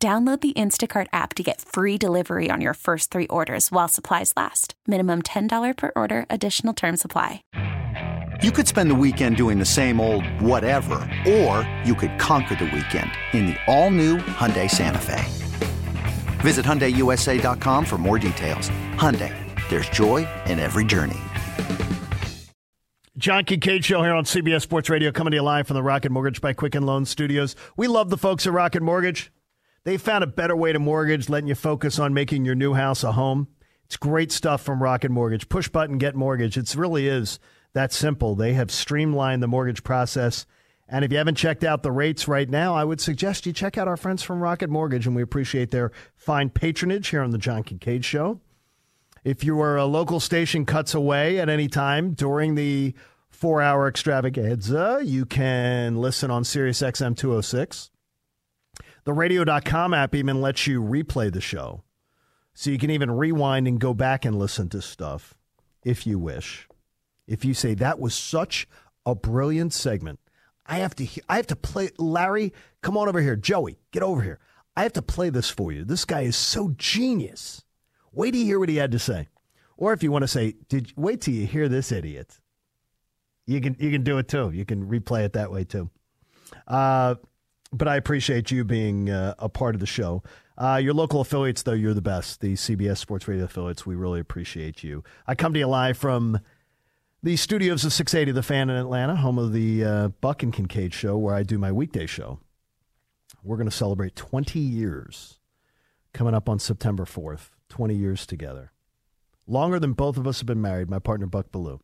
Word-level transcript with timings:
Download 0.00 0.40
the 0.40 0.52
Instacart 0.52 1.08
app 1.12 1.34
to 1.34 1.42
get 1.42 1.60
free 1.60 1.98
delivery 1.98 2.50
on 2.52 2.60
your 2.60 2.74
first 2.74 3.10
three 3.10 3.26
orders 3.26 3.72
while 3.72 3.88
supplies 3.88 4.32
last. 4.36 4.74
Minimum 4.86 5.22
$10 5.22 5.76
per 5.76 5.90
order, 5.96 6.24
additional 6.30 6.72
term 6.72 6.96
supply. 6.96 7.42
You 8.40 8.52
could 8.52 8.68
spend 8.68 8.92
the 8.92 8.94
weekend 8.94 9.36
doing 9.36 9.58
the 9.58 9.64
same 9.64 10.00
old 10.00 10.24
whatever, 10.40 11.00
or 11.28 11.68
you 11.84 11.96
could 11.96 12.16
conquer 12.16 12.54
the 12.54 12.66
weekend 12.66 13.10
in 13.32 13.46
the 13.46 13.56
all 13.66 13.90
new 13.90 14.18
Hyundai 14.18 14.70
Santa 14.70 15.00
Fe. 15.00 15.24
Visit 16.42 16.64
HyundaiUSA.com 16.64 17.84
for 17.84 17.98
more 17.98 18.20
details. 18.20 18.70
Hyundai, 18.94 19.34
there's 19.68 19.88
joy 19.88 20.28
in 20.46 20.60
every 20.60 20.84
journey. 20.84 21.18
John 23.16 23.44
Kincade 23.44 23.82
Show 23.82 24.04
here 24.04 24.14
on 24.14 24.22
CBS 24.22 24.60
Sports 24.60 24.88
Radio, 24.88 25.10
coming 25.10 25.32
to 25.32 25.38
you 25.38 25.42
live 25.42 25.66
from 25.66 25.74
the 25.74 25.82
Rocket 25.82 26.12
Mortgage 26.12 26.40
by 26.40 26.52
Quicken 26.52 26.84
Loan 26.86 27.04
Studios. 27.04 27.56
We 27.76 27.88
love 27.88 28.10
the 28.10 28.16
folks 28.16 28.46
at 28.46 28.52
Rocket 28.52 28.80
Mortgage. 28.80 29.32
They 29.84 29.96
found 29.96 30.24
a 30.24 30.28
better 30.28 30.56
way 30.56 30.72
to 30.72 30.78
mortgage, 30.78 31.28
letting 31.28 31.48
you 31.48 31.54
focus 31.54 31.98
on 31.98 32.12
making 32.12 32.44
your 32.44 32.54
new 32.54 32.74
house 32.74 33.04
a 33.04 33.12
home. 33.12 33.48
It's 33.86 33.96
great 33.96 34.30
stuff 34.30 34.62
from 34.62 34.82
Rocket 34.82 35.10
Mortgage. 35.10 35.48
Push 35.48 35.68
button, 35.68 35.98
get 35.98 36.14
mortgage. 36.14 36.58
It 36.58 36.74
really 36.74 37.08
is 37.08 37.38
that 37.72 37.92
simple. 37.92 38.34
They 38.34 38.52
have 38.52 38.70
streamlined 38.70 39.42
the 39.42 39.48
mortgage 39.48 39.82
process. 39.82 40.44
And 40.88 41.04
if 41.04 41.12
you 41.12 41.18
haven't 41.18 41.36
checked 41.36 41.64
out 41.64 41.82
the 41.82 41.92
rates 41.92 42.28
right 42.28 42.48
now, 42.48 42.74
I 42.74 42.84
would 42.84 43.00
suggest 43.00 43.46
you 43.46 43.52
check 43.52 43.78
out 43.78 43.88
our 43.88 43.96
friends 43.96 44.22
from 44.22 44.40
Rocket 44.40 44.68
Mortgage, 44.70 45.06
and 45.06 45.14
we 45.14 45.22
appreciate 45.22 45.70
their 45.70 45.92
fine 46.16 46.50
patronage 46.50 47.08
here 47.08 47.22
on 47.22 47.30
the 47.30 47.38
John 47.38 47.62
Kincade 47.62 48.04
Show. 48.04 48.40
If 49.24 49.44
your 49.44 49.82
local 49.84 50.20
station 50.20 50.64
cuts 50.64 50.94
away 50.94 51.38
at 51.38 51.48
any 51.48 51.68
time 51.68 52.12
during 52.12 52.54
the 52.54 52.94
four 53.28 53.60
hour 53.60 53.86
extravaganza, 53.86 55.00
you 55.04 55.26
can 55.26 55.96
listen 55.96 56.30
on 56.30 56.44
Sirius 56.44 56.80
XM 56.80 57.16
206. 57.16 57.90
The 59.08 59.14
radio.com 59.14 59.94
app 59.94 60.14
even 60.14 60.42
lets 60.42 60.66
you 60.66 60.82
replay 60.82 61.32
the 61.32 61.40
show. 61.40 61.82
So 62.52 62.68
you 62.68 62.76
can 62.76 62.90
even 62.90 63.10
rewind 63.10 63.66
and 63.66 63.80
go 63.80 63.94
back 63.94 64.26
and 64.26 64.38
listen 64.38 64.68
to 64.68 64.82
stuff 64.82 65.32
if 65.82 66.06
you 66.06 66.18
wish. 66.18 66.68
If 67.26 67.42
you 67.42 67.54
say 67.54 67.72
that 67.72 67.98
was 67.98 68.14
such 68.14 68.68
a 69.06 69.14
brilliant 69.14 69.72
segment, 69.72 70.20
I 70.66 70.80
have 70.80 70.94
to 70.96 71.08
I 71.26 71.36
have 71.36 71.46
to 71.46 71.56
play 71.56 71.88
Larry, 71.96 72.52
come 72.82 72.98
on 72.98 73.08
over 73.08 73.22
here. 73.22 73.34
Joey, 73.34 73.78
get 73.92 74.02
over 74.02 74.20
here. 74.20 74.40
I 74.76 74.82
have 74.82 74.92
to 74.92 75.00
play 75.00 75.30
this 75.30 75.48
for 75.48 75.72
you. 75.72 75.86
This 75.86 76.04
guy 76.04 76.20
is 76.20 76.36
so 76.36 76.74
genius. 76.76 77.64
Wait 78.12 78.34
you 78.34 78.44
hear 78.44 78.58
what 78.58 78.68
he 78.68 78.76
had 78.76 78.92
to 78.92 78.98
say. 78.98 79.28
Or 79.78 79.94
if 79.94 80.02
you 80.02 80.12
want 80.12 80.24
to 80.24 80.28
say, 80.28 80.56
did 80.68 80.92
wait 80.98 81.22
till 81.22 81.32
you 81.32 81.46
hear 81.46 81.70
this 81.70 81.92
idiot. 81.92 82.38
You 83.46 83.62
can 83.62 83.74
you 83.78 83.90
can 83.90 84.02
do 84.02 84.18
it 84.18 84.28
too. 84.28 84.50
You 84.50 84.66
can 84.66 84.86
replay 84.86 85.24
it 85.24 85.32
that 85.32 85.50
way 85.50 85.64
too. 85.64 85.88
Uh, 86.66 87.14
but 87.72 87.88
I 87.88 87.96
appreciate 87.96 88.50
you 88.50 88.64
being 88.64 89.10
uh, 89.10 89.34
a 89.38 89.48
part 89.48 89.74
of 89.74 89.80
the 89.80 89.86
show. 89.86 90.22
Uh, 90.56 90.80
your 90.82 90.94
local 90.94 91.20
affiliates, 91.20 91.62
though, 91.62 91.72
you're 91.72 91.94
the 91.94 92.02
best. 92.02 92.40
The 92.40 92.54
CBS 92.54 92.98
Sports 92.98 93.28
Radio 93.28 93.44
affiliates, 93.44 93.86
we 93.86 93.94
really 93.94 94.20
appreciate 94.20 94.82
you. 94.82 95.04
I 95.26 95.34
come 95.34 95.52
to 95.52 95.58
you 95.58 95.66
live 95.66 95.96
from 95.96 96.40
the 97.22 97.36
studios 97.36 97.84
of 97.84 97.92
680 97.92 98.32
The 98.32 98.42
Fan 98.42 98.70
in 98.70 98.76
Atlanta, 98.76 99.16
home 99.16 99.38
of 99.38 99.52
the 99.52 99.84
uh, 99.84 100.08
Buck 100.20 100.42
and 100.42 100.52
Kincade 100.52 100.92
show, 100.92 101.16
where 101.16 101.34
I 101.34 101.42
do 101.42 101.58
my 101.58 101.70
weekday 101.72 102.06
show. 102.06 102.40
We're 103.44 103.56
going 103.56 103.70
to 103.70 103.76
celebrate 103.76 104.16
20 104.16 104.58
years 104.58 105.38
coming 106.12 106.34
up 106.34 106.48
on 106.48 106.58
September 106.58 107.04
4th. 107.04 107.50
20 107.68 107.94
years 107.94 108.26
together. 108.26 108.72
Longer 109.46 109.78
than 109.78 109.92
both 109.92 110.16
of 110.16 110.26
us 110.26 110.40
have 110.40 110.46
been 110.46 110.60
married, 110.60 110.90
my 110.90 110.98
partner 110.98 111.26
Buck 111.26 111.50
Belue. 111.50 111.80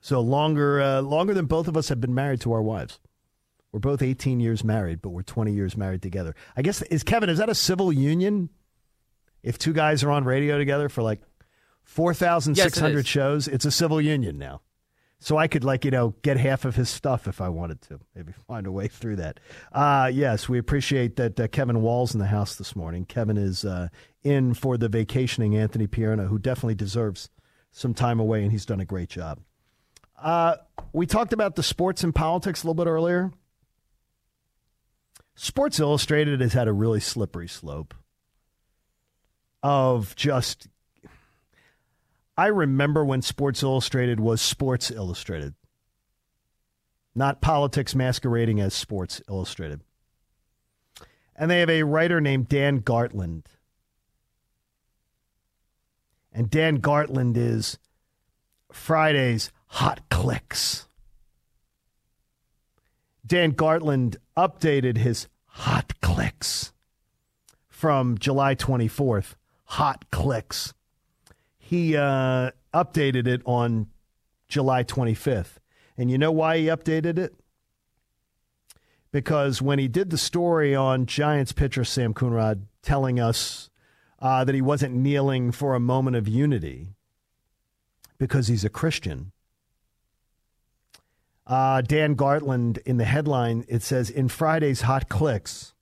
So 0.00 0.20
longer, 0.20 0.80
uh, 0.80 1.00
longer 1.00 1.34
than 1.34 1.46
both 1.46 1.68
of 1.68 1.76
us 1.76 1.88
have 1.88 2.00
been 2.00 2.14
married 2.14 2.40
to 2.42 2.52
our 2.52 2.62
wives. 2.62 2.98
We're 3.74 3.80
both 3.80 4.02
18 4.02 4.38
years 4.38 4.62
married, 4.62 5.02
but 5.02 5.08
we're 5.08 5.22
20 5.22 5.52
years 5.52 5.76
married 5.76 6.00
together. 6.00 6.36
I 6.56 6.62
guess 6.62 6.80
is 6.82 7.02
Kevin, 7.02 7.28
is 7.28 7.38
that 7.38 7.48
a 7.48 7.56
civil 7.56 7.92
union? 7.92 8.50
If 9.42 9.58
two 9.58 9.72
guys 9.72 10.04
are 10.04 10.12
on 10.12 10.22
radio 10.22 10.58
together 10.58 10.88
for 10.88 11.02
like 11.02 11.20
4,600 11.82 12.98
yes, 12.98 13.04
shows, 13.04 13.48
it's 13.48 13.64
a 13.64 13.72
civil 13.72 14.00
union 14.00 14.38
now. 14.38 14.60
So 15.18 15.38
I 15.38 15.48
could 15.48 15.64
like, 15.64 15.84
you 15.84 15.90
know, 15.90 16.14
get 16.22 16.36
half 16.36 16.64
of 16.64 16.76
his 16.76 16.88
stuff 16.88 17.26
if 17.26 17.40
I 17.40 17.48
wanted 17.48 17.82
to. 17.88 17.98
Maybe 18.14 18.32
find 18.46 18.68
a 18.68 18.70
way 18.70 18.86
through 18.86 19.16
that. 19.16 19.40
Uh, 19.72 20.08
yes, 20.14 20.48
we 20.48 20.60
appreciate 20.60 21.16
that 21.16 21.40
uh, 21.40 21.48
Kevin 21.48 21.82
Wall's 21.82 22.14
in 22.14 22.20
the 22.20 22.28
house 22.28 22.54
this 22.54 22.76
morning. 22.76 23.04
Kevin 23.04 23.36
is 23.36 23.64
uh, 23.64 23.88
in 24.22 24.54
for 24.54 24.76
the 24.76 24.88
vacationing 24.88 25.56
Anthony 25.56 25.88
Pierna, 25.88 26.28
who 26.28 26.38
definitely 26.38 26.76
deserves 26.76 27.28
some 27.72 27.92
time 27.92 28.20
away, 28.20 28.44
and 28.44 28.52
he's 28.52 28.66
done 28.66 28.78
a 28.78 28.84
great 28.84 29.08
job. 29.08 29.40
Uh, 30.16 30.58
we 30.92 31.06
talked 31.06 31.32
about 31.32 31.56
the 31.56 31.62
sports 31.64 32.04
and 32.04 32.14
politics 32.14 32.62
a 32.62 32.68
little 32.68 32.76
bit 32.76 32.88
earlier. 32.88 33.32
Sports 35.34 35.80
Illustrated 35.80 36.40
has 36.40 36.52
had 36.52 36.68
a 36.68 36.72
really 36.72 37.00
slippery 37.00 37.48
slope 37.48 37.94
of 39.62 40.14
just. 40.14 40.68
I 42.36 42.46
remember 42.46 43.04
when 43.04 43.22
Sports 43.22 43.62
Illustrated 43.62 44.20
was 44.20 44.40
Sports 44.40 44.90
Illustrated, 44.90 45.54
not 47.14 47.40
politics 47.40 47.94
masquerading 47.94 48.60
as 48.60 48.74
Sports 48.74 49.22
Illustrated. 49.28 49.80
And 51.36 51.50
they 51.50 51.60
have 51.60 51.70
a 51.70 51.82
writer 51.82 52.20
named 52.20 52.48
Dan 52.48 52.80
Gartland. 52.80 53.44
And 56.32 56.50
Dan 56.50 56.80
Gartland 56.80 57.36
is 57.36 57.78
Friday's 58.72 59.50
Hot 59.68 60.00
Clicks. 60.10 60.86
Dan 63.26 63.52
Gartland 63.52 64.16
updated 64.36 64.98
his 64.98 65.28
hot 65.46 66.00
clicks 66.00 66.72
from 67.68 68.18
July 68.18 68.54
24th. 68.54 69.34
Hot 69.64 70.10
clicks. 70.10 70.74
He 71.58 71.96
uh, 71.96 72.50
updated 72.72 73.26
it 73.26 73.42
on 73.44 73.88
July 74.48 74.84
25th. 74.84 75.56
And 75.96 76.10
you 76.10 76.18
know 76.18 76.32
why 76.32 76.58
he 76.58 76.66
updated 76.66 77.18
it? 77.18 77.34
Because 79.12 79.62
when 79.62 79.78
he 79.78 79.86
did 79.86 80.10
the 80.10 80.18
story 80.18 80.74
on 80.74 81.06
Giants 81.06 81.52
pitcher 81.52 81.84
Sam 81.84 82.14
Coonrod 82.14 82.62
telling 82.82 83.20
us 83.20 83.70
uh, 84.18 84.44
that 84.44 84.54
he 84.54 84.60
wasn't 84.60 84.94
kneeling 84.94 85.52
for 85.52 85.74
a 85.74 85.80
moment 85.80 86.16
of 86.16 86.26
unity 86.26 86.94
because 88.18 88.48
he's 88.48 88.64
a 88.64 88.70
Christian, 88.70 89.32
uh, 91.46 91.82
Dan 91.82 92.16
Gartland 92.16 92.78
in 92.86 92.96
the 92.96 93.04
headline, 93.04 93.64
it 93.68 93.82
says 93.82 94.10
in 94.10 94.28
Friday's 94.28 94.82
Hot 94.82 95.08
Clicks, 95.08 95.74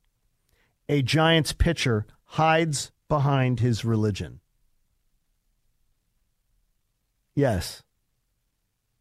a 0.88 1.02
Giants 1.02 1.52
pitcher 1.52 2.06
hides 2.24 2.90
behind 3.08 3.60
his 3.60 3.84
religion. 3.84 4.40
Yes. 7.34 7.82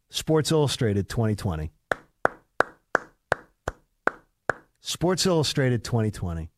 Sports 0.08 0.50
Illustrated 0.50 1.08
2020. 1.08 1.70
Sports 4.80 5.26
Illustrated 5.26 5.84
2020. 5.84 6.50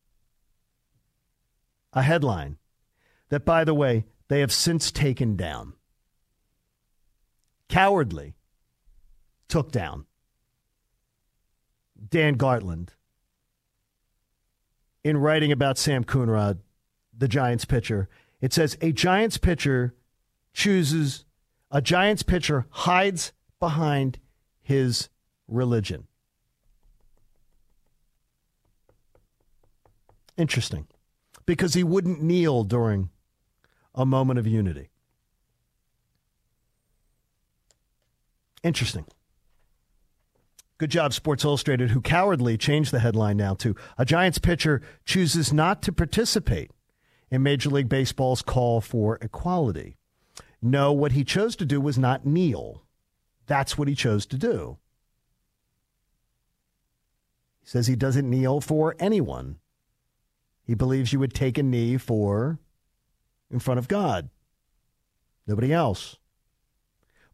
A 1.93 2.03
headline 2.03 2.59
that, 3.29 3.45
by 3.45 3.65
the 3.65 3.75
way, 3.75 4.07
they 4.29 4.41
have 4.41 4.53
since 4.53 4.91
taken 4.91 5.37
down. 5.37 5.75
Cowardly 7.69 8.35
took 9.49 9.71
down 9.71 10.07
Dan 12.09 12.37
Gartland 12.37 12.91
in 15.03 15.19
writing 15.19 15.53
about 15.53 15.79
Sam 15.79 16.05
Coonrod, 16.05 16.59
the 17.17 17.29
Giants 17.29 17.65
pitcher. 17.65 18.09
It 18.41 18.53
says 18.53 18.77
a 18.81 18.93
Giants 18.93 19.37
pitcher 19.37 19.95
chooses, 20.53 21.25
a 21.71 21.83
Giants 21.83 22.23
pitcher 22.23 22.67
hides 22.71 23.33
behind 23.61 24.19
his 24.63 25.09
religion. 25.47 26.07
Interesting. 30.37 30.87
Because 31.47 31.75
he 31.75 31.85
wouldn't 31.85 32.23
kneel 32.23 32.65
during 32.65 33.11
a 33.95 34.07
moment 34.07 34.39
of 34.39 34.47
unity. 34.47 34.91
Interesting. 38.63 39.05
Good 40.77 40.91
job, 40.91 41.13
Sports 41.13 41.45
Illustrated, 41.45 41.91
who 41.91 42.01
cowardly 42.01 42.59
changed 42.59 42.93
the 42.93 42.99
headline 42.99 43.37
now 43.37 43.55
to 43.55 43.77
A 43.97 44.05
Giants 44.05 44.39
pitcher 44.39 44.83
chooses 45.05 45.53
not 45.53 45.83
to 45.83 45.93
participate 45.93 46.73
in 47.31 47.43
Major 47.43 47.71
League 47.71 47.89
Baseball's 47.89 48.43
call 48.43 48.81
for 48.81 49.19
equality. 49.23 49.97
No, 50.61 50.93
what 50.93 51.13
he 51.13 51.23
chose 51.23 51.55
to 51.57 51.65
do 51.65 51.81
was 51.81 51.97
not 51.97 52.27
kneel. 52.27 52.83
That's 53.47 53.79
what 53.79 53.87
he 53.87 53.95
chose 53.95 54.27
to 54.27 54.37
do. 54.37 54.79
He 57.61 57.69
says 57.69 57.87
he 57.87 57.97
doesn't 57.97 58.29
kneel 58.29 58.61
for 58.61 58.97
anyone. 58.99 59.59
He 60.65 60.75
believes 60.75 61.13
you 61.13 61.21
would 61.21 61.35
take 61.35 61.57
a 61.57 61.63
knee 61.63 61.99
for 61.99 62.59
in 63.51 63.59
front 63.61 63.79
of 63.79 63.87
God, 63.87 64.31
nobody 65.47 65.73
else. 65.73 66.17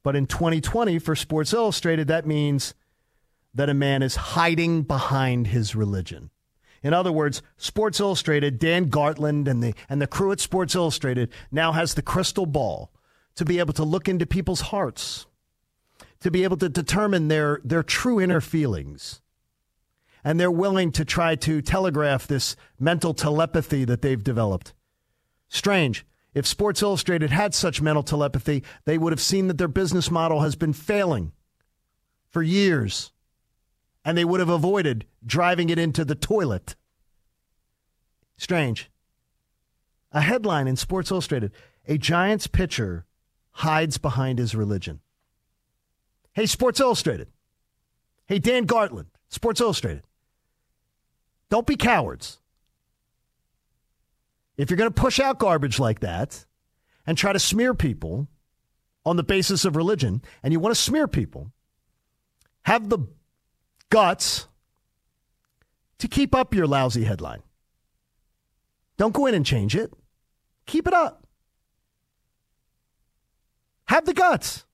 But 0.03 0.17
in 0.17 0.27
2020, 0.27 0.99
for 0.99 1.15
Sports 1.15 1.53
Illustrated, 1.53 2.09
that 2.09 2.27
means 2.27 2.75
that 3.55 3.69
a 3.69 3.75
man 3.75 4.03
is 4.03 4.17
hiding 4.17 4.83
behind 4.83 5.49
his 5.49 5.75
religion. 5.75 6.31
In 6.83 6.95
other 6.95 7.13
words, 7.13 7.43
Sports 7.57 8.01
Illustrated, 8.01 8.59
Dan 8.59 8.89
Gartland 8.89 9.49
and 9.49 9.63
the, 9.63 9.75
and 9.89 10.01
the 10.01 10.07
crew 10.07 10.33
at 10.33 10.41
Sports 10.41 10.75
Illustrated 10.75 11.31
now 11.51 11.73
has 11.73 11.95
the 11.95 12.03
crystal 12.03 12.47
ball 12.47 12.91
to 13.35 13.45
be 13.45 13.59
able 13.59 13.75
to 13.75 13.85
look 13.85 14.09
into 14.09 14.27
people's 14.27 14.63
hearts, 14.63 15.27
to 16.21 16.31
be 16.31 16.43
able 16.45 16.57
to 16.57 16.69
determine 16.69 17.29
their, 17.29 17.61
their 17.65 17.83
true 17.83 18.21
inner 18.21 18.41
feelings. 18.41 19.21
And 20.25 20.39
they're 20.39 20.51
willing 20.51 20.93
to 20.93 21.05
try 21.05 21.35
to 21.37 21.63
telegraph 21.63 22.27
this 22.27 22.57
mental 22.79 23.15
telepathy 23.15 23.85
that 23.85 24.03
they've 24.03 24.23
developed. 24.23 24.75
Strange. 25.49 26.07
If 26.33 26.47
Sports 26.47 26.81
Illustrated 26.81 27.31
had 27.31 27.55
such 27.55 27.83
mental 27.83 28.05
telepathy, 28.05 28.63
they 28.85 28.97
would 28.97 29.13
have 29.13 29.21
seen 29.21 29.49
that 29.49 29.59
their 29.59 29.69
business 29.69 30.11
model 30.11 30.41
has 30.41 30.55
been 30.55 30.73
failing 30.73 31.33
for 32.29 32.43
years 32.43 33.11
and 34.05 34.17
they 34.17 34.25
would 34.25 34.41
have 34.41 34.49
avoided 34.49 35.07
driving 35.25 35.71
it 35.71 35.79
into 35.79 36.05
the 36.05 36.15
toilet. 36.15 36.75
Strange. 38.37 38.91
A 40.13 40.21
headline 40.21 40.67
in 40.67 40.77
Sports 40.77 41.11
Illustrated 41.11 41.53
A 41.87 41.99
Giants 41.99 42.47
pitcher 42.47 43.05
hides 43.53 43.99
behind 43.99 44.39
his 44.39 44.55
religion. 44.55 45.01
Hey, 46.33 46.47
Sports 46.47 46.81
Illustrated. 46.81 47.29
Hey, 48.27 48.39
Dan 48.39 48.67
Gartland, 48.67 49.07
Sports 49.29 49.61
Illustrated. 49.61 50.05
Don't 51.51 51.67
be 51.67 51.77
cowards. 51.77 52.39
If 54.57 54.71
you're 54.71 54.77
going 54.77 54.93
to 54.93 55.01
push 55.01 55.19
out 55.19 55.39
garbage 55.39 55.79
like 55.79 56.01
that 56.01 56.47
and 57.07 57.19
try 57.19 57.33
to 57.33 57.39
smear 57.39 57.75
people 57.75 58.29
on 59.05 59.17
the 59.17 59.23
basis 59.23 59.65
of 59.65 59.77
religion, 59.77 60.23
and 60.43 60.53
you 60.53 60.61
want 60.61 60.75
to 60.75 60.81
smear 60.81 61.09
people, 61.09 61.51
have 62.63 62.89
the 62.89 62.99
guts 63.91 64.47
to 65.99 66.09
keep 66.09 66.35
up 66.35 66.55
your 66.55 66.67
lousy 66.67 67.05
headline. 67.05 67.43
Don't 68.97 69.15
go 69.15 69.27
in 69.27 69.35
and 69.35 69.45
change 69.45 69.77
it. 69.77 69.93
Keep 70.67 70.87
it 70.87 70.95
up. 70.95 71.27
Have 73.87 74.07
the 74.07 74.15
guts. 74.15 74.65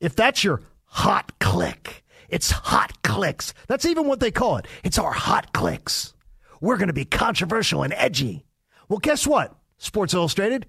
If 0.00 0.16
that's 0.16 0.42
your 0.42 0.62
hot 0.86 1.38
click, 1.38 2.02
it's 2.28 2.50
hot 2.50 3.02
clicks. 3.02 3.54
That's 3.68 3.86
even 3.86 4.06
what 4.06 4.20
they 4.20 4.30
call 4.30 4.56
it. 4.56 4.66
It's 4.82 4.98
our 4.98 5.12
hot 5.12 5.52
clicks. 5.52 6.14
We're 6.60 6.76
going 6.76 6.88
to 6.88 6.92
be 6.92 7.04
controversial 7.04 7.82
and 7.82 7.92
edgy. 7.94 8.44
Well, 8.88 8.98
guess 8.98 9.26
what, 9.26 9.54
Sports 9.78 10.14
Illustrated? 10.14 10.66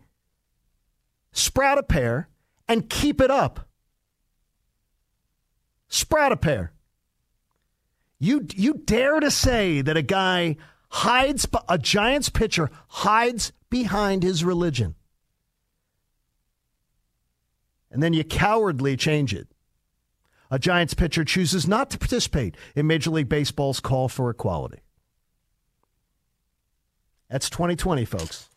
Sprout 1.32 1.78
a 1.78 1.84
pair 1.84 2.30
and 2.68 2.90
keep 2.90 3.20
it 3.22 3.32
up. 3.32 3.68
Sprout 5.88 6.32
a 6.32 6.38
pair. 6.38 6.74
You 8.22 8.46
you 8.54 8.76
dare 8.76 9.20
to 9.20 9.32
say 9.32 9.82
that 9.82 9.98
a 9.98 10.04
guy 10.04 10.58
hides 10.90 11.48
a 11.68 11.80
Giants 11.80 12.30
pitcher 12.30 12.70
hides 12.88 13.52
behind 13.72 14.22
his 14.22 14.44
religion. 14.44 14.94
And 17.90 18.04
then 18.04 18.14
you 18.14 18.24
cowardly 18.24 18.96
change 18.96 19.34
it. 19.34 19.48
A 20.52 20.60
Giants 20.60 20.94
pitcher 20.94 21.26
chooses 21.26 21.68
not 21.68 21.90
to 21.90 21.98
participate 21.98 22.56
in 22.76 22.86
Major 22.86 23.10
League 23.10 23.28
Baseball's 23.28 23.80
call 23.80 24.08
for 24.08 24.30
equality. 24.30 24.82
That's 27.28 27.50
2020, 27.50 28.06
folks. 28.06 28.50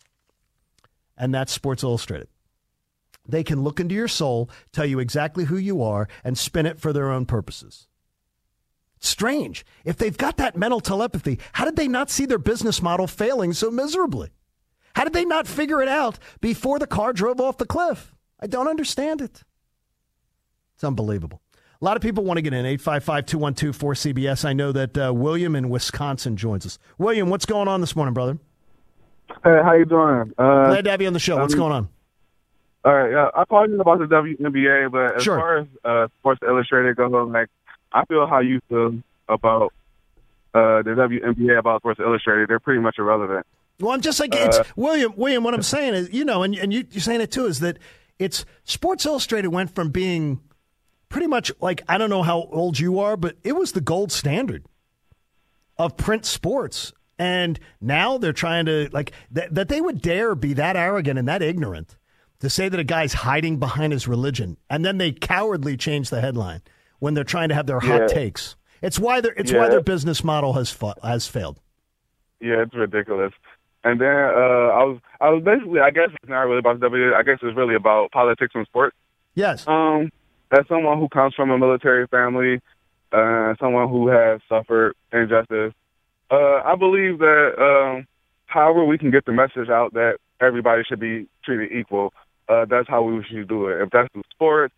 And 1.17 1.35
that's 1.35 1.53
Sports 1.53 1.83
Illustrated. 1.83 2.29
They 3.27 3.43
can 3.43 3.63
look 3.63 3.81
into 3.81 3.95
your 3.95 4.09
soul, 4.09 4.51
tell 4.73 4.85
you 4.85 4.99
exactly 4.99 5.45
who 5.45 5.57
you 5.57 5.83
are, 5.83 6.07
and 6.23 6.37
spin 6.37 6.67
it 6.67 6.79
for 6.79 6.93
their 6.93 7.11
own 7.11 7.25
purposes. 7.25 7.87
Strange. 9.05 9.65
If 9.85 9.97
they've 9.97 10.17
got 10.17 10.39
that 10.39 10.57
mental 10.57 10.81
telepathy, 10.81 11.39
how 11.53 11.65
did 11.65 11.77
they 11.77 11.89
not 11.89 12.11
see 12.11 12.27
their 12.27 12.39
business 12.39 12.81
model 12.81 13.07
failing 13.07 13.53
so 13.53 13.71
miserably? 13.71 14.31
How 14.97 15.05
did 15.05 15.13
they 15.13 15.25
not 15.25 15.47
figure 15.47 15.83
it 15.83 15.89
out 15.89 16.19
before 16.41 16.79
the 16.79 16.87
car 16.87 17.13
drove 17.13 17.41
off 17.41 17.59
the 17.59 17.67
cliff? 17.67 18.15
I 18.41 18.47
don't 18.47 18.69
understand 18.69 19.21
it. 19.21 19.43
It's 20.75 20.85
unbelievable. 20.85 21.41
A 21.81 21.85
lot 21.85 21.97
of 21.97 22.03
people 22.03 22.25
want 22.25 22.39
to 22.39 22.43
get 22.43 22.55
in 22.55 22.65
855 22.65 23.27
212 23.27 23.77
4CBS. 23.77 24.45
I 24.45 24.53
know 24.53 24.73
that 24.73 24.97
uh, 24.97 25.13
William 25.13 25.55
in 25.55 25.69
Wisconsin 25.69 26.37
joins 26.37 26.65
us. 26.65 26.79
William, 26.97 27.29
what's 27.29 27.47
going 27.47 27.69
on 27.69 27.81
this 27.81 27.95
morning, 27.95 28.15
brother? 28.15 28.39
Hey, 29.43 29.61
how 29.63 29.75
you 29.75 29.85
doing? 29.85 30.33
Uh, 30.39 30.69
Glad 30.69 30.85
to 30.85 30.91
have 30.93 31.01
you 31.01 31.07
on 31.09 31.13
the 31.13 31.19
show. 31.19 31.37
What's 31.37 31.55
um, 31.55 31.61
going 31.61 31.73
on? 31.73 31.89
All 32.85 32.95
right, 32.95 33.15
uh, 33.15 33.31
I 33.35 33.45
called 33.47 33.71
you 33.71 33.81
about 33.81 33.99
the 33.99 34.05
WNBA, 34.05 34.93
but 34.93 35.17
as 35.17 35.23
sure. 35.23 35.39
far 35.39 35.59
as 35.59 35.67
uh, 35.85 36.09
Sports 36.21 36.41
Illustrated 36.47 36.97
goes, 36.97 37.13
like 37.31 37.49
I 37.95 38.05
feel 38.07 38.27
how 38.27 38.41
you 38.41 38.61
feel 38.69 38.99
about 39.29 39.73
uh, 40.53 40.83
the 40.83 40.91
WNBA 40.91 41.59
about 41.59 41.81
Sports 41.81 42.01
Illustrated. 42.01 42.49
They're 42.49 42.61
pretty 42.61 42.81
much 42.81 42.99
irrelevant. 42.99 43.47
Well, 43.81 43.93
I'm 43.93 44.01
just 44.01 44.21
like 44.21 44.35
it's 44.35 44.59
uh, 44.59 44.65
William. 44.77 45.13
William, 45.17 45.45
what 45.45 45.55
I'm 45.55 45.63
saying 45.63 45.95
is, 45.95 46.13
you 46.13 46.25
know, 46.25 46.43
and 46.43 46.55
and 46.57 46.73
you, 46.73 46.85
you're 46.91 47.01
saying 47.01 47.21
it 47.21 47.31
too, 47.31 47.47
is 47.47 47.61
that 47.61 47.79
it's 48.19 48.45
Sports 48.65 49.07
Illustrated 49.07 49.49
went 49.49 49.75
from 49.75 49.91
being 49.91 50.41
pretty 51.09 51.27
much 51.29 51.53
like 51.61 51.83
I 51.89 51.99
don't 51.99 52.11
know 52.11 52.23
how 52.23 52.49
old 52.53 52.79
you 52.79 52.99
are, 52.99 53.17
but 53.17 53.37
it 53.45 53.53
was 53.53 53.73
the 53.73 53.81
gold 53.81 54.13
standard 54.13 54.65
of 55.79 55.97
print 55.97 56.25
sports. 56.27 56.93
And 57.17 57.61
now 57.81 58.19
they're 58.19 58.33
trying 58.33 58.67
to 58.67 58.89
like 58.93 59.13
that, 59.31 59.55
that 59.55 59.69
they 59.69 59.81
would 59.81 60.03
dare 60.03 60.35
be 60.35 60.53
that 60.55 60.77
arrogant 60.77 61.19
and 61.19 61.29
that 61.29 61.43
ignorant 61.43 61.97
to 62.41 62.51
say 62.51 62.69
that 62.69 62.79
a 62.79 62.85
guy's 62.85 63.13
hiding 63.13 63.59
behind 63.59 63.93
his 63.93 64.09
religion, 64.09 64.57
and 64.69 64.85
then 64.85 64.99
they 64.99 65.13
cowardly 65.13 65.77
change 65.77 66.11
the 66.11 66.21
headline 66.21 66.61
when 67.05 67.13
they're 67.13 67.23
trying 67.23 67.51
to 67.51 67.55
have 67.55 67.67
their 67.67 67.81
hot 67.81 68.01
yeah. 68.01 68.07
takes. 68.07 68.57
It's 68.81 68.99
why 68.99 69.21
their 69.21 69.33
it's 69.33 69.53
yeah. 69.53 69.59
why 69.59 69.69
their 69.69 69.83
business 69.83 70.25
model 70.25 70.55
has 70.55 70.71
fu- 70.71 71.01
has 71.03 71.27
failed. 71.27 71.61
Yeah, 72.41 72.63
it's 72.63 72.75
ridiculous. 72.75 73.35
And 73.85 74.01
then 74.01 74.09
uh, 74.09 74.69
I 74.81 74.83
was 74.89 75.01
I 75.21 75.29
was 75.29 75.45
basically 75.45 75.81
I 75.81 75.91
guess 75.91 76.09
it's 76.23 76.31
not 76.31 76.41
really 76.45 76.61
about 76.61 76.81
W. 76.81 77.15
I 77.15 77.23
guess 77.23 77.41
it's 77.43 77.55
really 77.55 77.75
about 77.75 78.11
politics 78.11 78.53
and 78.55 78.67
sports. 78.67 78.97
Yes. 79.35 79.69
Um, 79.69 80.11
as 80.51 80.67
someone 80.67 80.99
who 80.99 81.11
comes 81.11 81.35
from 81.35 81.51
a 81.51 81.59
military 81.59 82.07
family, 82.07 82.63
uh, 83.13 83.55
someone 83.61 83.91
who 83.91 84.09
has 84.09 84.41
suffered 84.49 84.95
injustice, 85.13 85.75
uh, 86.31 86.63
I 86.65 86.75
believe 86.75 87.19
that 87.19 87.51
um, 87.59 88.07
however 88.47 88.83
we 88.87 88.97
can 88.97 89.11
get 89.11 89.27
the 89.27 89.33
message 89.33 89.69
out 89.69 89.93
that 89.93 90.17
everybody 90.41 90.85
should 90.89 91.01
be 91.01 91.29
treated 91.45 91.71
equal, 91.79 92.15
uh, 92.49 92.65
that's 92.65 92.89
how 92.89 93.03
we 93.03 93.23
should 93.25 93.47
do 93.47 93.69
it. 93.69 93.83
If 93.83 93.91
that's 93.91 94.11
through 94.15 94.23
sports, 94.31 94.75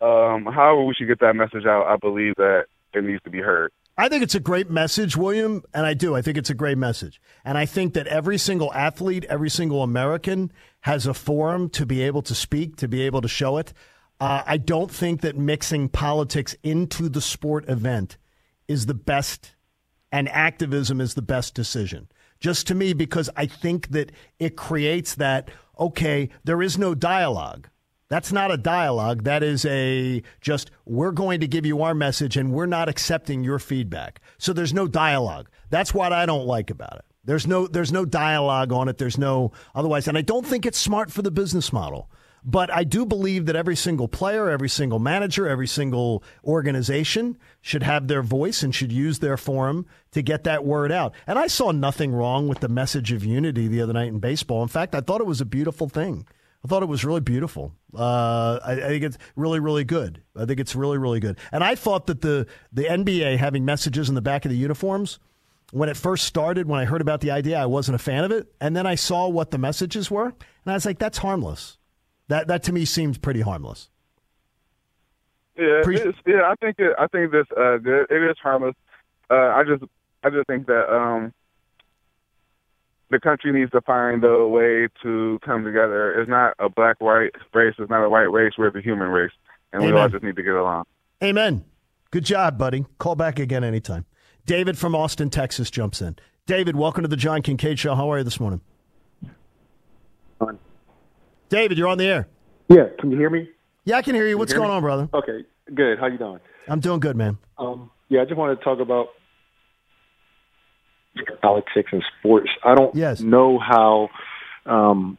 um, 0.00 0.44
however 0.44 0.84
we 0.84 0.94
should 0.94 1.08
get 1.08 1.20
that 1.20 1.34
message 1.34 1.66
out, 1.66 1.86
I 1.86 1.96
believe 1.96 2.34
that 2.36 2.66
it 2.94 3.04
needs 3.04 3.22
to 3.24 3.30
be 3.30 3.38
heard. 3.40 3.72
I 4.00 4.08
think 4.08 4.22
it's 4.22 4.36
a 4.36 4.40
great 4.40 4.70
message, 4.70 5.16
William, 5.16 5.64
and 5.74 5.84
I 5.84 5.94
do. 5.94 6.14
I 6.14 6.22
think 6.22 6.38
it's 6.38 6.50
a 6.50 6.54
great 6.54 6.78
message. 6.78 7.20
And 7.44 7.58
I 7.58 7.66
think 7.66 7.94
that 7.94 8.06
every 8.06 8.38
single 8.38 8.72
athlete, 8.72 9.24
every 9.28 9.50
single 9.50 9.82
American 9.82 10.52
has 10.82 11.06
a 11.06 11.14
forum 11.14 11.68
to 11.70 11.84
be 11.84 12.02
able 12.02 12.22
to 12.22 12.34
speak, 12.34 12.76
to 12.76 12.86
be 12.86 13.02
able 13.02 13.20
to 13.22 13.28
show 13.28 13.56
it. 13.58 13.72
Uh, 14.20 14.42
I 14.46 14.56
don't 14.56 14.90
think 14.90 15.22
that 15.22 15.36
mixing 15.36 15.88
politics 15.88 16.54
into 16.62 17.08
the 17.08 17.20
sport 17.20 17.68
event 17.68 18.18
is 18.68 18.86
the 18.86 18.94
best, 18.94 19.56
and 20.12 20.28
activism 20.28 21.00
is 21.00 21.14
the 21.14 21.22
best 21.22 21.54
decision. 21.54 22.08
Just 22.38 22.68
to 22.68 22.76
me, 22.76 22.92
because 22.92 23.28
I 23.36 23.46
think 23.46 23.88
that 23.88 24.12
it 24.38 24.56
creates 24.56 25.16
that, 25.16 25.50
okay, 25.76 26.28
there 26.44 26.62
is 26.62 26.78
no 26.78 26.94
dialogue. 26.94 27.68
That's 28.08 28.32
not 28.32 28.50
a 28.50 28.56
dialogue. 28.56 29.24
That 29.24 29.42
is 29.42 29.64
a 29.66 30.22
just, 30.40 30.70
we're 30.86 31.12
going 31.12 31.40
to 31.40 31.48
give 31.48 31.66
you 31.66 31.82
our 31.82 31.94
message 31.94 32.36
and 32.36 32.52
we're 32.52 32.66
not 32.66 32.88
accepting 32.88 33.44
your 33.44 33.58
feedback. 33.58 34.20
So 34.38 34.52
there's 34.52 34.72
no 34.72 34.88
dialogue. 34.88 35.48
That's 35.70 35.92
what 35.92 36.12
I 36.12 36.24
don't 36.24 36.46
like 36.46 36.70
about 36.70 36.96
it. 36.96 37.04
There's 37.24 37.46
no, 37.46 37.66
there's 37.66 37.92
no 37.92 38.06
dialogue 38.06 38.72
on 38.72 38.88
it. 38.88 38.96
There's 38.96 39.18
no 39.18 39.52
otherwise. 39.74 40.08
And 40.08 40.16
I 40.16 40.22
don't 40.22 40.46
think 40.46 40.64
it's 40.64 40.78
smart 40.78 41.12
for 41.12 41.20
the 41.20 41.30
business 41.30 41.72
model. 41.72 42.10
But 42.44 42.72
I 42.72 42.84
do 42.84 43.04
believe 43.04 43.44
that 43.46 43.56
every 43.56 43.76
single 43.76 44.08
player, 44.08 44.48
every 44.48 44.70
single 44.70 44.98
manager, 44.98 45.46
every 45.46 45.66
single 45.66 46.22
organization 46.44 47.36
should 47.60 47.82
have 47.82 48.08
their 48.08 48.22
voice 48.22 48.62
and 48.62 48.74
should 48.74 48.92
use 48.92 49.18
their 49.18 49.36
forum 49.36 49.84
to 50.12 50.22
get 50.22 50.44
that 50.44 50.64
word 50.64 50.90
out. 50.90 51.12
And 51.26 51.38
I 51.38 51.48
saw 51.48 51.72
nothing 51.72 52.12
wrong 52.12 52.48
with 52.48 52.60
the 52.60 52.68
message 52.68 53.12
of 53.12 53.24
unity 53.24 53.68
the 53.68 53.82
other 53.82 53.92
night 53.92 54.08
in 54.08 54.20
baseball. 54.20 54.62
In 54.62 54.68
fact, 54.68 54.94
I 54.94 55.00
thought 55.00 55.20
it 55.20 55.26
was 55.26 55.42
a 55.42 55.44
beautiful 55.44 55.88
thing. 55.88 56.26
I 56.64 56.68
thought 56.68 56.82
it 56.82 56.86
was 56.86 57.04
really 57.04 57.20
beautiful. 57.20 57.72
Uh, 57.94 58.58
I, 58.64 58.72
I, 58.72 58.88
think 58.88 59.04
it's 59.04 59.18
really, 59.36 59.60
really 59.60 59.84
good. 59.84 60.22
I 60.36 60.44
think 60.44 60.58
it's 60.58 60.74
really, 60.74 60.98
really 60.98 61.20
good. 61.20 61.38
And 61.52 61.62
I 61.62 61.74
thought 61.74 62.06
that 62.06 62.20
the 62.20 62.46
the 62.72 62.82
NBA 62.84 63.38
having 63.38 63.64
messages 63.64 64.08
in 64.08 64.14
the 64.14 64.20
back 64.20 64.44
of 64.44 64.50
the 64.50 64.56
uniforms 64.56 65.18
when 65.72 65.88
it 65.88 65.96
first 65.96 66.24
started, 66.24 66.66
when 66.66 66.80
I 66.80 66.84
heard 66.84 67.00
about 67.00 67.20
the 67.20 67.30
idea, 67.30 67.58
I 67.58 67.66
wasn't 67.66 67.96
a 67.96 67.98
fan 67.98 68.24
of 68.24 68.32
it. 68.32 68.52
And 68.60 68.74
then 68.74 68.86
I 68.86 68.94
saw 68.94 69.28
what 69.28 69.50
the 69.50 69.58
messages 69.58 70.10
were, 70.10 70.26
and 70.26 70.34
I 70.66 70.72
was 70.72 70.86
like, 70.86 70.98
that's 70.98 71.18
harmless. 71.18 71.78
That, 72.28 72.48
that 72.48 72.62
to 72.64 72.72
me 72.72 72.84
seems 72.84 73.18
pretty 73.18 73.40
harmless. 73.40 73.90
Yeah, 75.56 75.80
Pre- 75.82 76.14
yeah. 76.26 76.42
I 76.44 76.54
think 76.60 76.78
it, 76.78 76.94
I 76.98 77.06
think 77.08 77.32
this 77.32 77.46
uh. 77.56 77.78
It 77.84 78.30
is 78.30 78.36
harmless. 78.40 78.76
Uh, 79.28 79.34
I 79.34 79.64
just 79.64 79.82
I 80.22 80.30
just 80.30 80.46
think 80.46 80.66
that 80.68 80.88
um, 80.88 81.34
the 83.10 83.18
country 83.18 83.52
needs 83.52 83.70
to 83.72 83.80
find 83.80 84.22
a 84.24 84.46
way 84.46 84.88
to 85.02 85.38
come 85.44 85.64
together. 85.64 86.20
It's 86.20 86.28
not 86.28 86.54
a 86.58 86.68
black 86.68 87.00
white 87.00 87.32
race. 87.54 87.74
It's 87.78 87.90
not 87.90 88.04
a 88.04 88.08
white 88.08 88.30
race. 88.30 88.52
We're 88.58 88.70
the 88.70 88.80
human 88.80 89.08
race, 89.08 89.32
and 89.72 89.82
Amen. 89.82 89.94
we 89.94 90.00
all 90.00 90.08
just 90.08 90.22
need 90.24 90.36
to 90.36 90.42
get 90.42 90.54
along. 90.54 90.84
Amen. 91.22 91.64
Good 92.10 92.24
job, 92.24 92.58
buddy. 92.58 92.86
Call 92.98 93.16
back 93.16 93.38
again 93.38 93.64
anytime. 93.64 94.04
David 94.46 94.78
from 94.78 94.94
Austin, 94.94 95.30
Texas 95.30 95.70
jumps 95.70 96.00
in. 96.00 96.16
David, 96.46 96.76
welcome 96.76 97.02
to 97.02 97.08
the 97.08 97.16
John 97.16 97.42
Kincade 97.42 97.78
Show. 97.78 97.94
How 97.94 98.10
are 98.10 98.18
you 98.18 98.24
this 98.24 98.40
morning? 98.40 98.60
On. 100.40 100.58
David, 101.48 101.76
you're 101.76 101.88
on 101.88 101.98
the 101.98 102.06
air. 102.06 102.28
Yeah, 102.68 102.84
can 102.98 103.10
you 103.10 103.18
hear 103.18 103.30
me? 103.30 103.48
Yeah, 103.84 103.96
I 103.96 104.02
can 104.02 104.14
hear 104.14 104.26
you. 104.26 104.38
What's 104.38 104.52
hear 104.52 104.58
going 104.58 104.70
me? 104.70 104.76
on, 104.76 104.82
brother? 104.82 105.08
Okay, 105.12 105.44
good. 105.74 105.98
How 105.98 106.06
you 106.06 106.18
doing? 106.18 106.40
I'm 106.66 106.80
doing 106.80 107.00
good, 107.00 107.16
man. 107.16 107.38
Um, 107.58 107.90
yeah, 108.08 108.22
I 108.22 108.24
just 108.24 108.36
want 108.36 108.58
to 108.58 108.64
talk 108.64 108.80
about 108.80 109.08
politics 111.42 111.90
and 111.92 112.02
sports. 112.18 112.50
I 112.64 112.74
don't 112.74 112.94
yes. 112.94 113.20
know 113.20 113.58
how 113.58 114.08
um, 114.66 115.18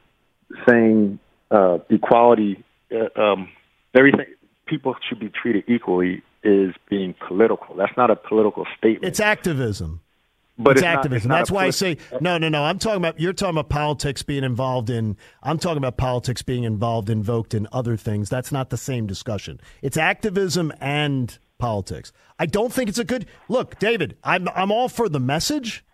saying 0.68 1.20
uh, 1.52 1.80
equality, 1.90 2.64
uh, 2.92 3.20
um, 3.22 3.50
everything, 3.96 4.26
people 4.66 4.96
should 5.08 5.20
be 5.20 5.30
treated 5.30 5.64
equally 5.68 6.22
is 6.44 6.74
being 6.90 7.16
political. 7.28 7.76
That's 7.76 7.96
not 7.98 8.10
a 8.12 8.16
political 8.16 8.66
statement. 8.78 9.06
It's 9.06 9.20
activism. 9.20 10.02
But 10.58 10.72
it's, 10.72 10.82
it's 10.82 10.86
activism. 10.86 11.30
Not, 11.30 11.42
it's 11.42 11.50
That's 11.50 11.52
why 11.52 11.66
I 11.66 11.70
say 11.70 11.98
no, 12.20 12.38
no, 12.38 12.50
no. 12.50 12.66
I'm 12.66 12.80
talking 12.80 12.98
about 12.98 13.18
you're 13.18 13.32
talking 13.32 13.58
about 13.58 13.70
politics 13.70 14.24
being 14.24 14.44
involved 14.44 14.90
in. 14.90 15.16
I'm 15.42 15.58
talking 15.58 15.78
about 15.78 15.96
politics 15.96 16.42
being 16.42 16.66
involved, 16.66 17.10
invoked 17.10 17.54
in 17.54 17.66
other 17.72 17.96
things. 17.96 18.30
That's 18.30 18.52
not 18.52 18.70
the 18.70 18.78
same 18.78 19.08
discussion. 19.08 19.62
It's 19.82 19.96
activism 19.96 20.74
and 20.82 21.38
politics. 21.60 22.12
I 22.38 22.46
don't 22.46 22.74
think 22.74 22.90
it's 22.90 23.00
a 23.00 23.06
good 23.06 23.26
look, 23.48 23.80
David. 23.80 24.18
I'm 24.22 24.50
I'm 24.50 24.70
all 24.70 24.90
for 24.90 25.08
the 25.08 25.20
message. 25.20 25.86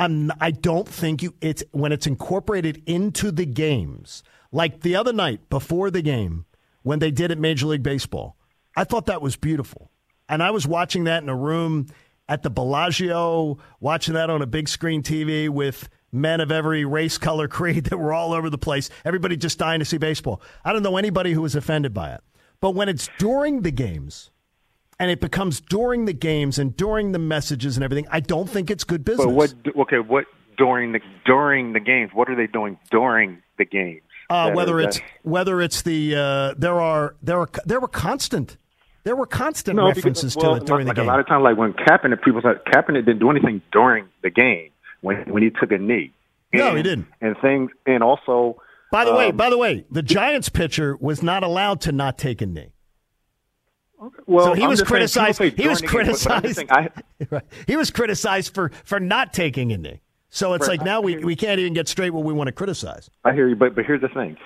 I'm 0.00 0.32
I 0.40 0.50
don't 0.50 0.88
think 0.88 1.22
you 1.22 1.34
it's 1.42 1.62
when 1.72 1.92
it's 1.92 2.06
incorporated 2.06 2.82
into 2.86 3.30
the 3.30 3.44
games. 3.44 4.22
Like 4.50 4.80
the 4.80 4.96
other 4.96 5.12
night 5.12 5.50
before 5.50 5.90
the 5.90 6.00
game 6.00 6.46
when 6.82 7.00
they 7.00 7.10
did 7.10 7.30
at 7.30 7.38
Major 7.38 7.66
League 7.66 7.82
Baseball. 7.82 8.34
I 8.74 8.84
thought 8.84 9.06
that 9.06 9.20
was 9.20 9.36
beautiful. 9.36 9.90
And 10.26 10.42
I 10.42 10.52
was 10.52 10.66
watching 10.66 11.04
that 11.04 11.22
in 11.22 11.28
a 11.28 11.36
room 11.36 11.88
at 12.30 12.42
the 12.42 12.48
Bellagio, 12.48 13.58
watching 13.78 14.14
that 14.14 14.30
on 14.30 14.40
a 14.40 14.46
big 14.46 14.68
screen 14.68 15.02
TV 15.02 15.50
with 15.50 15.90
men 16.10 16.40
of 16.40 16.50
every 16.50 16.86
race, 16.86 17.18
color, 17.18 17.46
creed 17.58 17.84
that 17.84 17.98
were 17.98 18.14
all 18.14 18.32
over 18.32 18.48
the 18.48 18.56
place. 18.56 18.88
Everybody 19.04 19.36
just 19.36 19.58
dying 19.58 19.80
to 19.80 19.84
see 19.84 19.98
baseball. 19.98 20.40
I 20.64 20.72
don't 20.72 20.82
know 20.82 20.96
anybody 20.96 21.34
who 21.34 21.42
was 21.42 21.54
offended 21.54 21.92
by 21.92 22.14
it. 22.14 22.22
But 22.60 22.74
when 22.74 22.88
it's 22.88 23.10
during 23.18 23.62
the 23.62 23.70
games, 23.70 24.30
and 25.00 25.10
it 25.10 25.18
becomes 25.18 25.60
during 25.60 26.04
the 26.04 26.12
games 26.12 26.58
and 26.58 26.76
during 26.76 27.12
the 27.12 27.18
messages 27.18 27.76
and 27.76 27.82
everything, 27.82 28.06
I 28.10 28.20
don't 28.20 28.48
think 28.48 28.70
it's 28.70 28.84
good 28.84 29.04
business. 29.04 29.26
But 29.26 29.34
what? 29.34 29.54
Okay, 29.80 29.98
what 29.98 30.26
during 30.56 30.92
the 30.92 31.00
during 31.24 31.72
the 31.72 31.80
games? 31.80 32.10
What 32.12 32.28
are 32.28 32.36
they 32.36 32.46
doing 32.46 32.78
during 32.90 33.42
the 33.58 33.64
games? 33.64 34.02
Uh, 34.28 34.52
whether 34.52 34.78
it's 34.78 35.00
whether 35.22 35.60
it's 35.60 35.82
the 35.82 36.14
uh, 36.14 36.54
there 36.56 36.80
are 36.80 37.16
there 37.22 37.40
are 37.40 37.48
there 37.64 37.80
were 37.80 37.88
constant 37.88 38.58
there 39.02 39.16
were 39.16 39.26
constant 39.26 39.76
no, 39.76 39.86
references 39.88 40.34
because, 40.34 40.46
well, 40.46 40.56
to 40.56 40.62
it 40.62 40.66
during 40.66 40.86
like 40.86 40.96
the 40.96 41.02
game. 41.02 41.08
A 41.08 41.12
lot 41.12 41.20
of 41.20 41.26
times, 41.26 41.42
like 41.42 41.56
when 41.56 41.72
Kaepernick, 41.72 42.22
people 42.22 42.42
said 42.42 42.60
Kaepernick 42.66 43.06
didn't 43.06 43.18
do 43.20 43.30
anything 43.30 43.62
during 43.72 44.06
the 44.22 44.30
game 44.30 44.70
when 45.00 45.16
when 45.32 45.42
he 45.42 45.50
took 45.50 45.72
a 45.72 45.78
knee. 45.78 46.12
And, 46.52 46.60
no, 46.60 46.74
he 46.76 46.82
didn't. 46.82 47.06
And 47.20 47.36
things, 47.40 47.70
and 47.86 48.02
also. 48.02 48.60
By 48.92 49.04
the 49.04 49.12
um, 49.12 49.16
way, 49.16 49.30
by 49.30 49.50
the 49.50 49.56
way, 49.56 49.86
the 49.90 50.02
Giants 50.02 50.48
pitcher 50.48 50.96
was 51.00 51.22
not 51.22 51.42
allowed 51.42 51.80
to 51.82 51.92
not 51.92 52.18
take 52.18 52.42
a 52.42 52.46
knee. 52.46 52.72
Well, 54.26 54.46
so 54.46 54.52
he 54.54 54.66
was 54.66 54.82
criticized. 54.82 55.42
He 55.42 55.68
was 55.68 55.82
criticized. 55.82 56.64
I, 56.70 56.88
right. 57.30 57.42
He 57.66 57.76
was 57.76 57.90
criticized 57.90 58.54
for 58.54 58.70
for 58.84 58.98
not 58.98 59.32
taking 59.32 59.72
a 59.72 59.78
knee. 59.78 60.00
So 60.30 60.54
it's 60.54 60.68
like 60.68 60.82
now 60.82 61.00
we, 61.00 61.16
we 61.16 61.34
can't 61.34 61.58
even 61.58 61.74
get 61.74 61.88
straight 61.88 62.10
what 62.10 62.24
we 62.24 62.32
want 62.32 62.46
to 62.46 62.52
criticize. 62.52 63.10
I 63.24 63.32
hear 63.32 63.48
you, 63.48 63.56
but 63.56 63.74
but 63.74 63.84
here's 63.84 64.00
the 64.00 64.08
thing: 64.08 64.36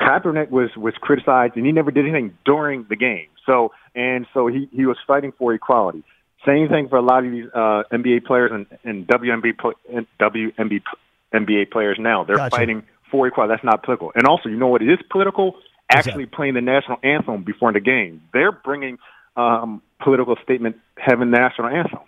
Kaepernick 0.00 0.50
was 0.50 0.70
was 0.76 0.94
criticized, 1.00 1.56
and 1.56 1.64
he 1.64 1.72
never 1.72 1.90
did 1.90 2.04
anything 2.04 2.36
during 2.44 2.84
the 2.88 2.96
game. 2.96 3.28
So 3.46 3.72
and 3.94 4.26
so 4.34 4.48
he 4.48 4.68
he 4.72 4.84
was 4.84 4.96
fighting 5.06 5.32
for 5.38 5.54
equality. 5.54 6.02
Same 6.44 6.68
thing 6.68 6.88
for 6.88 6.96
a 6.96 7.02
lot 7.02 7.24
of 7.24 7.30
these 7.30 7.46
uh, 7.54 7.84
NBA 7.92 8.24
players 8.24 8.50
and, 8.52 8.66
and 8.82 9.06
WNBA 9.06 9.54
and 9.94 10.06
WNBA 10.20 10.82
NBA 11.32 11.70
players 11.70 11.98
now. 12.00 12.24
They're 12.24 12.36
gotcha. 12.36 12.56
fighting 12.56 12.82
for 13.10 13.28
equality. 13.28 13.52
That's 13.52 13.64
not 13.64 13.84
political. 13.84 14.10
And 14.16 14.26
also, 14.26 14.48
you 14.48 14.56
know 14.56 14.66
what? 14.66 14.82
It 14.82 14.90
is 14.90 14.98
political. 15.08 15.54
Actually, 15.92 16.26
playing 16.26 16.54
the 16.54 16.60
national 16.60 16.98
anthem 17.02 17.42
before 17.42 17.72
the 17.72 17.80
game. 17.80 18.22
They're 18.32 18.52
bringing 18.52 18.98
um, 19.36 19.82
political 20.00 20.36
statement, 20.42 20.76
having 20.96 21.30
the 21.30 21.38
national 21.38 21.68
anthem. 21.68 22.00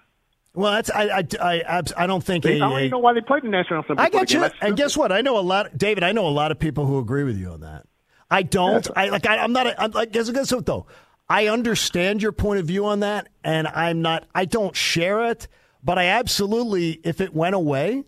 Well, 0.55 0.73
that's 0.73 0.91
I 0.91 1.19
I 1.19 1.25
I, 1.41 1.83
I 1.97 2.07
don't 2.07 2.23
think 2.23 2.45
they, 2.45 2.61
a, 2.61 2.65
I 2.65 2.69
don't 2.69 2.79
even 2.79 2.91
know 2.91 2.99
why 2.99 3.13
they 3.13 3.21
played 3.21 3.43
the 3.43 3.49
national 3.49 3.79
anthem. 3.79 3.99
I 3.99 4.09
get 4.09 4.33
you, 4.33 4.45
and 4.61 4.77
guess 4.77 4.97
what? 4.97 5.11
I 5.11 5.21
know 5.21 5.39
a 5.39 5.43
lot, 5.43 5.77
David. 5.77 6.05
I 6.05 6.13
know 6.13 6.27
a 6.27 6.31
lot 6.31 6.53
of 6.53 6.59
people 6.59 6.87
who 6.87 6.99
agree 6.99 7.25
with 7.25 7.37
you 7.37 7.51
on 7.51 7.61
that. 7.61 7.87
I 8.31 8.43
don't. 8.43 8.87
I 8.97 9.09
like. 9.09 9.27
I, 9.27 9.37
am 9.37 9.53
not. 9.53 9.67
A, 9.67 9.83
I'm 9.83 9.91
like. 9.91 10.13
Guess, 10.13 10.31
guess 10.31 10.53
what 10.53 10.67
though? 10.67 10.87
I 11.29 11.49
understand 11.49 12.23
your 12.23 12.33
point 12.33 12.61
of 12.61 12.67
view 12.67 12.87
on 12.87 13.01
that, 13.01 13.29
and 13.43 13.67
I'm 13.67 14.03
not. 14.03 14.27
I 14.35 14.45
don't 14.45 14.77
share 14.77 15.25
it, 15.27 15.49
but 15.83 15.99
I 15.99 16.07
absolutely, 16.07 17.01
if 17.05 17.21
it 17.21 17.35
went 17.35 17.55
away, 17.55 18.05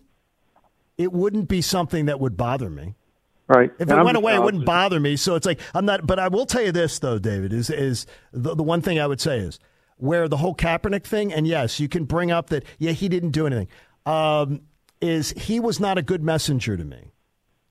it 0.97 1.11
wouldn't 1.11 1.47
be 1.47 1.61
something 1.61 2.05
that 2.05 2.19
would 2.19 2.37
bother 2.37 2.69
me. 2.69 2.95
Right. 3.47 3.71
If 3.75 3.81
and 3.81 3.91
it 3.91 3.97
I'm 3.97 4.05
went 4.05 4.17
away, 4.17 4.35
it 4.35 4.41
wouldn't 4.41 4.65
bother 4.65 4.99
me. 4.99 5.15
So 5.15 5.35
it's 5.35 5.45
like 5.45 5.59
I'm 5.73 5.85
not. 5.85 6.05
But 6.05 6.19
I 6.19 6.27
will 6.27 6.45
tell 6.45 6.63
you 6.63 6.71
this 6.71 6.99
though, 6.99 7.17
David 7.17 7.53
is 7.53 7.69
is 7.69 8.05
the, 8.33 8.55
the 8.55 8.63
one 8.63 8.81
thing 8.81 8.99
I 8.99 9.07
would 9.07 9.21
say 9.21 9.39
is 9.39 9.59
where 9.97 10.27
the 10.27 10.37
whole 10.37 10.53
Kaepernick 10.53 11.05
thing, 11.05 11.31
and 11.33 11.47
yes, 11.47 11.79
you 11.79 11.87
can 11.87 12.03
bring 12.03 12.29
up 12.29 12.49
that 12.49 12.65
yeah 12.77 12.91
he 12.91 13.07
didn't 13.07 13.31
do 13.31 13.47
anything. 13.47 13.69
Um, 14.05 14.61
is 15.01 15.31
he 15.31 15.59
was 15.59 15.79
not 15.79 15.97
a 15.97 16.01
good 16.01 16.23
messenger 16.23 16.75
to 16.75 16.83
me. 16.83 17.11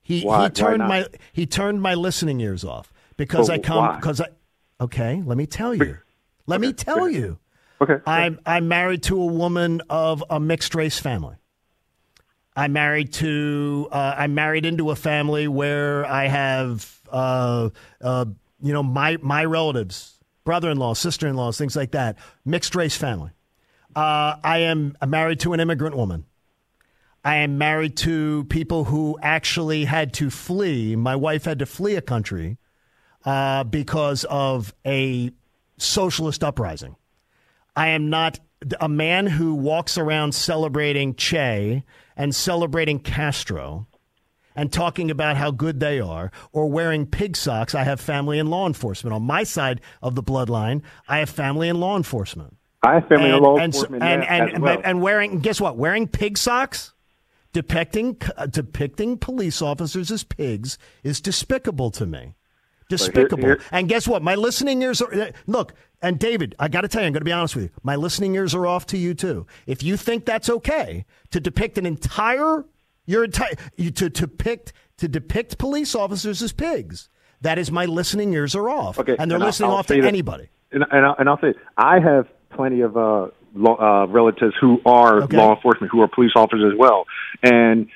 He 0.02 0.22
why, 0.22 0.44
he 0.44 0.50
turned 0.50 0.86
my 0.86 1.06
he 1.32 1.46
turned 1.46 1.82
my 1.82 1.94
listening 1.94 2.40
ears 2.40 2.64
off 2.64 2.92
because 3.16 3.50
oh, 3.50 3.54
I 3.54 3.58
come 3.58 3.96
because 3.96 4.20
I 4.20 4.28
okay. 4.80 5.22
Let 5.24 5.36
me 5.36 5.46
tell 5.46 5.74
you. 5.74 5.98
Let 6.46 6.60
okay, 6.60 6.68
me 6.68 6.72
tell 6.72 7.08
you. 7.08 7.38
Okay. 7.80 7.98
I'm 8.06 8.38
I'm 8.46 8.68
married 8.68 9.02
to 9.04 9.20
a 9.20 9.26
woman 9.26 9.82
of 9.90 10.24
a 10.30 10.40
mixed 10.40 10.74
race 10.74 10.98
family. 10.98 11.36
I'm 12.56 12.72
married 12.72 13.12
to. 13.14 13.88
Uh, 13.92 14.14
I'm 14.16 14.34
married 14.34 14.64
into 14.64 14.90
a 14.90 14.96
family 14.96 15.46
where 15.46 16.06
I 16.06 16.26
have, 16.26 17.00
uh, 17.12 17.68
uh, 18.00 18.24
you 18.62 18.72
know, 18.72 18.82
my 18.82 19.18
my 19.20 19.44
relatives, 19.44 20.18
brother-in-law, 20.44 20.94
sister-in-laws, 20.94 21.58
things 21.58 21.76
like 21.76 21.90
that. 21.92 22.16
Mixed 22.44 22.74
race 22.74 22.96
family. 22.96 23.30
Uh, 23.94 24.36
I 24.42 24.58
am 24.58 24.96
married 25.06 25.40
to 25.40 25.52
an 25.52 25.60
immigrant 25.60 25.96
woman. 25.96 26.24
I 27.24 27.36
am 27.36 27.58
married 27.58 27.96
to 27.98 28.44
people 28.44 28.84
who 28.84 29.18
actually 29.20 29.84
had 29.84 30.14
to 30.14 30.30
flee. 30.30 30.96
My 30.96 31.16
wife 31.16 31.44
had 31.44 31.58
to 31.58 31.66
flee 31.66 31.96
a 31.96 32.00
country 32.00 32.56
uh, 33.24 33.64
because 33.64 34.24
of 34.24 34.72
a 34.86 35.32
socialist 35.76 36.44
uprising. 36.44 36.96
I 37.74 37.88
am 37.88 38.08
not 38.08 38.38
a 38.80 38.88
man 38.88 39.26
who 39.26 39.54
walks 39.54 39.98
around 39.98 40.34
celebrating 40.34 41.14
Che 41.14 41.84
and 42.16 42.34
celebrating 42.34 42.98
Castro 42.98 43.86
and 44.54 44.72
talking 44.72 45.10
about 45.10 45.36
how 45.36 45.50
good 45.50 45.80
they 45.80 46.00
are 46.00 46.32
or 46.52 46.66
wearing 46.70 47.06
pig 47.06 47.36
socks. 47.36 47.74
I 47.74 47.84
have 47.84 48.00
family 48.00 48.38
in 48.38 48.46
law 48.48 48.66
enforcement. 48.66 49.14
On 49.14 49.22
my 49.22 49.44
side 49.44 49.82
of 50.02 50.14
the 50.14 50.22
bloodline, 50.22 50.82
I 51.06 51.18
have 51.18 51.28
family 51.28 51.68
in 51.68 51.78
law 51.78 51.96
enforcement. 51.96 52.56
I 52.82 52.94
have 52.94 53.08
family 53.08 53.26
and, 53.26 53.36
in 53.36 53.42
law 53.42 53.56
and, 53.56 53.64
enforcement. 53.74 54.02
And, 54.02 54.24
and, 54.24 54.50
and, 54.50 54.62
well. 54.62 54.80
and, 54.82 55.02
wearing, 55.02 55.40
guess 55.40 55.60
what? 55.60 55.76
Wearing 55.76 56.08
pig 56.08 56.38
socks? 56.38 56.94
Depicting, 57.52 58.20
uh, 58.36 58.46
depicting 58.46 59.16
police 59.18 59.62
officers 59.62 60.10
as 60.10 60.24
pigs 60.24 60.78
is 61.02 61.20
despicable 61.20 61.90
to 61.92 62.06
me. 62.06 62.34
Despicable. 62.88 63.42
Here, 63.42 63.56
here. 63.56 63.68
And 63.72 63.88
guess 63.88 64.06
what? 64.06 64.22
My 64.22 64.34
listening 64.34 64.80
ears 64.82 65.02
are. 65.02 65.32
Look, 65.46 65.74
and 66.02 66.18
David, 66.18 66.54
I 66.58 66.68
got 66.68 66.82
to 66.82 66.88
tell 66.88 67.02
you, 67.02 67.06
I'm 67.06 67.12
going 67.12 67.20
to 67.20 67.24
be 67.24 67.32
honest 67.32 67.56
with 67.56 67.64
you. 67.64 67.70
My 67.82 67.96
listening 67.96 68.34
ears 68.34 68.54
are 68.54 68.66
off 68.66 68.86
to 68.86 68.98
you 68.98 69.14
too. 69.14 69.46
If 69.66 69.82
you 69.82 69.96
think 69.96 70.24
that's 70.24 70.48
okay 70.48 71.04
to 71.30 71.40
depict 71.40 71.78
an 71.78 71.86
entire, 71.86 72.64
your 73.06 73.24
entire, 73.24 73.54
you, 73.76 73.90
to, 73.92 74.10
to 74.10 74.26
depict 74.26 74.72
to 74.98 75.08
depict 75.08 75.58
police 75.58 75.94
officers 75.94 76.42
as 76.42 76.52
pigs, 76.52 77.08
that 77.40 77.58
is 77.58 77.70
my 77.70 77.84
listening 77.84 78.32
ears 78.32 78.54
are 78.54 78.68
off. 78.70 78.98
Okay, 78.98 79.16
and 79.18 79.30
they're 79.30 79.36
and 79.36 79.44
listening 79.44 79.70
I'll, 79.70 79.76
off 79.76 79.90
I'll 79.90 79.96
to 79.96 80.06
anybody. 80.06 80.48
And, 80.72 80.84
and, 80.90 81.06
I'll, 81.06 81.16
and 81.18 81.28
I'll 81.28 81.40
say, 81.40 81.54
I 81.76 81.98
have 82.00 82.28
plenty 82.50 82.80
of 82.80 82.96
uh, 82.96 83.28
law, 83.54 83.76
uh, 83.76 84.06
relatives 84.06 84.54
who 84.60 84.80
are 84.86 85.22
Okay. 85.22 85.36
law 85.36 85.54
enforcement, 85.54 85.92
who 85.92 86.00
are 86.02 86.08
police 86.08 86.32
officers 86.36 86.72
as 86.72 86.78
well, 86.78 87.04
and 87.42 87.88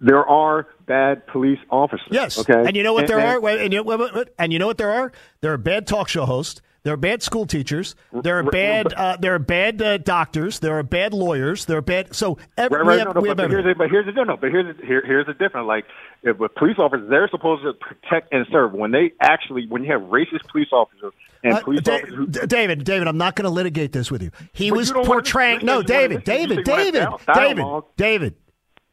there 0.00 0.26
are 0.26 0.66
bad 0.86 1.26
police 1.26 1.60
officers. 1.70 2.06
Yes. 2.10 2.38
Okay. 2.38 2.52
And 2.66 2.76
you 2.76 2.82
know 2.82 2.92
what 2.92 3.04
and, 3.04 3.08
there 3.08 3.18
and, 3.18 3.44
are? 3.44 3.58
And 3.58 3.72
you, 3.72 3.82
wait. 3.82 4.28
and 4.38 4.52
you 4.52 4.58
know 4.58 4.66
what 4.66 4.78
there 4.78 4.90
are? 4.90 5.12
There 5.40 5.52
are 5.52 5.58
bad 5.58 5.86
talk 5.86 6.08
show 6.08 6.26
hosts. 6.26 6.60
There 6.82 6.92
are 6.92 6.98
bad 6.98 7.22
school 7.22 7.46
teachers. 7.46 7.94
There 8.12 8.38
are 8.38 8.42
bad. 8.42 8.92
Uh, 8.92 9.16
there 9.18 9.34
are 9.34 9.38
bad 9.38 9.80
uh, 9.80 9.96
doctors. 9.96 10.58
There 10.58 10.78
are 10.78 10.82
bad 10.82 11.14
lawyers. 11.14 11.64
There 11.64 11.78
are 11.78 11.82
bad. 11.82 12.14
So 12.14 12.36
every, 12.58 12.76
right, 12.76 12.86
right, 12.86 12.92
we 12.94 12.98
have, 12.98 13.14
no, 13.14 13.20
no, 13.22 13.34
but, 13.34 13.50
here's 13.50 13.64
the, 13.64 13.74
but 13.74 13.90
here's 13.90 14.04
the 14.04 14.12
no, 14.12 14.24
no, 14.24 14.36
but 14.36 14.50
here's 14.50 14.76
the, 14.76 14.86
here, 14.86 15.02
here's 15.04 15.24
the 15.24 15.32
difference. 15.32 15.66
Like 15.66 15.86
if 16.22 16.36
with 16.36 16.54
police 16.56 16.76
officers, 16.78 17.08
they're 17.08 17.26
supposed 17.30 17.62
to 17.62 17.72
protect 17.72 18.34
and 18.34 18.46
serve. 18.52 18.74
When 18.74 18.90
they 18.90 19.12
actually, 19.18 19.66
when 19.66 19.82
you 19.82 19.92
have 19.92 20.02
racist 20.02 20.46
police 20.52 20.68
officers 20.72 21.14
and 21.42 21.54
Uh, 21.54 21.60
police 21.62 21.80
Da- 21.80 21.94
officers, 21.94 22.14
who, 22.14 22.26
David, 22.26 22.84
David, 22.84 23.08
I'm 23.08 23.16
not 23.16 23.34
going 23.34 23.44
to 23.44 23.50
litigate 23.50 23.92
this 23.92 24.10
with 24.10 24.22
you. 24.22 24.30
He 24.52 24.70
was 24.70 24.90
you 24.90 25.02
portraying. 25.04 25.64
No, 25.64 25.82
David, 25.82 26.24
David, 26.24 26.68
wanna 26.68 26.92
David, 26.92 27.08
David. 27.26 27.84
David, 27.96 28.34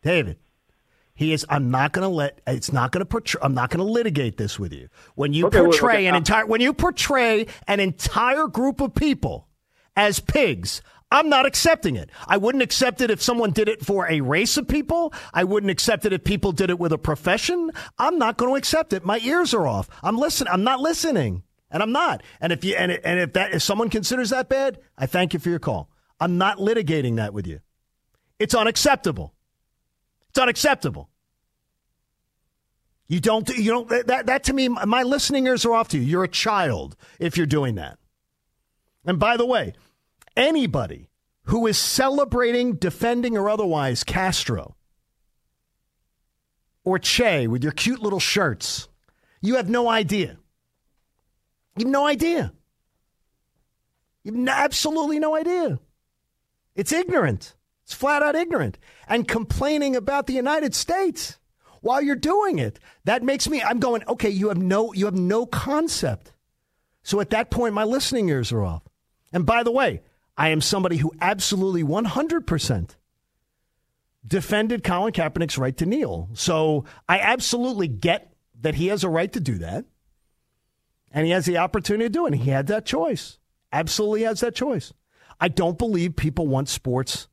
David. 0.02 0.38
He 1.22 1.34
is. 1.34 1.46
I'm 1.50 1.70
not 1.70 1.92
going 1.92 2.02
to 2.02 2.10
let. 2.10 2.42
It's 2.48 2.74
not 2.74 2.92
going 2.92 3.02
to 3.02 3.06
portray. 3.06 3.40
I'm 3.44 3.54
not 3.54 3.70
going 3.70 3.86
to 3.86 3.92
litigate 3.92 4.38
this 4.38 4.58
with 4.58 4.74
you. 4.74 4.90
When 5.14 5.34
you 5.34 5.46
Okay, 5.46 5.60
portray 5.60 5.94
okay, 5.94 6.08
an 6.08 6.16
uh, 6.16 6.18
entire, 6.18 6.48
when 6.48 6.62
you 6.62 6.74
portray 6.74 7.46
an 7.68 7.80
entire 7.80 8.48
group 8.48 8.82
of 8.82 8.96
people 8.96 9.48
as 9.96 10.20
pigs. 10.20 10.82
I'm 11.12 11.30
not 11.30 11.46
accepting 11.46 11.96
it. 11.96 12.10
I 12.26 12.38
wouldn't 12.38 12.64
accept 12.64 13.02
it 13.02 13.12
if 13.12 13.22
someone 13.22 13.52
did 13.52 13.70
it 13.70 13.86
for 13.86 14.10
a 14.10 14.22
race 14.22 14.58
of 14.58 14.68
people. 14.68 15.14
I 15.32 15.44
wouldn't 15.44 15.70
accept 15.70 16.06
it 16.06 16.14
if 16.14 16.24
people 16.24 16.54
did 16.54 16.72
it 16.72 16.80
with 16.80 16.92
a 16.92 16.98
profession. 16.98 17.70
I'm 18.00 18.18
not 18.18 18.38
going 18.38 18.50
to 18.50 18.58
accept 18.58 18.92
it. 18.92 19.06
My 19.06 19.20
ears 19.20 19.54
are 19.54 19.68
off. 19.68 19.90
I'm 20.02 20.18
listening. 20.18 20.52
I'm 20.52 20.64
not 20.64 20.80
listening, 20.80 21.44
and 21.70 21.84
I'm 21.84 21.92
not. 21.92 22.24
And 22.40 22.52
if 22.52 22.64
you 22.64 22.74
and, 22.76 22.94
and 22.94 23.20
if 23.20 23.34
that 23.34 23.54
if 23.54 23.62
someone 23.62 23.92
considers 23.92 24.32
that 24.32 24.50
bad, 24.50 24.80
I 24.98 25.06
thank 25.06 25.36
you 25.36 25.40
for 25.40 25.50
your 25.50 25.60
call. 25.60 25.92
I'm 26.20 26.40
not 26.40 26.58
litigating 26.58 27.18
that 27.18 27.32
with 27.32 27.46
you. 27.46 27.60
It's 28.40 28.56
unacceptable. 28.56 29.36
It's 30.30 30.40
unacceptable. 30.40 31.11
You 33.12 33.20
don't. 33.20 33.50
You 33.50 33.72
don't. 33.72 33.90
That, 33.90 34.08
that, 34.08 34.26
that 34.28 34.44
to 34.46 34.54
me, 34.54 34.70
my 34.70 35.04
listening 35.04 35.46
ears 35.46 35.66
are 35.66 35.74
off 35.74 35.90
to 35.90 35.98
you. 35.98 36.04
You're 36.04 36.24
a 36.24 36.30
child 36.30 36.96
if 37.20 37.36
you're 37.36 37.46
doing 37.46 37.76
that. 37.76 38.00
And 39.04 39.20
by 39.20 39.36
the 39.36 39.46
way, 39.46 39.74
anybody 40.38 41.10
who 41.44 41.68
is 41.68 41.78
celebrating, 41.78 42.76
defending, 42.76 43.36
or 43.36 43.50
otherwise 43.50 44.06
Castro 44.06 44.78
or 46.86 47.00
Che 47.00 47.48
with 47.48 47.64
your 47.64 47.74
cute 47.74 48.02
little 48.02 48.22
shirts, 48.22 48.88
you 49.42 49.56
have 49.56 49.70
no 49.70 49.90
idea. 49.90 50.38
You 51.76 51.84
have 51.84 51.92
no 51.92 52.08
idea. 52.08 52.54
You 54.24 54.32
have 54.32 54.40
no- 54.40 54.54
absolutely 54.54 55.20
no 55.20 55.36
idea. 55.36 55.82
It's 56.76 56.94
ignorant. 56.94 57.56
It's 57.84 57.94
flat 57.94 58.24
out 58.24 58.36
ignorant. 58.36 58.78
And 59.06 59.28
complaining 59.28 59.98
about 59.98 60.28
the 60.28 60.34
United 60.34 60.74
States 60.74 61.38
while 61.82 62.02
you're 62.02 62.16
doing 62.16 62.60
it, 62.60 62.80
that 63.04 63.24
makes 63.24 63.50
me, 63.50 63.62
I'm 63.62 63.80
going, 63.80 64.04
okay, 64.08 64.30
you 64.30 64.48
have 64.50 64.58
no, 64.58 64.94
you 64.94 65.06
have 65.06 65.16
no 65.16 65.46
concept. 65.46 66.32
So 67.04 67.20
at 67.20 67.32
that 67.32 67.52
point, 67.52 67.74
my 67.74 67.84
listening 67.84 68.30
ears 68.30 68.52
are 68.52 68.64
off. 68.64 68.84
And 69.34 69.46
by 69.46 69.64
the 69.64 69.72
way, 69.72 70.02
I 70.38 70.50
am 70.50 70.62
somebody 70.62 70.98
who 70.98 71.12
absolutely 71.20 71.84
100% 71.84 72.96
defended 74.26 74.84
Colin 74.84 75.14
Kaepernick's 75.14 75.58
right 75.58 75.76
to 75.78 75.86
kneel. 75.86 76.30
So 76.34 76.86
I 77.10 77.20
absolutely 77.20 77.88
get 77.88 78.34
that 78.62 78.76
he 78.76 78.88
has 78.88 79.04
a 79.04 79.10
right 79.10 79.32
to 79.34 79.40
do 79.40 79.58
that. 79.58 79.86
And 81.12 81.26
he 81.26 81.32
has 81.32 81.46
the 81.46 81.58
opportunity 81.58 82.06
to 82.06 82.10
do 82.10 82.26
it. 82.26 82.34
And 82.34 82.42
he 82.42 82.52
had 82.52 82.68
that 82.68 82.86
choice. 82.86 83.40
Absolutely 83.74 84.24
has 84.24 84.40
that 84.42 84.56
choice. 84.56 84.94
I 85.40 85.48
don't 85.48 85.78
believe 85.78 86.16
people 86.16 86.48
want 86.48 86.70
sports, 86.70 87.28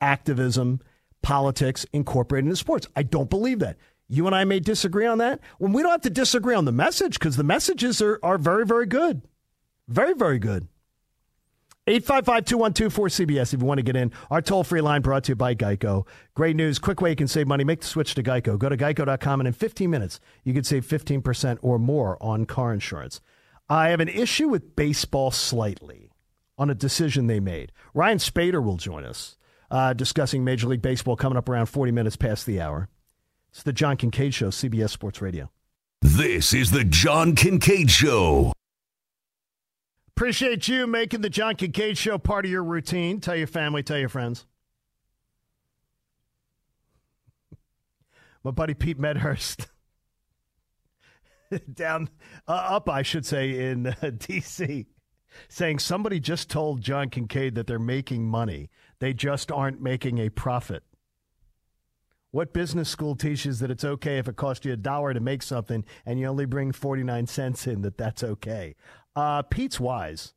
activism, 0.00 0.80
politics 1.22 1.86
incorporated 1.92 2.46
into 2.46 2.56
sports. 2.56 2.86
I 2.96 3.02
don't 3.02 3.30
believe 3.30 3.58
that. 3.60 3.76
You 4.08 4.26
and 4.26 4.34
I 4.34 4.44
may 4.44 4.58
disagree 4.58 5.06
on 5.06 5.18
that. 5.18 5.40
When 5.58 5.72
we 5.72 5.82
don't 5.82 5.92
have 5.92 6.00
to 6.02 6.10
disagree 6.10 6.54
on 6.54 6.64
the 6.64 6.72
message 6.72 7.18
because 7.18 7.36
the 7.36 7.44
messages 7.44 8.02
are, 8.02 8.18
are 8.22 8.38
very, 8.38 8.66
very 8.66 8.86
good. 8.86 9.22
Very, 9.86 10.14
very 10.14 10.38
good. 10.38 10.66
855 11.86 12.44
212 12.44 12.94
4CBS 12.94 13.54
if 13.54 13.60
you 13.60 13.66
want 13.66 13.78
to 13.78 13.82
get 13.82 13.96
in. 13.96 14.12
Our 14.30 14.42
toll 14.42 14.64
free 14.64 14.80
line 14.80 15.02
brought 15.02 15.24
to 15.24 15.32
you 15.32 15.36
by 15.36 15.54
Geico. 15.54 16.06
Great 16.34 16.54
news. 16.54 16.78
Quick 16.78 17.00
way 17.00 17.10
you 17.10 17.16
can 17.16 17.28
save 17.28 17.48
money. 17.48 17.64
Make 17.64 17.80
the 17.80 17.86
switch 17.86 18.14
to 18.14 18.22
Geico. 18.22 18.58
Go 18.58 18.68
to 18.68 18.76
geico.com 18.76 19.40
and 19.40 19.46
in 19.46 19.52
15 19.52 19.90
minutes, 19.90 20.20
you 20.44 20.52
can 20.52 20.64
save 20.64 20.86
15% 20.86 21.58
or 21.62 21.78
more 21.78 22.16
on 22.22 22.46
car 22.46 22.72
insurance. 22.72 23.20
I 23.68 23.88
have 23.88 24.00
an 24.00 24.08
issue 24.08 24.48
with 24.48 24.76
baseball 24.76 25.30
slightly 25.30 26.10
on 26.58 26.68
a 26.68 26.74
decision 26.74 27.26
they 27.26 27.40
made. 27.40 27.72
Ryan 27.94 28.18
Spaeder 28.18 28.62
will 28.62 28.76
join 28.76 29.04
us 29.04 29.36
uh, 29.70 29.92
discussing 29.92 30.44
Major 30.44 30.68
League 30.68 30.82
Baseball 30.82 31.16
coming 31.16 31.36
up 31.36 31.48
around 31.48 31.66
40 31.66 31.92
minutes 31.92 32.16
past 32.16 32.46
the 32.46 32.60
hour. 32.60 32.88
It's 33.50 33.62
the 33.62 33.72
John 33.72 33.96
Kincade 33.96 34.34
Show, 34.34 34.48
CBS 34.48 34.90
Sports 34.90 35.20
Radio. 35.20 35.50
This 36.02 36.54
is 36.54 36.70
the 36.70 36.84
John 36.84 37.34
Kincade 37.34 37.90
Show. 37.90 38.52
Appreciate 40.16 40.68
you 40.68 40.86
making 40.86 41.22
the 41.22 41.30
John 41.30 41.56
Kincade 41.56 41.96
Show 41.96 42.18
part 42.18 42.44
of 42.44 42.50
your 42.50 42.62
routine. 42.64 43.20
Tell 43.20 43.36
your 43.36 43.46
family, 43.46 43.82
tell 43.82 43.98
your 43.98 44.08
friends. 44.08 44.46
My 48.44 48.50
buddy 48.50 48.72
Pete 48.72 48.98
Medhurst, 48.98 49.66
down, 51.74 52.08
uh, 52.48 52.52
up, 52.52 52.88
I 52.88 53.02
should 53.02 53.26
say, 53.26 53.70
in 53.70 53.88
uh, 53.88 54.10
D.C., 54.16 54.86
saying 55.48 55.78
somebody 55.78 56.20
just 56.20 56.48
told 56.48 56.80
John 56.80 57.10
Kincade 57.10 57.54
that 57.54 57.66
they're 57.66 57.78
making 57.78 58.26
money. 58.26 58.70
They 59.00 59.12
just 59.12 59.50
aren't 59.50 59.82
making 59.82 60.18
a 60.18 60.28
profit. 60.28 60.84
What 62.30 62.52
business 62.52 62.88
school 62.88 63.16
teaches 63.16 63.58
that 63.58 63.70
it's 63.70 63.84
okay 63.84 64.18
if 64.18 64.28
it 64.28 64.36
costs 64.36 64.64
you 64.64 64.72
a 64.72 64.76
dollar 64.76 65.12
to 65.12 65.20
make 65.20 65.42
something 65.42 65.84
and 66.06 66.20
you 66.20 66.26
only 66.26 66.44
bring 66.44 66.70
49 66.70 67.26
cents 67.26 67.66
in, 67.66 67.82
that 67.82 67.98
that's 67.98 68.22
okay? 68.22 68.76
Uh, 69.16 69.42
Pete's 69.42 69.80
wise. 69.80 70.32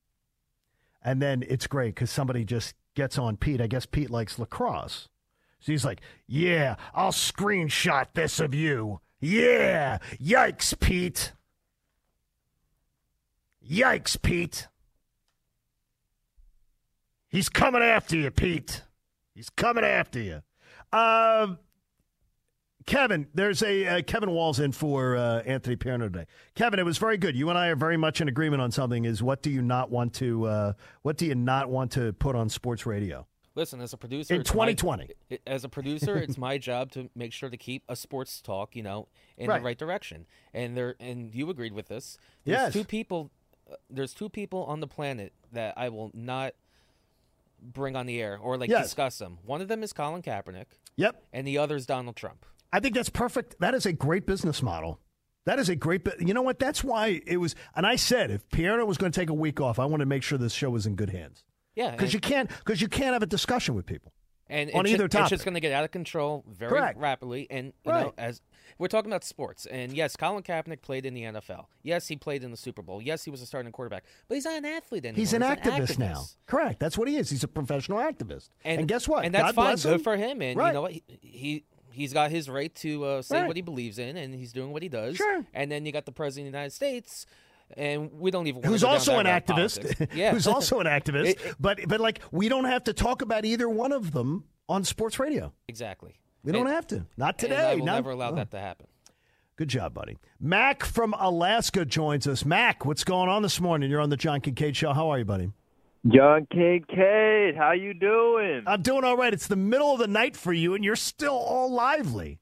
And 1.03 1.21
then 1.21 1.43
it's 1.47 1.67
great 1.67 1.93
because 1.93 2.09
somebody 2.09 2.45
just 2.45 2.73
gets 2.95 3.19
on 3.19 3.37
Pete. 3.37 3.61
I 3.61 3.67
guess 3.67 3.85
Pete 3.85 4.09
likes 4.09 4.39
lacrosse. 4.39 5.09
So 5.59 5.71
he's 5.71 5.85
like, 5.85 6.01
Yeah, 6.25 6.77
I'll 6.95 7.11
screenshot 7.11 8.07
this 8.13 8.39
of 8.39 8.55
you. 8.55 9.01
Yeah. 9.19 9.99
Yikes, 10.19 10.77
Pete. 10.79 11.33
Yikes, 13.69 14.21
Pete. 14.21 14.67
He's 17.33 17.49
coming 17.49 17.81
after 17.81 18.15
you, 18.15 18.29
Pete. 18.29 18.83
He's 19.33 19.49
coming 19.49 19.83
after 19.83 20.19
you. 20.19 20.43
Um, 20.97 21.57
Kevin, 22.85 23.27
there's 23.33 23.63
a 23.63 23.87
uh, 23.87 24.01
Kevin 24.03 24.29
Walls 24.29 24.59
in 24.59 24.71
for 24.71 25.15
uh, 25.17 25.39
Anthony 25.39 25.75
Pierno 25.75 26.01
today. 26.11 26.25
Kevin, 26.53 26.79
it 26.79 26.85
was 26.85 26.99
very 26.99 27.17
good. 27.17 27.35
You 27.35 27.49
and 27.49 27.57
I 27.57 27.69
are 27.69 27.75
very 27.75 27.97
much 27.97 28.21
in 28.21 28.27
agreement 28.27 28.61
on 28.61 28.69
something. 28.71 29.03
Is 29.05 29.23
what 29.23 29.41
do 29.41 29.49
you 29.49 29.63
not 29.63 29.89
want 29.89 30.13
to 30.15 30.45
uh, 30.45 30.73
what 31.01 31.17
do 31.17 31.25
you 31.25 31.33
not 31.33 31.69
want 31.69 31.91
to 31.93 32.13
put 32.13 32.35
on 32.35 32.49
sports 32.49 32.85
radio? 32.85 33.25
Listen, 33.55 33.81
as 33.81 33.93
a 33.93 33.97
producer, 33.97 34.35
In 34.35 34.41
it's 34.41 34.53
my- 34.53 34.73
2020. 34.73 35.09
as 35.47 35.63
a 35.63 35.69
producer, 35.69 36.17
it's 36.17 36.37
my 36.37 36.59
job 36.59 36.91
to 36.91 37.09
make 37.15 37.33
sure 37.33 37.49
to 37.49 37.57
keep 37.57 37.83
a 37.89 37.95
sports 37.95 38.41
talk, 38.41 38.75
you 38.75 38.83
know, 38.83 39.07
in 39.37 39.47
Right. 39.47 39.59
the 39.59 39.65
right 39.65 39.77
direction. 39.77 40.25
And 40.53 40.75
there, 40.77 40.95
and 40.99 41.33
you 41.33 41.49
agreed 41.49 41.73
with 41.73 41.87
this. 41.87 42.17
There's 42.45 42.57
Yes. 42.59 42.73
two 42.73 42.83
people. 42.83 43.31
uh, 43.71 43.75
There's 43.89 44.13
two 44.13 44.29
people 44.29 44.65
on 44.65 44.81
the 44.81 44.87
planet 44.87 45.33
that 45.51 45.73
I 45.77 45.89
will 45.89 46.11
not 46.13 46.53
bring 47.63 47.95
on 47.95 48.05
the 48.05 48.21
air 48.21 48.37
or 48.37 48.57
like 48.57 48.69
Yes. 48.69 48.83
discuss 48.85 49.17
them. 49.17 49.37
One 49.43 49.61
of 49.61 49.67
them 49.67 49.83
is 49.83 49.93
Colin 49.93 50.21
Kaepernick, 50.21 50.65
Yep, 50.97 51.23
and 51.33 51.47
the 51.47 51.57
other 51.57 51.75
is 51.75 51.85
Donald 51.85 52.15
Trump. 52.15 52.45
I 52.71 52.79
think 52.79 52.95
that's 52.95 53.09
perfect. 53.09 53.55
That 53.59 53.73
is 53.75 53.85
a 53.85 53.93
great 53.93 54.25
business 54.25 54.61
model. 54.61 54.99
That 55.45 55.59
is 55.59 55.69
a 55.69 55.75
great. 55.75 56.07
You 56.19 56.33
know 56.33 56.41
what? 56.41 56.57
That's 56.59 56.83
why 56.83 57.21
it 57.27 57.37
was. 57.37 57.53
And 57.75 57.85
I 57.85 57.95
said 57.97 58.31
if 58.31 58.47
Pierno 58.49 58.87
was 58.87 58.97
going 58.97 59.11
to 59.11 59.19
take 59.19 59.29
a 59.29 59.33
week 59.33 59.59
off, 59.59 59.77
I 59.79 59.85
want 59.85 59.99
to 59.99 60.05
make 60.05 60.23
sure 60.23 60.37
this 60.37 60.53
show 60.53 60.69
was 60.69 60.85
in 60.85 60.95
good 60.95 61.09
hands 61.09 61.43
Yeah, 61.75 61.91
because 61.91 62.13
you 62.13 62.19
can't 62.19 62.49
because 62.49 62.81
you 62.81 62.87
can't 62.87 63.13
have 63.13 63.23
a 63.23 63.27
discussion 63.27 63.75
with 63.75 63.85
people. 63.85 64.13
And 64.49 64.71
on 64.73 64.85
it's 64.85 64.93
either 64.93 65.05
it's 65.05 65.13
topic. 65.15 65.29
just 65.29 65.45
going 65.45 65.53
to 65.53 65.59
get 65.59 65.71
out 65.71 65.83
of 65.83 65.91
control 65.91 66.43
very 66.47 66.69
Correct. 66.69 66.99
rapidly. 66.99 67.47
And 67.49 67.73
you 67.85 67.91
Right. 67.91 68.05
know, 68.05 68.13
as 68.17 68.41
we're 68.77 68.87
talking 68.87 69.11
about 69.11 69.23
sports, 69.23 69.65
and 69.67 69.93
yes, 69.93 70.15
Colin 70.15 70.43
Kaepernick 70.43 70.81
played 70.81 71.05
in 71.05 71.13
the 71.13 71.23
NFL. 71.23 71.65
Yes, 71.83 72.07
he 72.07 72.15
played 72.15 72.43
in 72.43 72.51
the 72.51 72.57
Super 72.57 72.81
Bowl. 72.81 73.01
Yes, 73.01 73.23
he 73.23 73.31
was 73.31 73.41
a 73.41 73.45
starting 73.45 73.71
quarterback. 73.71 74.03
But 74.27 74.35
he's 74.35 74.45
not 74.45 74.55
an 74.55 74.65
athlete 74.65 75.05
anymore. 75.05 75.17
He's 75.19 75.33
an 75.33 75.41
He's 75.41 75.51
activist 75.51 75.99
now. 75.99 76.13
activist. 76.21 76.35
Correct. 76.47 76.79
That's 76.79 76.97
what 76.97 77.07
he 77.07 77.17
is. 77.17 77.29
He's 77.29 77.43
a 77.43 77.47
professional 77.47 77.99
activist. 77.99 78.49
And, 78.65 78.87
guess 78.87 79.07
what? 79.07 79.25
And 79.25 79.33
that's 79.33 79.53
God 79.53 79.55
fine. 79.55 79.75
Good 79.75 79.93
him. 79.95 79.99
for 80.03 80.17
him. 80.17 80.41
And 80.41 80.57
Right. 80.57 80.67
you 80.67 80.73
know 80.73 80.81
what? 80.81 80.91
He, 80.93 81.03
he 81.21 81.63
he's 81.91 82.11
got 82.11 82.31
his 82.31 82.49
right 82.49 82.73
to 82.73 83.03
uh, 83.05 83.21
say 83.21 83.41
Right. 83.41 83.47
what 83.47 83.55
he 83.55 83.61
believes 83.61 83.99
in, 83.99 84.17
and 84.17 84.33
he's 84.33 84.51
doing 84.51 84.71
what 84.73 84.81
he 84.81 84.89
does. 84.89 85.15
Sure. 85.17 85.45
And 85.53 85.71
then 85.71 85.85
you 85.85 85.91
got 85.91 86.05
the 86.05 86.11
president 86.11 86.47
of 86.47 86.53
the 86.53 86.57
United 86.57 86.73
States, 86.73 87.27
and 87.77 88.11
we 88.13 88.31
don't 88.31 88.47
even. 88.47 88.61
wanna 88.61 88.71
Who's 88.71 88.83
also 88.83 89.19
an 89.19 89.25
activist? 89.25 90.07
Yeah. 90.15 90.31
Who's 90.31 90.47
also 90.47 90.79
an 90.79 90.87
activist? 90.87 91.25
It- 91.31 91.41
it- 91.45 91.55
but 91.59 91.79
but 91.87 91.99
like 91.99 92.21
we 92.31 92.49
don't 92.49 92.65
have 92.65 92.83
to 92.85 92.93
talk 92.93 93.21
about 93.21 93.45
either 93.45 93.67
one 93.69 93.91
of 93.91 94.11
them 94.11 94.45
on 94.69 94.83
sports 94.83 95.19
radio. 95.19 95.53
Exactly. 95.67 96.15
We 96.43 96.51
don't 96.51 96.67
And- 96.67 96.75
have 96.75 96.87
to. 96.87 97.05
Not 97.17 97.37
today. 97.39 97.55
I 97.71 97.75
will 97.75 97.85
Not- 97.85 97.95
never 97.95 98.11
allow 98.11 98.31
oh. 98.31 98.35
that 98.35 98.51
to 98.51 98.59
happen. 98.59 98.87
Good 99.55 99.67
job, 99.67 99.93
buddy. 99.93 100.17
Mac 100.39 100.83
from 100.83 101.13
Alaska 101.17 101.85
joins 101.85 102.25
us. 102.27 102.43
Mac, 102.43 102.85
what's 102.85 103.03
going 103.03 103.29
on 103.29 103.43
this 103.43 103.61
morning? 103.61 103.89
You're 103.91 104.01
on 104.01 104.09
the 104.09 104.17
John 104.17 104.41
Kincade 104.41 104.75
show. 104.75 104.93
How 104.93 105.09
are 105.09 105.19
you, 105.19 105.25
buddy? 105.25 105.51
John 106.07 106.47
Kincade, 106.51 107.55
how 107.55 107.71
you 107.71 107.93
doing? 107.93 108.63
I'm 108.65 108.81
doing 108.81 109.03
all 109.03 109.15
right. 109.15 109.31
It's 109.33 109.47
the 109.47 109.55
middle 109.55 109.93
of 109.93 109.99
the 109.99 110.07
night 110.07 110.35
for 110.35 110.51
you, 110.51 110.73
and 110.73 110.83
you're 110.83 110.95
still 110.95 111.35
all 111.37 111.71
lively. 111.71 112.39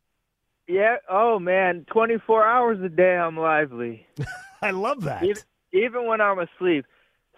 yeah. 0.68 0.96
Oh 1.10 1.38
man, 1.38 1.86
24 1.92 2.48
hours 2.48 2.80
a 2.82 2.90
day 2.90 3.18
I'm 3.18 3.38
lively, 3.38 4.08
I 4.68 4.72
love 4.72 5.02
that. 5.04 5.24
even, 5.24 5.42
even 5.74 6.06
when 6.08 6.22
I'm 6.22 6.40
asleep. 6.40 6.86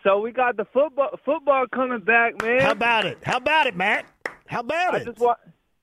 So 0.03 0.19
we 0.19 0.31
got 0.31 0.57
the 0.57 0.65
football 0.73 1.17
football 1.23 1.65
coming 1.73 2.01
back, 2.01 2.41
man. 2.41 2.59
How 2.61 2.71
about 2.71 3.05
it? 3.05 3.19
How 3.23 3.37
about 3.37 3.67
it, 3.67 3.75
Matt? 3.75 4.05
How 4.47 4.59
about 4.59 4.95
I 4.95 4.97
it? 4.97 5.05
just 5.05 5.19
want. 5.19 5.39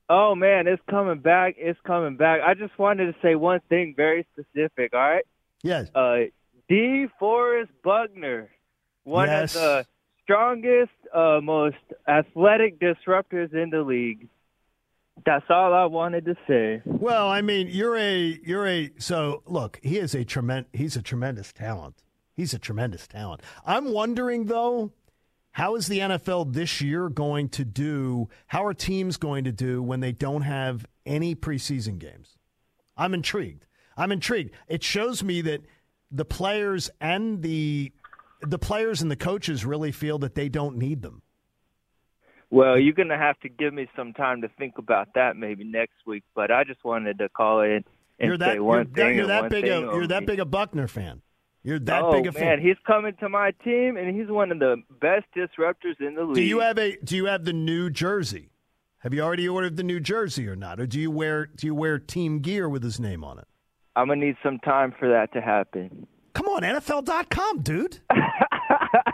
Oh 0.09 0.35
man, 0.35 0.67
it's 0.67 0.81
coming 0.89 1.19
back. 1.19 1.55
It's 1.57 1.79
coming 1.87 2.17
back. 2.17 2.41
I 2.45 2.53
just 2.53 2.77
wanted 2.77 3.05
to 3.07 3.15
say 3.21 3.33
one 3.35 3.61
thing 3.69 3.93
very 3.97 4.27
specific. 4.33 4.93
All 4.93 4.99
right. 4.99 5.23
yes. 5.63 5.89
Uh, 5.95 6.25
D. 6.69 7.07
Forrest 7.19 7.71
Buckner, 7.83 8.49
one 9.03 9.27
Yes. 9.27 9.55
of 9.55 9.61
the 9.61 9.85
strongest, 10.23 10.91
uh, 11.13 11.39
most 11.41 11.77
athletic 12.07 12.79
disruptors 12.79 13.53
in 13.53 13.69
the 13.71 13.81
league. 13.81 14.27
That's 15.25 15.45
all 15.49 15.73
I 15.73 15.85
wanted 15.85 16.25
to 16.25 16.35
say. 16.47 16.81
Well, 16.85 17.27
I 17.27 17.41
mean, 17.41 17.67
you're 17.69 17.97
a 17.97 18.39
you're 18.43 18.67
a 18.67 18.91
so 18.97 19.43
look. 19.45 19.79
He 19.83 19.97
is 19.97 20.15
a 20.15 20.23
tremendous. 20.23 20.69
He's 20.73 20.95
a 20.95 21.01
tremendous 21.01 21.51
talent. 21.51 22.03
He's 22.33 22.53
a 22.53 22.59
tremendous 22.59 23.07
talent. 23.07 23.41
I'm 23.65 23.91
wondering 23.91 24.45
though, 24.45 24.91
how 25.51 25.75
is 25.75 25.87
the 25.87 25.99
NFL 25.99 26.53
this 26.53 26.81
year 26.81 27.09
going 27.09 27.49
to 27.49 27.65
do? 27.65 28.29
How 28.47 28.65
are 28.65 28.73
teams 28.73 29.17
going 29.17 29.43
to 29.43 29.51
do 29.51 29.83
when 29.83 29.99
they 29.99 30.11
don't 30.11 30.43
have 30.43 30.85
any 31.05 31.35
preseason 31.35 31.99
games? 31.99 32.37
I'm 32.97 33.13
intrigued. 33.13 33.65
I'm 33.97 34.11
intrigued. 34.11 34.51
It 34.67 34.83
shows 34.83 35.23
me 35.23 35.41
that 35.41 35.61
the 36.09 36.25
players 36.25 36.89
and 36.99 37.41
the 37.41 37.91
the 38.41 38.59
players 38.59 39.01
and 39.01 39.11
the 39.11 39.15
coaches 39.15 39.65
really 39.65 39.91
feel 39.91 40.17
that 40.19 40.35
they 40.35 40.49
don't 40.49 40.77
need 40.77 41.01
them. 41.01 41.21
Well, 42.51 42.77
you're 42.77 42.93
gonna 42.93 43.17
have 43.17 43.39
to 43.39 43.49
give 43.49 43.73
me 43.73 43.87
some 43.95 44.13
time 44.13 44.41
to 44.41 44.49
think 44.59 44.77
about 44.77 45.13
that 45.15 45.37
maybe 45.37 45.63
next 45.63 46.05
week. 46.05 46.23
But 46.35 46.51
I 46.51 46.63
just 46.63 46.83
wanted 46.83 47.17
to 47.19 47.29
call 47.29 47.61
in 47.61 47.83
and 48.19 48.27
You're 48.27 48.37
that 48.37 48.49
say 48.49 48.53
you're 48.55 48.63
one 48.63 48.83
that, 48.83 48.95
thing. 48.95 49.17
you're 49.17 49.27
that 49.27 49.49
big 49.49 49.65
a 49.65 49.79
you're 49.79 50.07
that 50.07 50.25
big 50.25 50.39
a 50.39 50.45
Buckner 50.45 50.87
fan. 50.87 51.21
You're 51.63 51.79
that 51.79 52.03
oh, 52.03 52.11
big 52.11 52.27
a 52.27 52.31
man, 52.31 52.57
fan. 52.57 52.61
he's 52.61 52.77
coming 52.87 53.13
to 53.19 53.29
my 53.29 53.51
team, 53.63 53.95
and 53.95 54.15
he's 54.19 54.29
one 54.29 54.51
of 54.51 54.59
the 54.59 54.77
best 54.99 55.25
disruptors 55.35 55.99
in 55.99 56.15
the 56.15 56.23
league. 56.23 56.35
Do 56.35 56.41
you 56.41 56.59
have 56.59 56.77
a 56.77 56.97
do 57.03 57.15
you 57.15 57.25
have 57.25 57.45
the 57.45 57.53
new 57.53 57.89
jersey? 57.89 58.49
Have 58.99 59.13
you 59.13 59.21
already 59.21 59.47
ordered 59.47 59.77
the 59.77 59.83
new 59.83 59.99
jersey 59.99 60.47
or 60.47 60.55
not? 60.55 60.79
Or 60.79 60.85
do 60.85 60.99
you 60.99 61.09
wear 61.09 61.47
do 61.47 61.67
you 61.67 61.73
wear 61.73 61.99
team 61.99 62.39
gear 62.39 62.67
with 62.67 62.83
his 62.83 62.99
name 62.99 63.23
on 63.23 63.39
it? 63.39 63.47
I'm 63.95 64.07
gonna 64.07 64.25
need 64.25 64.37
some 64.43 64.59
time 64.59 64.93
for 64.99 65.07
that 65.09 65.33
to 65.33 65.41
happen. 65.41 66.07
Come 66.33 66.47
on, 66.47 66.63
NFL.com, 66.63 67.61
dude. 67.61 67.99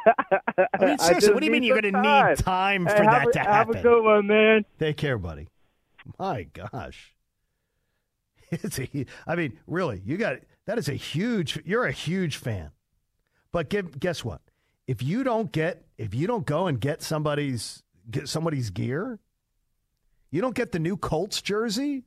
I 0.08 0.86
mean, 0.86 0.98
seriously, 0.98 1.14
just 1.16 1.34
what 1.34 1.40
do 1.40 1.46
you 1.46 1.52
mean 1.52 1.64
you're 1.64 1.80
going 1.82 1.94
to 1.94 2.02
need 2.02 2.38
time 2.38 2.86
for 2.86 2.92
have 2.92 3.06
that 3.06 3.28
a, 3.28 3.32
to 3.34 3.40
happen? 3.40 3.76
Have 3.76 3.86
a 3.86 3.88
good 3.88 4.04
one, 4.04 4.28
man. 4.28 4.66
Take 4.80 4.98
care, 4.98 5.18
buddy. 5.18 5.48
My 6.20 6.44
gosh. 6.44 7.14
It's 8.50 8.80
a, 8.80 9.06
I 9.28 9.36
mean, 9.36 9.60
really, 9.68 10.02
you 10.06 10.16
got 10.16 10.38
that 10.68 10.78
is 10.78 10.88
a 10.88 10.94
huge. 10.94 11.60
You're 11.66 11.86
a 11.86 11.92
huge 11.92 12.38
fan, 12.38 12.72
but 13.52 13.70
give, 13.70 14.00
guess 14.00 14.24
what? 14.24 14.40
If 14.88 15.04
you 15.04 15.26
don't 15.26 15.52
get, 15.52 15.84
if 15.98 16.16
you 16.16 16.28
don't 16.28 16.46
go 16.46 16.68
and 16.68 16.80
get 16.80 17.02
somebody's 17.02 17.84
get 18.10 18.30
somebody's 18.30 18.70
gear, 18.70 19.20
you 20.32 20.40
don't 20.40 20.56
get 20.56 20.72
the 20.72 20.80
new 20.80 20.96
Colts 20.96 21.42
jersey. 21.42 22.06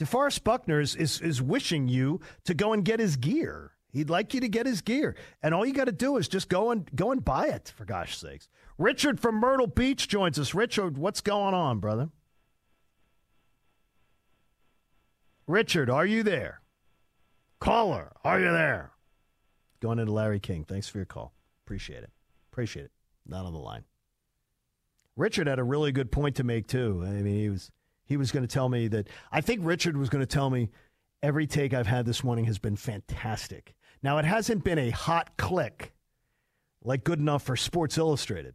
DeForest 0.00 0.42
Buckner 0.42 0.80
is, 0.80 0.96
is, 0.96 1.20
is 1.20 1.40
wishing 1.40 1.88
you 1.88 2.20
to 2.44 2.54
go 2.54 2.72
and 2.72 2.84
get 2.84 3.00
his 3.00 3.16
gear. 3.16 3.72
He'd 3.94 4.10
like 4.10 4.34
you 4.34 4.40
to 4.40 4.48
get 4.48 4.66
his 4.66 4.80
gear, 4.80 5.14
and 5.40 5.54
all 5.54 5.64
you 5.64 5.72
got 5.72 5.84
to 5.84 5.92
do 5.92 6.16
is 6.16 6.26
just 6.26 6.48
go 6.48 6.72
and 6.72 6.90
go 6.96 7.12
and 7.12 7.24
buy 7.24 7.46
it. 7.46 7.72
For 7.76 7.84
gosh 7.84 8.18
sakes, 8.18 8.48
Richard 8.76 9.20
from 9.20 9.36
Myrtle 9.36 9.68
Beach 9.68 10.08
joins 10.08 10.36
us. 10.36 10.52
Richard, 10.52 10.98
what's 10.98 11.20
going 11.20 11.54
on, 11.54 11.78
brother? 11.78 12.10
Richard, 15.46 15.88
are 15.88 16.04
you 16.04 16.24
there? 16.24 16.60
Caller, 17.60 18.12
are 18.24 18.40
you 18.40 18.50
there? 18.50 18.90
Going 19.80 20.00
into 20.00 20.12
Larry 20.12 20.40
King. 20.40 20.64
Thanks 20.64 20.88
for 20.88 20.98
your 20.98 21.04
call. 21.04 21.32
Appreciate 21.64 22.02
it. 22.02 22.10
Appreciate 22.50 22.86
it. 22.86 22.92
Not 23.26 23.46
on 23.46 23.52
the 23.52 23.60
line. 23.60 23.84
Richard 25.16 25.46
had 25.46 25.60
a 25.60 25.64
really 25.64 25.92
good 25.92 26.10
point 26.10 26.34
to 26.36 26.44
make 26.44 26.66
too. 26.66 27.04
I 27.06 27.10
mean, 27.10 27.38
he 27.38 27.48
was 27.48 27.70
he 28.06 28.16
was 28.16 28.32
going 28.32 28.42
to 28.46 28.52
tell 28.52 28.68
me 28.68 28.88
that 28.88 29.08
I 29.30 29.40
think 29.40 29.60
Richard 29.62 29.96
was 29.96 30.08
going 30.08 30.20
to 30.20 30.26
tell 30.26 30.50
me 30.50 30.70
every 31.22 31.46
take 31.46 31.72
I've 31.72 31.86
had 31.86 32.04
this 32.06 32.24
morning 32.24 32.44
has 32.46 32.58
been 32.58 32.76
fantastic. 32.76 33.74
Now 34.04 34.18
it 34.18 34.26
hasn't 34.26 34.64
been 34.64 34.78
a 34.78 34.90
hot 34.90 35.38
click 35.38 35.94
like 36.82 37.04
good 37.04 37.18
enough 37.18 37.42
for 37.42 37.56
Sports 37.56 37.96
Illustrated, 37.96 38.54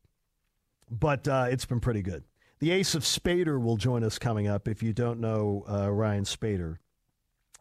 but 0.91 1.27
uh, 1.27 1.47
it's 1.49 1.65
been 1.65 1.79
pretty 1.79 2.03
good. 2.03 2.23
The 2.59 2.69
ace 2.69 2.93
of 2.93 3.01
Spaeder 3.01 3.59
will 3.59 3.75
join 3.75 4.03
us 4.03 4.19
coming 4.19 4.47
up. 4.47 4.67
If 4.67 4.83
you 4.83 4.93
don't 4.93 5.19
know 5.19 5.65
uh, 5.67 5.89
Ryan 5.91 6.25
Spaeder, 6.25 6.77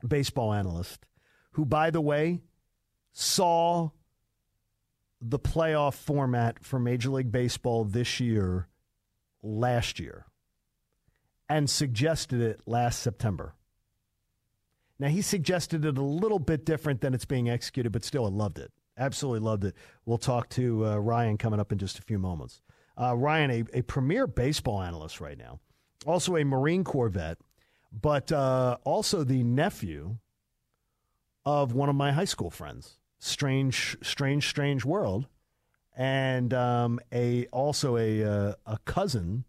baseball 0.06 0.52
analyst, 0.52 1.06
who, 1.52 1.64
by 1.64 1.88
the 1.90 2.02
way, 2.02 2.42
saw 3.14 3.88
the 5.22 5.38
playoff 5.38 5.94
format 5.94 6.62
for 6.62 6.78
Major 6.78 7.08
League 7.08 7.32
Baseball 7.32 7.84
this 7.84 8.20
year 8.20 8.68
last 9.42 9.98
year 9.98 10.26
and 11.48 11.70
suggested 11.70 12.42
it 12.42 12.60
last 12.66 13.00
September. 13.00 13.54
Now, 14.98 15.08
he 15.08 15.22
suggested 15.22 15.84
it 15.84 15.96
a 15.96 16.02
little 16.02 16.38
bit 16.40 16.64
different 16.64 17.00
than 17.00 17.14
it's 17.14 17.24
being 17.24 17.48
executed, 17.48 17.92
but 17.92 18.04
still, 18.04 18.26
I 18.26 18.30
loved 18.30 18.58
it. 18.58 18.72
Absolutely 18.96 19.40
loved 19.40 19.64
it. 19.64 19.74
We'll 20.06 20.18
talk 20.18 20.48
to 20.50 20.84
uh, 20.84 20.96
Ryan 20.96 21.38
coming 21.38 21.60
up 21.60 21.70
in 21.70 21.78
just 21.78 21.98
a 21.98 22.02
few 22.02 22.18
moments. 22.18 22.60
Uh, 23.00 23.14
Ryan, 23.16 23.50
a, 23.50 23.78
a 23.78 23.82
premier 23.82 24.26
baseball 24.26 24.82
analyst 24.82 25.20
right 25.20 25.38
now, 25.38 25.60
also 26.04 26.36
a 26.36 26.44
Marine 26.44 26.82
Corps 26.82 27.08
vet, 27.08 27.38
but 27.92 28.32
uh, 28.32 28.76
also 28.82 29.22
the 29.22 29.44
nephew 29.44 30.16
of 31.46 31.72
one 31.72 31.88
of 31.88 31.94
my 31.94 32.10
high 32.10 32.24
school 32.24 32.50
friends. 32.50 32.98
Strange, 33.20 33.96
strange, 34.02 34.48
strange 34.48 34.84
world, 34.84 35.26
and 35.96 36.52
um, 36.54 37.00
a 37.12 37.46
also 37.46 37.96
a 37.96 38.22
uh, 38.22 38.54
a 38.66 38.78
cousin 38.84 39.44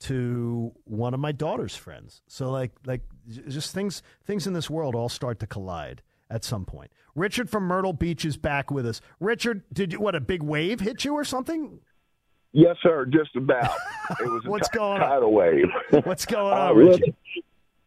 to 0.00 0.72
one 0.84 1.14
of 1.14 1.20
my 1.20 1.32
daughter's 1.32 1.74
friends. 1.74 2.22
So 2.28 2.50
like 2.50 2.72
like 2.84 3.02
just 3.48 3.74
things 3.74 4.02
things 4.24 4.46
in 4.46 4.52
this 4.52 4.68
world 4.70 4.94
all 4.94 5.08
start 5.08 5.38
to 5.40 5.46
collide 5.46 6.02
at 6.30 6.44
some 6.44 6.64
point. 6.64 6.90
Richard 7.14 7.48
from 7.50 7.64
Myrtle 7.64 7.92
Beach 7.92 8.24
is 8.24 8.36
back 8.36 8.70
with 8.70 8.86
us. 8.86 9.00
Richard, 9.20 9.62
did 9.72 9.92
you 9.92 10.00
what 10.00 10.14
a 10.14 10.20
big 10.20 10.42
wave 10.42 10.80
hit 10.80 11.04
you 11.04 11.14
or 11.14 11.24
something? 11.24 11.80
Yes, 12.52 12.76
sir. 12.82 13.04
Just 13.06 13.36
about. 13.36 13.70
It 14.20 14.26
was 14.26 14.42
a 14.46 14.50
What's 14.50 14.68
going 14.70 15.02
on? 15.02 15.08
tidal 15.08 15.32
wave. 15.34 15.66
What's 16.04 16.24
going 16.24 16.50
Uh, 16.54 16.70
on, 16.70 16.76
Richard? 16.76 17.00
listen, 17.00 17.14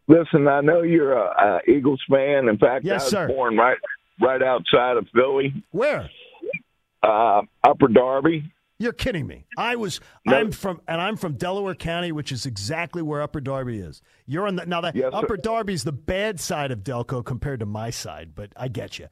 listen, 0.08 0.48
I 0.48 0.62
know 0.62 0.84
you're 0.84 1.14
a, 1.14 1.60
a 1.68 1.72
Eagles 1.72 2.00
fan. 2.08 2.48
In 2.48 2.60
fact, 2.60 2.86
Yes, 2.86 3.02
I 3.02 3.04
was 3.06 3.10
sir. 3.12 3.28
born 3.28 3.58
right 3.58 3.78
right 4.22 4.44
outside 4.44 4.98
of 4.98 5.08
Philly, 5.16 5.52
Where? 5.72 6.08
uh, 7.02 7.42
Upper 7.64 7.88
Darby. 7.88 8.52
You're 8.82 8.94
kidding 8.94 9.28
me. 9.28 9.46
I 9.60 9.76
was 9.76 10.00
No. 10.26 10.36
I'm 10.36 10.52
from 10.52 10.82
and 10.88 11.00
I'm 11.00 11.16
from 11.16 11.34
Delaware 11.34 11.76
County, 11.76 12.12
which 12.12 12.32
is 12.32 12.48
exactly 12.48 13.04
where 13.04 13.22
Upper 13.22 13.40
Darby 13.40 13.78
is. 13.78 14.02
You're 14.26 14.48
on 14.48 14.56
the 14.56 14.66
now 14.66 14.82
that 14.82 14.96
Yes, 14.96 15.12
sir. 15.12 15.20
Upper 15.20 15.38
Darby's 15.38 15.84
the 15.84 15.92
bad 15.92 16.40
side 16.40 16.72
of 16.72 16.80
Delco 16.80 17.24
compared 17.24 17.60
to 17.60 17.68
my 17.68 17.92
side, 17.92 18.34
but 18.34 18.52
I 18.58 18.70
get 18.70 18.98
you. 18.98 19.08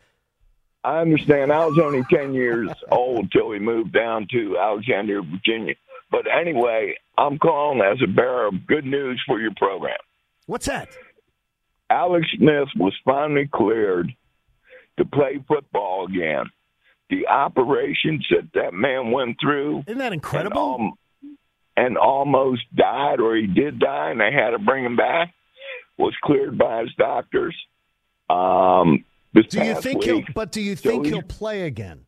I 0.84 1.02
understand. 1.02 1.54
I 1.54 1.68
was 1.68 1.78
only 1.78 2.04
ten 2.12 2.34
years 2.34 2.70
old 2.92 3.32
till 3.32 3.50
we 3.50 3.60
moved 3.60 3.94
down 3.94 4.28
to 4.32 4.58
Alexandria, 4.58 5.22
Virginia. 5.22 5.76
But 6.10 6.26
anyway, 6.28 6.96
I'm 7.20 7.38
calling 7.38 7.82
as 7.82 8.00
a 8.04 8.08
bearer 8.08 8.48
of 8.48 8.66
good 8.66 8.86
news 8.86 9.22
for 9.28 9.40
your 9.40 9.52
program. 9.56 9.98
What's 10.48 10.66
that? 10.66 10.90
Alex 11.92 12.26
Smith 12.36 12.70
was 12.76 12.94
finally 13.06 13.48
cleared 13.54 14.12
to 14.98 15.06
play 15.06 15.44
football 15.48 16.08
again. 16.08 16.46
The 17.10 17.28
operations 17.28 18.26
that 18.30 18.50
that 18.54 18.74
man 18.74 19.12
went 19.12 19.38
through 19.42 19.84
Isn't 19.88 19.98
that 19.98 20.06
and, 20.06 20.14
incredible? 20.16 20.76
um, 20.80 20.94
and 21.76 21.98
almost 21.98 22.62
died, 22.76 23.20
or 23.20 23.36
he 23.36 23.48
did 23.48 23.80
die, 23.80 24.12
and 24.12 24.20
they 24.20 24.32
had 24.32 24.52
to 24.52 24.60
bring 24.60 24.86
him 24.86 24.96
back, 24.96 25.34
was 25.98 26.14
cleared 26.24 26.58
by 26.58 26.82
his 26.82 26.94
doctors. 26.98 27.56
Um, 28.30 29.06
do 29.34 29.42
you 29.64 29.76
think 29.76 30.00
week. 30.02 30.04
he'll 30.06 30.24
but 30.36 30.52
do 30.52 30.62
you 30.62 30.76
think 30.76 31.06
he- 31.06 31.12
he'll 31.12 31.22
play 31.22 31.64
again? 31.64 32.02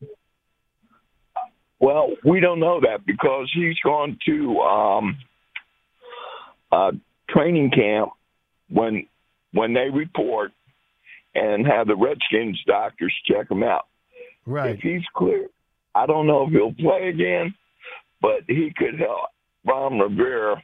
Well, 1.80 2.10
we 2.24 2.38
don't 2.38 2.60
know 2.60 2.80
that 2.80 3.04
because 3.04 3.50
he's 3.52 3.78
gone 3.82 4.16
to 4.26 4.60
um, 4.60 5.18
uh, 6.70 6.92
training 7.28 7.70
camp 7.72 8.10
when 8.68 9.06
when 9.52 9.72
they 9.72 9.90
report 9.90 10.52
and 11.34 11.66
have 11.66 11.88
the 11.88 11.96
Redskins 11.96 12.62
doctors 12.66 13.12
check 13.26 13.50
him 13.50 13.62
out. 13.64 13.86
Right. 14.46 14.74
If 14.74 14.80
he's 14.80 15.02
clear, 15.14 15.46
I 15.94 16.06
don't 16.06 16.26
know 16.26 16.46
if 16.46 16.52
he'll 16.52 16.74
play 16.74 17.08
again, 17.08 17.54
but 18.20 18.40
he 18.46 18.72
could 18.76 18.98
help 18.98 19.30
Ron 19.66 19.98
Rivera 19.98 20.62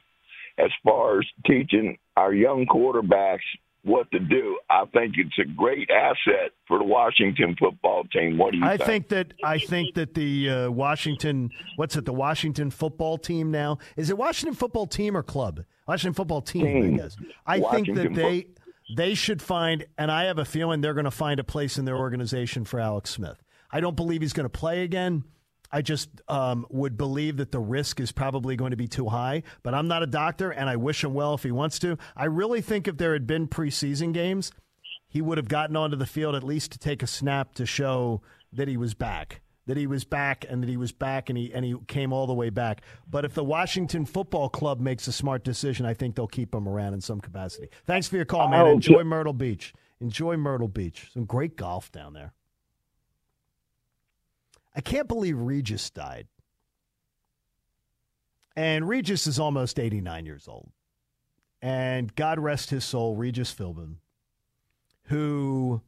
as 0.57 0.71
far 0.83 1.19
as 1.19 1.25
teaching 1.45 1.97
our 2.17 2.33
young 2.33 2.65
quarterbacks 2.65 3.39
what 3.83 4.11
to 4.11 4.19
do. 4.19 4.59
I 4.69 4.83
think 4.93 5.15
it's 5.17 5.37
a 5.39 5.45
great 5.55 5.89
asset 5.89 6.51
for 6.67 6.77
the 6.77 6.83
Washington 6.83 7.55
football 7.57 8.03
team. 8.11 8.37
What 8.37 8.51
do 8.51 8.57
you 8.57 8.65
I 8.65 8.77
think? 8.77 9.07
think 9.07 9.09
that 9.09 9.33
I 9.43 9.57
think 9.59 9.95
that 9.95 10.13
the 10.15 10.49
uh, 10.49 10.71
Washington 10.71 11.49
what's 11.77 11.95
it 11.95 12.05
the 12.05 12.13
Washington 12.13 12.71
football 12.71 13.17
team 13.17 13.51
now 13.51 13.77
is 13.95 14.09
it 14.09 14.17
Washington 14.17 14.55
football 14.55 14.85
team 14.85 15.15
or 15.15 15.23
club 15.23 15.63
Washington 15.87 16.13
football 16.13 16.41
team, 16.41 16.65
Team. 16.65 16.93
I 16.95 16.97
guess 16.97 17.17
I 17.47 17.59
think 17.71 17.95
that 17.95 18.13
they 18.13 18.47
they 18.95 19.13
should 19.13 19.41
find 19.41 19.85
and 19.97 20.11
I 20.11 20.25
have 20.25 20.39
a 20.39 20.45
feeling 20.45 20.81
they're 20.81 20.93
going 20.93 21.05
to 21.05 21.11
find 21.11 21.39
a 21.39 21.43
place 21.43 21.77
in 21.77 21.85
their 21.85 21.97
organization 21.97 22.65
for 22.65 22.79
Alex 22.79 23.11
Smith. 23.11 23.41
I 23.71 23.79
don't 23.79 23.95
believe 23.95 24.21
he's 24.21 24.33
going 24.33 24.45
to 24.45 24.49
play 24.49 24.83
again. 24.83 25.23
I 25.71 25.81
just 25.81 26.09
um, 26.27 26.65
would 26.69 26.97
believe 26.97 27.37
that 27.37 27.51
the 27.51 27.59
risk 27.59 27.99
is 27.99 28.11
probably 28.11 28.55
going 28.55 28.71
to 28.71 28.77
be 28.77 28.87
too 28.87 29.09
high. 29.09 29.43
But 29.61 29.73
I'm 29.73 29.87
not 29.87 30.01
a 30.01 30.07
doctor, 30.07 30.49
and 30.51 30.69
I 30.69 30.75
wish 30.75 31.03
him 31.03 31.13
well 31.13 31.35
if 31.35 31.43
he 31.43 31.51
wants 31.51 31.77
to. 31.79 31.97
I 32.15 32.25
really 32.25 32.61
think 32.61 32.87
if 32.87 32.97
there 32.97 33.13
had 33.13 33.27
been 33.27 33.47
preseason 33.47 34.13
games, 34.13 34.51
he 35.07 35.21
would 35.21 35.37
have 35.37 35.47
gotten 35.47 35.75
onto 35.75 35.95
the 35.95 36.05
field 36.05 36.35
at 36.35 36.43
least 36.43 36.71
to 36.71 36.79
take 36.79 37.03
a 37.03 37.07
snap 37.07 37.53
to 37.55 37.65
show 37.65 38.21
that 38.53 38.67
he 38.67 38.77
was 38.77 38.95
back, 38.95 39.41
that 39.67 39.77
he 39.77 39.85
was 39.85 40.03
back, 40.03 40.43
and 40.49 40.63
that 40.63 40.69
he 40.69 40.77
was 40.77 40.91
back, 40.91 41.29
and 41.29 41.37
he 41.37 41.53
and 41.53 41.63
he 41.63 41.75
came 41.87 42.11
all 42.13 42.25
the 42.25 42.33
way 42.33 42.49
back. 42.49 42.81
But 43.07 43.25
if 43.25 43.35
the 43.35 43.43
Washington 43.43 44.05
Football 44.05 44.49
Club 44.49 44.79
makes 44.79 45.07
a 45.07 45.11
smart 45.11 45.43
decision, 45.43 45.85
I 45.85 45.93
think 45.93 46.15
they'll 46.15 46.27
keep 46.27 46.53
him 46.53 46.67
around 46.67 46.95
in 46.95 47.01
some 47.01 47.21
capacity. 47.21 47.69
Thanks 47.85 48.07
for 48.07 48.15
your 48.15 48.25
call, 48.25 48.49
man. 48.49 48.65
Oh, 48.65 48.71
Enjoy. 48.71 49.03
Myrtle 49.03 49.33
Beach. 49.33 49.73
Enjoy 50.01 50.37
Myrtle 50.37 50.67
Beach. 50.67 51.09
Some 51.13 51.25
great 51.25 51.57
golf 51.57 51.91
down 51.91 52.13
there. 52.13 52.33
I 54.79 54.81
can't 54.81 55.09
believe 55.09 55.37
Regis 55.37 55.89
died. 55.89 56.29
And 58.55 58.87
Regis 58.87 59.27
is 59.27 59.37
almost 59.37 59.77
89 59.77 60.25
years 60.25 60.47
old. 60.47 60.71
And 61.61 62.15
God 62.15 62.39
rest 62.39 62.69
his 62.69 62.85
soul, 62.85 63.17
Regis 63.17 63.53
Philbin, 63.53 63.95
who 65.07 65.81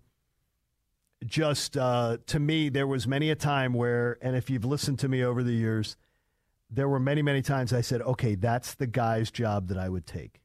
just, 1.25 1.77
uh, 1.77 2.17
to 2.25 2.37
me, 2.37 2.67
there 2.67 2.85
was 2.85 3.07
many 3.07 3.29
a 3.29 3.35
time 3.35 3.71
where, 3.71 4.17
and 4.21 4.35
if 4.35 4.49
you've 4.49 4.65
listened 4.65 4.99
to 4.99 5.07
me 5.07 5.23
over 5.23 5.41
the 5.41 5.53
years, 5.53 5.95
there 6.69 6.89
were 6.89 6.99
many, 6.99 7.21
many 7.21 7.41
times 7.41 7.71
I 7.71 7.79
said, 7.79 8.01
okay, 8.01 8.35
that's 8.35 8.73
the 8.73 8.87
guy's 8.87 9.31
job 9.31 9.69
that 9.69 9.77
I 9.77 9.87
would 9.87 10.05
take. 10.05 10.41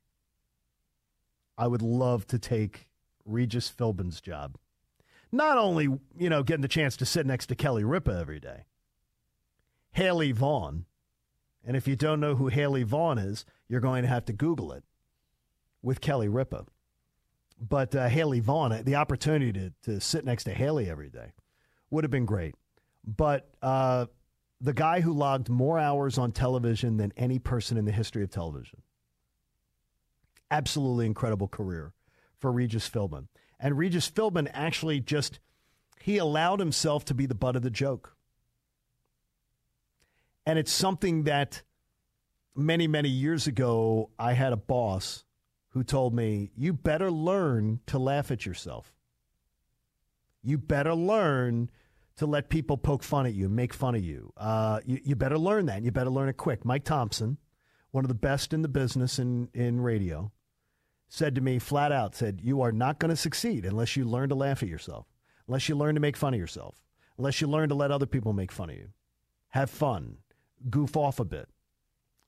I 1.58 1.66
would 1.66 1.82
love 1.82 2.28
to 2.28 2.38
take 2.38 2.86
Regis 3.24 3.68
Philbin's 3.76 4.20
job 4.20 4.56
not 5.36 5.58
only 5.58 5.84
you 6.18 6.30
know 6.30 6.42
getting 6.42 6.62
the 6.62 6.68
chance 6.68 6.96
to 6.96 7.06
sit 7.06 7.26
next 7.26 7.46
to 7.46 7.54
Kelly 7.54 7.84
Ripa 7.84 8.16
every 8.18 8.40
day, 8.40 8.64
Haley 9.92 10.32
Vaughn, 10.32 10.86
and 11.64 11.76
if 11.76 11.86
you 11.86 11.96
don't 11.96 12.20
know 12.20 12.34
who 12.34 12.48
Haley 12.48 12.82
Vaughn 12.82 13.18
is, 13.18 13.44
you're 13.68 13.80
going 13.80 14.02
to 14.02 14.08
have 14.08 14.24
to 14.26 14.32
Google 14.32 14.72
it 14.72 14.84
with 15.82 16.00
Kelly 16.00 16.28
Ripa. 16.28 16.66
But 17.58 17.94
uh, 17.94 18.08
Haley 18.08 18.40
Vaughn, 18.40 18.82
the 18.84 18.96
opportunity 18.96 19.52
to 19.52 19.72
to 19.82 20.00
sit 20.00 20.24
next 20.24 20.44
to 20.44 20.52
Haley 20.52 20.90
every 20.90 21.10
day 21.10 21.32
would 21.90 22.04
have 22.04 22.10
been 22.10 22.26
great. 22.26 22.54
But 23.04 23.48
uh, 23.62 24.06
the 24.60 24.72
guy 24.72 25.00
who 25.00 25.12
logged 25.12 25.48
more 25.48 25.78
hours 25.78 26.18
on 26.18 26.32
television 26.32 26.96
than 26.96 27.12
any 27.16 27.38
person 27.38 27.76
in 27.76 27.84
the 27.84 27.92
history 27.92 28.22
of 28.22 28.30
television, 28.30 28.82
absolutely 30.50 31.06
incredible 31.06 31.48
career 31.48 31.92
for 32.38 32.50
Regis 32.52 32.88
Philbin. 32.88 33.28
And 33.58 33.78
Regis 33.78 34.10
Philbin 34.10 34.50
actually 34.52 35.00
just 35.00 35.40
he 36.00 36.18
allowed 36.18 36.60
himself 36.60 37.04
to 37.06 37.14
be 37.14 37.26
the 37.26 37.34
butt 37.34 37.56
of 37.56 37.62
the 37.62 37.70
joke. 37.70 38.14
And 40.44 40.58
it's 40.58 40.70
something 40.70 41.24
that 41.24 41.62
many, 42.54 42.86
many 42.86 43.08
years 43.08 43.46
ago, 43.46 44.10
I 44.18 44.34
had 44.34 44.52
a 44.52 44.56
boss 44.56 45.24
who 45.70 45.82
told 45.82 46.14
me, 46.14 46.50
You 46.56 46.72
better 46.72 47.10
learn 47.10 47.80
to 47.86 47.98
laugh 47.98 48.30
at 48.30 48.46
yourself. 48.46 48.94
You 50.42 50.58
better 50.58 50.94
learn 50.94 51.70
to 52.16 52.26
let 52.26 52.48
people 52.48 52.78
poke 52.78 53.02
fun 53.02 53.26
at 53.26 53.34
you, 53.34 53.48
make 53.48 53.74
fun 53.74 53.94
of 53.94 54.04
you. 54.04 54.32
Uh, 54.36 54.80
you. 54.86 55.00
You 55.04 55.16
better 55.16 55.38
learn 55.38 55.66
that. 55.66 55.76
and 55.76 55.84
You 55.84 55.90
better 55.90 56.10
learn 56.10 56.28
it 56.28 56.36
quick. 56.36 56.64
Mike 56.64 56.84
Thompson, 56.84 57.36
one 57.90 58.04
of 58.04 58.08
the 58.08 58.14
best 58.14 58.52
in 58.52 58.62
the 58.62 58.68
business 58.68 59.18
in, 59.18 59.48
in 59.52 59.80
radio, 59.80 60.30
said 61.08 61.34
to 61.34 61.40
me 61.40 61.58
flat 61.58 61.92
out, 61.92 62.14
said, 62.14 62.40
You 62.42 62.62
are 62.62 62.72
not 62.72 62.98
going 62.98 63.10
to 63.10 63.16
succeed 63.16 63.64
unless 63.64 63.96
you 63.96 64.04
learn 64.04 64.28
to 64.30 64.34
laugh 64.34 64.62
at 64.62 64.68
yourself, 64.68 65.06
unless 65.46 65.68
you 65.68 65.76
learn 65.76 65.94
to 65.94 66.00
make 66.00 66.16
fun 66.16 66.34
of 66.34 66.40
yourself, 66.40 66.76
unless 67.18 67.40
you 67.40 67.46
learn 67.46 67.68
to 67.68 67.74
let 67.74 67.90
other 67.90 68.06
people 68.06 68.32
make 68.32 68.52
fun 68.52 68.70
of 68.70 68.76
you. 68.76 68.88
Have 69.50 69.70
fun, 69.70 70.18
goof 70.68 70.96
off 70.96 71.20
a 71.20 71.24
bit, 71.24 71.48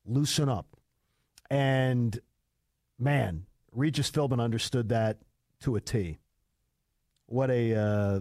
loosen 0.06 0.48
up. 0.48 0.76
And 1.50 2.18
man, 2.98 3.46
Regis 3.72 4.10
Philbin 4.10 4.40
understood 4.40 4.88
that 4.90 5.18
to 5.60 5.76
a 5.76 5.80
T. 5.80 6.18
What 7.26 7.50
a 7.50 7.74
uh, 7.74 8.20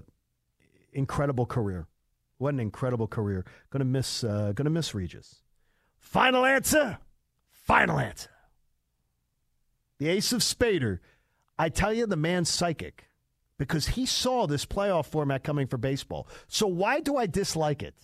incredible 0.92 1.46
career. 1.46 1.88
What 2.38 2.54
an 2.54 2.60
incredible 2.60 3.08
career. 3.08 3.46
Gonna 3.70 3.86
miss 3.86 4.24
uh, 4.24 4.52
gonna 4.54 4.70
miss 4.70 4.94
Regis. 4.94 5.42
Final 6.00 6.46
answer. 6.46 7.00
Final 7.50 8.00
answer. 8.00 8.30
The 10.00 10.10
ace 10.10 10.32
of 10.32 10.42
Spaeder. 10.42 11.00
I 11.58 11.70
tell 11.70 11.94
you, 11.94 12.06
the 12.06 12.16
man's 12.16 12.50
psychic 12.50 13.08
because 13.58 13.90
he 13.90 14.06
saw 14.06 14.46
this 14.46 14.66
playoff 14.66 15.08
format 15.08 15.44
coming 15.44 15.68
for 15.68 15.78
baseball. 15.78 16.28
So 16.48 16.68
why 16.68 17.00
do 17.00 17.18
I 17.18 17.26
dislike 17.26 17.82
it? 17.82 17.96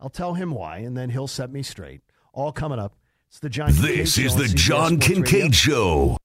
I'll 0.00 0.10
tell 0.10 0.34
him 0.34 0.50
why, 0.50 0.78
and 0.78 0.96
then 0.96 1.10
he'll 1.10 1.28
set 1.28 1.50
me 1.50 1.62
straight. 1.62 2.02
All 2.32 2.52
coming 2.52 2.78
up. 2.78 2.96
It's 3.28 3.38
the 3.38 3.48
John. 3.48 3.70
This 3.72 4.14
Show 4.14 4.22
is 4.22 4.36
the 4.36 4.48
John 4.48 5.00
Sports 5.00 5.08
Radio. 5.08 5.24
Kincade 5.24 5.54
Show. 5.54 6.16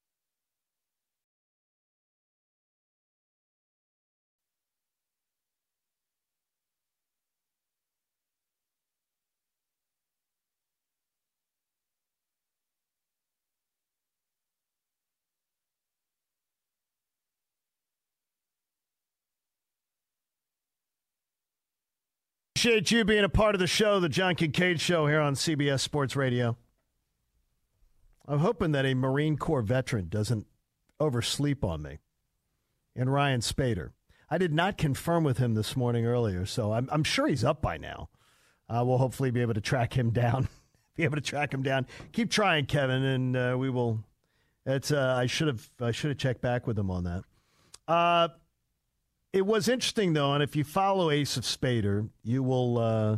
Appreciate 22.59 22.91
you 22.91 23.05
being 23.05 23.23
a 23.23 23.29
part 23.29 23.55
of 23.55 23.59
the 23.59 23.67
show, 23.67 24.01
the 24.01 24.09
John 24.09 24.35
Kincade 24.35 24.81
Show 24.81 25.07
here 25.07 25.21
on 25.21 25.33
CBS 25.33 25.79
Sports 25.79 26.17
Radio. 26.17 26.57
I'm 28.27 28.39
hoping 28.39 28.73
that 28.73 28.85
a 28.85 28.93
Marine 28.95 29.37
Corps 29.37 29.61
veteran 29.61 30.09
doesn't 30.09 30.45
oversleep 30.99 31.63
on 31.63 31.81
me. 31.81 31.99
And 32.97 33.13
Ryan 33.13 33.39
Spaeder. 33.39 33.91
I 34.29 34.37
did 34.37 34.53
not 34.53 34.77
confirm 34.77 35.23
with 35.23 35.37
him 35.37 35.53
this 35.53 35.77
morning 35.77 36.05
earlier, 36.05 36.45
so 36.45 36.73
I'm, 36.73 36.89
I'm 36.91 37.05
sure 37.05 37.27
he's 37.27 37.45
up 37.45 37.61
by 37.61 37.77
now. 37.77 38.09
Uh, 38.67 38.83
we'll 38.85 38.97
hopefully 38.97 39.31
be 39.31 39.39
able 39.39 39.53
to 39.53 39.61
track 39.61 39.93
him 39.93 40.09
down. 40.11 40.49
be 40.97 41.05
able 41.05 41.15
to 41.15 41.21
track 41.21 41.53
him 41.53 41.63
down. 41.63 41.87
Keep 42.11 42.29
trying, 42.29 42.65
Kevin, 42.65 43.05
and 43.05 43.37
uh, 43.37 43.55
we 43.57 43.69
will. 43.69 44.03
It's. 44.65 44.91
Uh, 44.91 45.15
I 45.17 45.27
should 45.27 45.47
have. 45.47 45.69
I 45.79 45.91
should 45.91 46.09
have 46.09 46.17
checked 46.17 46.41
back 46.41 46.67
with 46.67 46.77
him 46.77 46.91
on 46.91 47.05
that. 47.05 47.23
It 49.31 49.45
was 49.45 49.69
interesting 49.69 50.13
though, 50.13 50.33
and 50.33 50.41
if 50.41 50.55
you 50.55 50.63
follow 50.63 51.11
Ace 51.11 51.37
of 51.37 51.43
Spaeder, 51.43 52.09
you 52.23 52.41
will 52.41 52.77
uh, 52.79 53.17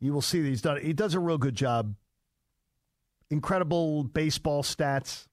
you 0.00 0.12
will 0.12 0.22
see 0.22 0.42
that 0.42 0.48
he's 0.48 0.62
done. 0.62 0.80
He 0.82 0.92
does 0.92 1.14
a 1.14 1.20
real 1.20 1.38
good 1.38 1.54
job. 1.54 1.94
Incredible 3.30 4.04
baseball 4.04 4.62
stats. 4.62 5.26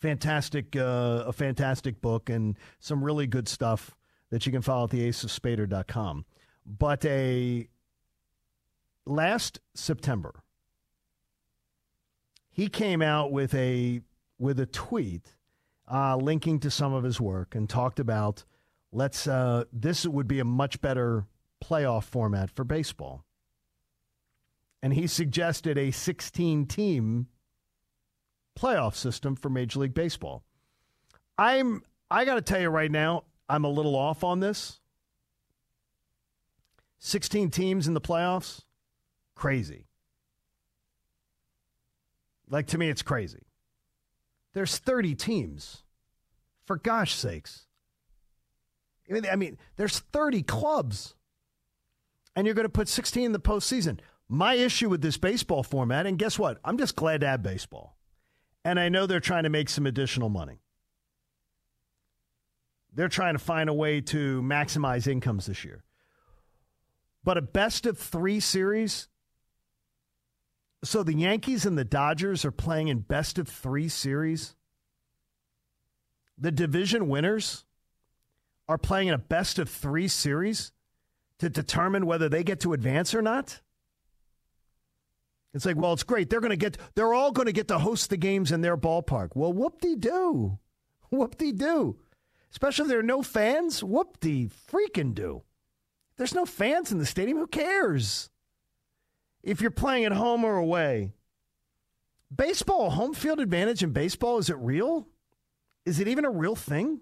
Fantastic, 0.00 0.76
uh, 0.76 1.24
a 1.26 1.32
fantastic 1.32 2.02
book, 2.02 2.28
and 2.28 2.58
some 2.78 3.02
really 3.02 3.26
good 3.26 3.48
stuff 3.48 3.96
that 4.30 4.44
you 4.44 4.52
can 4.52 4.60
follow 4.60 4.84
at 4.84 4.90
the 4.90 5.08
aceofspaeder.com. 5.08 6.26
But 6.66 7.04
a 7.06 7.68
last 9.06 9.60
September, 9.74 10.42
he 12.50 12.68
came 12.68 13.00
out 13.00 13.32
with 13.32 13.54
a 13.54 14.02
with 14.38 14.60
a 14.60 14.66
tweet 14.66 15.35
uh, 15.90 16.16
linking 16.16 16.60
to 16.60 16.70
some 16.70 16.92
of 16.92 17.04
his 17.04 17.20
work 17.20 17.54
and 17.54 17.68
talked 17.68 18.00
about 18.00 18.44
let's 18.92 19.26
uh, 19.26 19.64
this 19.72 20.06
would 20.06 20.28
be 20.28 20.40
a 20.40 20.44
much 20.44 20.80
better 20.80 21.26
playoff 21.64 22.04
format 22.04 22.50
for 22.50 22.64
baseball. 22.64 23.24
And 24.82 24.92
he 24.92 25.06
suggested 25.06 25.78
a 25.78 25.90
16 25.90 26.66
team 26.66 27.28
playoff 28.58 28.94
system 28.94 29.36
for 29.36 29.48
Major 29.48 29.80
League 29.80 29.94
Baseball. 29.94 30.44
I'm 31.38 31.82
I 32.10 32.24
got 32.24 32.36
to 32.36 32.42
tell 32.42 32.60
you 32.60 32.68
right 32.68 32.90
now, 32.90 33.24
I'm 33.48 33.64
a 33.64 33.70
little 33.70 33.96
off 33.96 34.24
on 34.24 34.40
this. 34.40 34.80
16 36.98 37.50
teams 37.50 37.86
in 37.86 37.94
the 37.94 38.00
playoffs? 38.00 38.62
Crazy. 39.34 39.86
Like 42.48 42.68
to 42.68 42.78
me 42.78 42.88
it's 42.88 43.02
crazy. 43.02 43.45
There's 44.56 44.78
30 44.78 45.14
teams. 45.16 45.82
For 46.64 46.78
gosh 46.78 47.14
sakes. 47.14 47.66
I 49.06 49.12
mean, 49.12 49.26
I 49.30 49.36
mean, 49.36 49.58
there's 49.76 49.98
30 49.98 50.44
clubs. 50.44 51.14
And 52.34 52.46
you're 52.46 52.54
going 52.54 52.64
to 52.64 52.70
put 52.70 52.88
16 52.88 53.22
in 53.22 53.32
the 53.32 53.38
postseason. 53.38 53.98
My 54.30 54.54
issue 54.54 54.88
with 54.88 55.02
this 55.02 55.18
baseball 55.18 55.62
format, 55.62 56.06
and 56.06 56.18
guess 56.18 56.38
what? 56.38 56.58
I'm 56.64 56.78
just 56.78 56.96
glad 56.96 57.20
to 57.20 57.26
have 57.26 57.42
baseball. 57.42 57.98
And 58.64 58.80
I 58.80 58.88
know 58.88 59.04
they're 59.04 59.20
trying 59.20 59.42
to 59.42 59.50
make 59.50 59.68
some 59.68 59.84
additional 59.84 60.30
money. 60.30 60.62
They're 62.94 63.10
trying 63.10 63.34
to 63.34 63.38
find 63.38 63.68
a 63.68 63.74
way 63.74 64.00
to 64.00 64.40
maximize 64.40 65.06
incomes 65.06 65.44
this 65.44 65.66
year. 65.66 65.84
But 67.22 67.36
a 67.36 67.42
best 67.42 67.84
of 67.84 67.98
three 67.98 68.40
series. 68.40 69.08
So 70.84 71.02
the 71.02 71.14
Yankees 71.14 71.66
and 71.66 71.76
the 71.76 71.84
Dodgers 71.84 72.44
are 72.44 72.52
playing 72.52 72.88
in 72.88 73.00
best 73.00 73.38
of 73.38 73.48
three 73.48 73.88
series. 73.88 74.54
The 76.38 76.52
division 76.52 77.08
winners 77.08 77.64
are 78.68 78.78
playing 78.78 79.08
in 79.08 79.14
a 79.14 79.18
best 79.18 79.58
of 79.58 79.68
three 79.68 80.08
series 80.08 80.72
to 81.38 81.48
determine 81.48 82.06
whether 82.06 82.28
they 82.28 82.42
get 82.42 82.60
to 82.60 82.72
advance 82.72 83.14
or 83.14 83.22
not? 83.22 83.60
It's 85.54 85.64
like, 85.64 85.76
well, 85.76 85.92
it's 85.92 86.02
great. 86.02 86.28
They're 86.28 86.40
going 86.40 86.50
to 86.50 86.56
get, 86.56 86.76
they're 86.94 87.14
all 87.14 87.32
going 87.32 87.46
to 87.46 87.52
get 87.52 87.68
to 87.68 87.78
host 87.78 88.10
the 88.10 88.16
games 88.16 88.52
in 88.52 88.60
their 88.60 88.76
ballpark. 88.76 89.30
Well, 89.34 89.52
whoop 89.52 89.80
de 89.80 89.96
doo. 89.96 90.58
Whoop 91.10 91.38
de 91.38 91.52
doo. 91.52 91.96
Especially 92.50 92.82
if 92.82 92.88
there 92.88 92.98
are 92.98 93.02
no 93.02 93.22
fans. 93.22 93.82
Whoop 93.82 94.18
de 94.18 94.48
freaking 94.48 95.14
do. 95.14 95.44
There's 96.16 96.34
no 96.34 96.44
fans 96.44 96.90
in 96.90 96.98
the 96.98 97.06
stadium. 97.06 97.38
Who 97.38 97.46
cares? 97.46 98.28
If 99.46 99.60
you're 99.60 99.70
playing 99.70 100.04
at 100.04 100.12
home 100.12 100.44
or 100.44 100.56
away, 100.56 101.12
baseball, 102.34 102.90
home 102.90 103.14
field 103.14 103.38
advantage 103.38 103.80
in 103.80 103.92
baseball, 103.92 104.38
is 104.38 104.50
it 104.50 104.58
real? 104.58 105.06
Is 105.84 106.00
it 106.00 106.08
even 106.08 106.24
a 106.24 106.30
real 106.30 106.56
thing? 106.56 107.00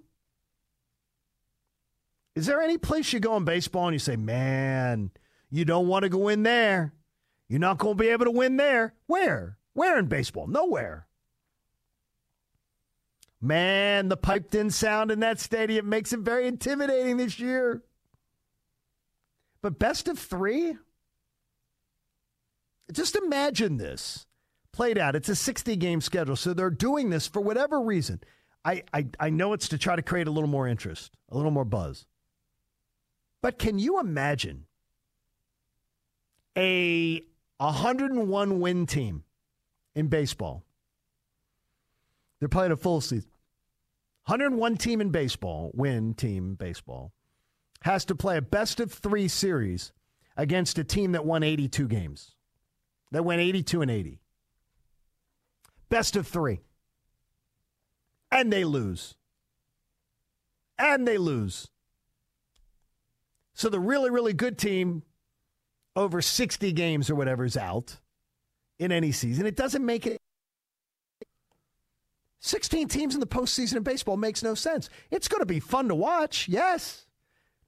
Is 2.37 2.45
there 2.45 2.61
any 2.61 2.77
place 2.77 3.15
you 3.15 3.19
go 3.19 3.39
in 3.39 3.47
baseball 3.47 3.87
and 3.87 3.95
you 3.95 3.99
say, 3.99 4.17
man, 4.17 5.11
you 5.51 5.65
don't 5.65 5.89
want 5.89 6.03
to 6.03 6.11
go 6.11 6.29
in 6.29 6.43
there? 6.43 6.93
You're 7.49 7.61
not 7.61 7.79
going 7.79 7.97
to 7.97 8.03
be 8.03 8.11
able 8.11 8.27
to 8.27 8.31
win 8.31 8.59
there. 8.59 8.93
Where? 9.07 9.57
Where 9.73 9.99
in 9.99 10.07
baseball? 10.07 10.47
Nowhere. 10.47 11.07
Man, 13.41 14.11
the 14.11 14.19
piped 14.19 14.55
in 14.55 14.69
sound 14.69 15.11
in 15.11 15.21
that 15.21 15.41
stadium 15.41 15.89
makes 15.89 16.13
it 16.13 16.21
very 16.21 16.47
intimidating 16.47 17.17
this 17.17 17.39
year. 17.39 17.83
But 19.63 19.79
best 19.79 20.09
of 20.09 20.19
three? 20.19 20.77
Just 22.93 23.17
imagine 23.17 23.77
this 23.77 24.27
played 24.73 24.99
out. 24.99 25.17
It's 25.17 25.29
a 25.29 25.37
60 25.37 25.77
game 25.77 26.01
schedule, 26.01 26.37
so 26.37 26.53
they're 26.53 26.71
doing 26.71 27.11
this 27.11 27.27
for 27.27 27.41
whatever 27.41 27.81
reason. 27.81 28.21
I, 28.65 28.83
I, 28.93 29.07
I 29.21 29.31
know 29.31 29.53
it's 29.53 29.69
to 29.69 29.79
try 29.79 29.97
to 29.97 30.03
create 30.03 30.27
a 30.27 30.31
little 30.31 30.49
more 30.49 30.67
interest, 30.67 31.13
a 31.31 31.37
little 31.37 31.51
more 31.51 31.65
buzz. 31.65 32.07
But 33.43 33.59
can 33.59 33.79
you 33.79 34.01
imagine 34.01 34.67
a 36.57 37.23
101 37.59 38.61
win 38.61 38.87
team 38.87 39.25
in 39.95 40.09
baseball? 40.09 40.65
They're 42.41 42.49
playing 42.49 42.73
a 42.73 42.77
full 42.77 43.01
season. 43.01 43.31
101 44.27 44.79
team 44.79 45.03
in 45.03 45.11
baseball, 45.11 45.71
win 45.75 46.15
team 46.15 46.55
baseball, 46.55 47.13
has 47.83 48.07
to 48.07 48.15
play 48.15 48.39
a 48.39 48.43
best 48.43 48.81
of 48.81 48.91
three 48.91 49.29
series 49.29 49.93
against 50.37 50.79
a 50.79 50.85
team 50.85 51.13
that 51.13 51.27
won 51.27 51.43
82 51.43 51.87
games, 51.89 52.34
that 53.15 53.23
went 53.23 53.41
82 53.41 53.81
and 53.81 53.91
80. 53.91 54.21
Best 55.89 56.17
of 56.17 56.27
three. 56.27 56.61
And 58.31 58.53
they 58.53 58.65
lose. 58.65 59.15
And 60.77 61.07
they 61.07 61.19
lose. 61.19 61.69
So 63.55 63.69
the 63.69 63.79
really, 63.79 64.11
really 64.11 64.33
good 64.33 64.59
team 64.59 65.05
over 65.95 66.21
60 66.21 66.73
games 66.73 67.09
or 67.09 67.15
whatever 67.15 67.45
is 67.45 67.57
out 67.57 67.99
in 68.81 68.91
any 68.91 69.13
season. 69.13 69.47
It 69.47 69.55
doesn't 69.55 69.87
make 69.87 70.07
it. 70.07 70.19
16 72.41 72.89
teams 72.89 73.15
in 73.15 73.21
the 73.21 73.27
postseason 73.27 73.77
in 73.77 73.85
baseball 73.85 74.17
makes 74.17 74.43
no 74.43 74.55
sense. 74.55 74.91
It's 75.13 75.29
going 75.29 75.41
to 75.41 75.47
be 75.47 75.61
fun 75.61 75.89
to 75.89 75.95
watch, 75.95 76.49
yes. 76.49 77.07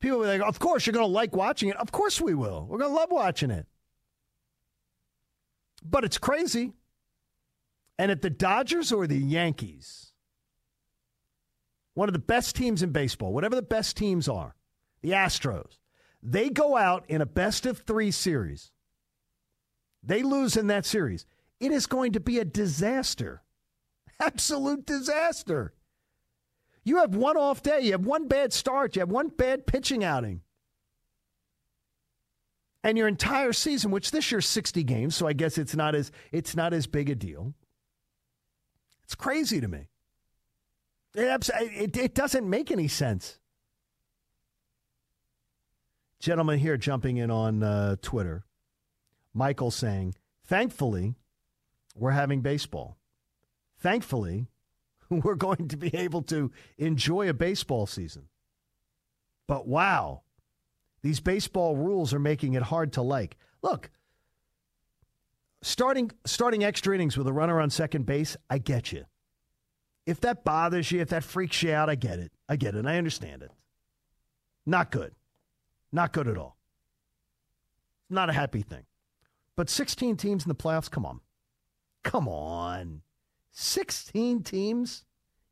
People 0.00 0.24
are 0.24 0.26
like, 0.26 0.42
of 0.42 0.58
course, 0.58 0.84
you're 0.84 0.92
going 0.92 1.06
to 1.06 1.12
like 1.12 1.34
watching 1.34 1.68
it. 1.68 1.76
Of 1.76 1.92
course, 1.92 2.20
we 2.20 2.34
will. 2.34 2.66
We're 2.68 2.78
going 2.78 2.90
to 2.90 2.96
love 2.96 3.12
watching 3.12 3.50
it. 3.50 3.66
But 5.88 6.04
it's 6.04 6.18
crazy. 6.18 6.72
And 7.98 8.10
at 8.10 8.22
the 8.22 8.30
Dodgers 8.30 8.92
or 8.92 9.06
the 9.06 9.18
Yankees, 9.18 10.12
one 11.94 12.08
of 12.08 12.12
the 12.12 12.18
best 12.18 12.56
teams 12.56 12.82
in 12.82 12.90
baseball, 12.90 13.32
whatever 13.32 13.54
the 13.54 13.62
best 13.62 13.96
teams 13.96 14.28
are, 14.28 14.54
the 15.02 15.12
Astros, 15.12 15.78
they 16.22 16.50
go 16.50 16.76
out 16.76 17.04
in 17.08 17.20
a 17.20 17.26
best 17.26 17.64
of 17.64 17.78
three 17.78 18.10
series. 18.10 18.70
They 20.02 20.22
lose 20.22 20.56
in 20.56 20.66
that 20.66 20.84
series. 20.84 21.24
It 21.58 21.72
is 21.72 21.86
going 21.86 22.12
to 22.12 22.20
be 22.20 22.38
a 22.38 22.44
disaster. 22.44 23.42
Absolute 24.20 24.86
disaster. 24.86 25.72
You 26.84 26.98
have 26.98 27.16
one 27.16 27.36
off 27.36 27.62
day, 27.62 27.80
you 27.80 27.92
have 27.92 28.04
one 28.06 28.28
bad 28.28 28.52
start, 28.52 28.94
you 28.94 29.00
have 29.00 29.10
one 29.10 29.28
bad 29.28 29.66
pitching 29.66 30.04
outing. 30.04 30.42
And 32.86 32.96
your 32.96 33.08
entire 33.08 33.52
season, 33.52 33.90
which 33.90 34.12
this 34.12 34.30
year's 34.30 34.46
60 34.46 34.84
games, 34.84 35.16
so 35.16 35.26
I 35.26 35.32
guess 35.32 35.58
it's 35.58 35.74
not 35.74 35.96
as 35.96 36.12
it's 36.30 36.54
not 36.54 36.72
as 36.72 36.86
big 36.86 37.10
a 37.10 37.16
deal. 37.16 37.52
It's 39.02 39.16
crazy 39.16 39.60
to 39.60 39.66
me. 39.66 39.88
It, 41.12 41.50
it, 41.52 41.96
it 41.96 42.14
doesn't 42.14 42.48
make 42.48 42.70
any 42.70 42.86
sense 42.86 43.40
gentleman 46.20 46.60
here 46.60 46.76
jumping 46.76 47.16
in 47.16 47.28
on 47.28 47.64
uh, 47.64 47.96
Twitter, 48.02 48.44
Michael 49.34 49.72
saying, 49.72 50.14
thankfully, 50.44 51.16
we're 51.96 52.12
having 52.12 52.40
baseball. 52.40 52.98
Thankfully, 53.80 54.46
we're 55.10 55.34
going 55.34 55.66
to 55.68 55.76
be 55.76 55.92
able 55.92 56.22
to 56.22 56.52
enjoy 56.78 57.28
a 57.28 57.34
baseball 57.34 57.86
season. 57.86 58.28
But 59.48 59.66
wow, 59.66 60.22
these 61.06 61.20
baseball 61.20 61.76
rules 61.76 62.12
are 62.12 62.18
making 62.18 62.54
it 62.54 62.62
hard 62.62 62.94
to 62.94 63.00
like. 63.00 63.36
Look, 63.62 63.90
starting 65.62 66.10
starting 66.24 66.64
extra 66.64 66.96
innings 66.96 67.16
with 67.16 67.28
a 67.28 67.32
runner 67.32 67.60
on 67.60 67.70
second 67.70 68.06
base, 68.06 68.36
I 68.50 68.58
get 68.58 68.90
you. 68.90 69.04
If 70.04 70.20
that 70.22 70.42
bothers 70.44 70.90
you, 70.90 71.00
if 71.00 71.10
that 71.10 71.22
freaks 71.22 71.62
you 71.62 71.72
out, 71.72 71.88
I 71.88 71.94
get 71.94 72.18
it. 72.18 72.32
I 72.48 72.56
get 72.56 72.74
it. 72.74 72.86
I 72.86 72.98
understand 72.98 73.42
it. 73.42 73.52
Not 74.66 74.90
good. 74.90 75.14
Not 75.92 76.12
good 76.12 76.26
at 76.26 76.36
all. 76.36 76.56
Not 78.10 78.28
a 78.28 78.32
happy 78.32 78.62
thing. 78.62 78.82
But 79.54 79.70
16 79.70 80.16
teams 80.16 80.44
in 80.44 80.48
the 80.48 80.56
playoffs, 80.56 80.90
come 80.90 81.06
on. 81.06 81.20
Come 82.02 82.26
on. 82.26 83.02
16 83.52 84.42
teams? 84.42 85.04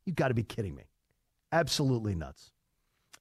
You've 0.05 0.17
got 0.17 0.27
to 0.27 0.33
be 0.33 0.43
kidding 0.43 0.75
me. 0.75 0.83
Absolutely 1.53 2.13
nuts. 2.13 2.51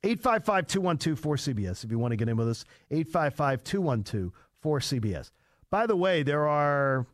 855 0.05 0.67
212 0.67 1.21
4CBS 1.21 1.85
if 1.85 1.91
you 1.91 1.99
want 1.99 2.13
to 2.13 2.17
get 2.17 2.29
in 2.29 2.37
with 2.37 2.49
us. 2.49 2.65
855 2.91 3.65
212 3.65 4.33
4CBS. 4.63 5.31
By 5.71 5.87
the 5.87 5.97
way, 5.97 6.23
there 6.23 6.47
are 6.47 7.07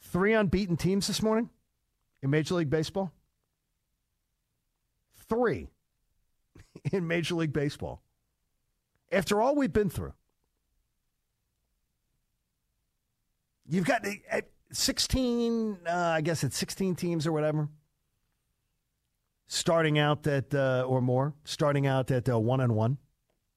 three 0.00 0.32
unbeaten 0.32 0.76
teams 0.76 1.06
this 1.06 1.22
morning 1.22 1.50
in 2.22 2.30
Major 2.30 2.54
League 2.54 2.70
Baseball. 2.70 3.12
Three 5.28 5.68
in 6.92 7.06
Major 7.06 7.34
League 7.34 7.52
Baseball 7.52 8.02
after 9.10 9.40
all 9.40 9.54
we've 9.54 9.72
been 9.72 9.90
through. 9.90 10.12
You've 13.68 13.84
got 13.84 14.06
uh, 14.06 14.40
16, 14.72 15.78
uh, 15.86 15.90
I 15.90 16.20
guess 16.22 16.42
it's 16.42 16.56
16 16.56 16.94
teams 16.94 17.26
or 17.26 17.32
whatever, 17.32 17.68
starting 19.48 19.98
out 19.98 20.26
at, 20.26 20.54
uh, 20.54 20.84
or 20.86 21.00
more, 21.00 21.34
starting 21.44 21.86
out 21.86 22.10
at 22.10 22.28
uh, 22.28 22.38
one 22.38 22.60
and 22.60 22.74
one. 22.74 22.98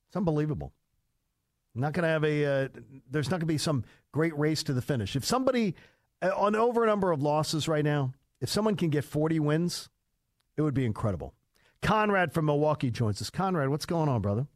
It's 0.08 0.16
unbelievable. 0.16 0.74
Not 1.74 1.94
going 1.94 2.04
to 2.04 2.10
have 2.10 2.24
a, 2.24 2.46
uh, 2.46 2.68
there's 3.10 3.28
not 3.28 3.36
going 3.36 3.42
to 3.42 3.46
be 3.46 3.58
some 3.58 3.86
great 4.12 4.38
race 4.38 4.64
to 4.64 4.74
the 4.74 4.82
finish. 4.82 5.16
If 5.16 5.24
somebody, 5.24 5.76
uh, 6.22 6.32
on 6.36 6.56
over 6.56 6.84
a 6.84 6.88
number 6.88 7.12
of 7.12 7.22
losses 7.22 7.68
right 7.68 7.84
now, 7.84 8.14
if 8.42 8.50
someone 8.50 8.76
can 8.76 8.90
get 8.90 9.06
40 9.06 9.40
wins, 9.40 9.90
it 10.58 10.64
would 10.64 10.74
be 10.74 10.86
incredible. 10.86 11.34
Conrad 11.82 12.34
from 12.34 12.46
Milwaukee 12.46 12.92
joins 12.92 13.22
us. 13.22 13.30
Conrad, 13.30 13.70
what's 13.70 13.86
going 13.86 14.10
on, 14.10 14.22
brother? 14.22 14.48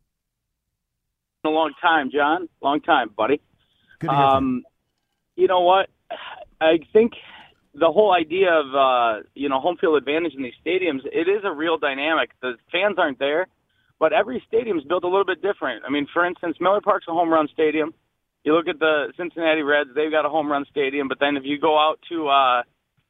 a 1.45 1.49
long 1.49 1.73
time, 1.81 2.09
John. 2.11 2.49
Long 2.61 2.81
time, 2.81 3.11
buddy. 3.15 3.39
Good 3.99 4.09
to 4.09 4.15
hear 4.15 4.25
um, 4.25 4.63
you. 5.35 5.43
you 5.43 5.47
know 5.47 5.61
what? 5.61 5.89
I 6.59 6.79
think 6.91 7.13
the 7.77 7.91
whole 7.91 8.13
idea 8.13 8.51
of 8.51 8.73
uh, 8.73 9.23
you 9.33 9.49
know 9.49 9.59
home 9.59 9.77
field 9.79 9.97
advantage 9.97 10.33
in 10.35 10.43
these 10.43 10.57
stadiums, 10.65 11.05
it 11.05 11.27
is 11.27 11.43
a 11.43 11.51
real 11.51 11.77
dynamic. 11.77 12.31
The 12.41 12.53
fans 12.71 12.95
aren't 12.97 13.19
there, 13.19 13.47
but 13.99 14.13
every 14.13 14.43
stadium 14.47 14.77
is 14.77 14.83
built 14.83 15.03
a 15.03 15.07
little 15.07 15.25
bit 15.25 15.41
different. 15.41 15.83
I 15.85 15.91
mean, 15.91 16.07
for 16.11 16.25
instance, 16.25 16.57
Miller 16.59 16.81
Park's 16.81 17.07
a 17.07 17.11
home 17.11 17.29
run 17.29 17.47
stadium. 17.53 17.93
You 18.43 18.55
look 18.55 18.67
at 18.67 18.79
the 18.79 19.13
Cincinnati 19.17 19.61
Reds; 19.61 19.89
they've 19.95 20.11
got 20.11 20.25
a 20.25 20.29
home 20.29 20.51
run 20.51 20.65
stadium. 20.69 21.07
But 21.07 21.19
then 21.19 21.35
if 21.35 21.43
you 21.45 21.59
go 21.59 21.77
out 21.77 21.99
to 22.09 22.27
uh, 22.27 22.63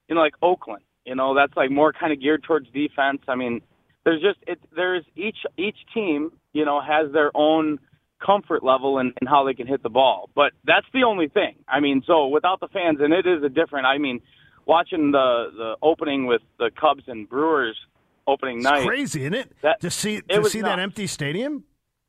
you 0.07 0.15
know 0.15 0.21
like 0.21 0.35
Oakland, 0.41 0.83
you 1.05 1.15
know 1.15 1.35
that's 1.35 1.55
like 1.55 1.71
more 1.71 1.93
kind 1.93 2.11
of 2.11 2.21
geared 2.21 2.43
towards 2.43 2.67
defense. 2.71 3.21
I 3.27 3.35
mean, 3.35 3.61
there's 4.03 4.21
just 4.21 4.39
it. 4.47 4.59
There's 4.75 5.03
each 5.15 5.37
each 5.57 5.77
team 5.93 6.31
you 6.53 6.65
know 6.65 6.81
has 6.81 7.11
their 7.11 7.31
own 7.35 7.79
comfort 8.25 8.63
level 8.63 8.97
and, 8.97 9.13
and 9.19 9.29
how 9.29 9.45
they 9.45 9.53
can 9.53 9.67
hit 9.67 9.83
the 9.83 9.89
ball. 9.89 10.29
But 10.33 10.53
that's 10.65 10.87
the 10.93 11.03
only 11.03 11.27
thing. 11.27 11.55
I 11.67 11.79
mean, 11.79 12.01
so 12.07 12.27
without 12.27 12.59
the 12.59 12.67
fans, 12.69 12.97
and 13.01 13.13
it 13.13 13.27
is 13.27 13.43
a 13.43 13.49
different. 13.49 13.85
I 13.85 13.97
mean, 13.97 14.21
watching 14.65 15.11
the 15.11 15.47
the 15.55 15.75
opening 15.81 16.25
with 16.25 16.41
the 16.59 16.71
Cubs 16.79 17.03
and 17.07 17.27
Brewers 17.29 17.77
opening 18.27 18.57
it's 18.57 18.63
night, 18.65 18.85
crazy, 18.87 19.21
isn't 19.21 19.33
it? 19.33 19.55
That, 19.61 19.81
to 19.81 19.89
see 19.89 20.21
to 20.21 20.43
see 20.45 20.61
that 20.61 20.79
empty 20.79 21.07
stadium. 21.07 21.63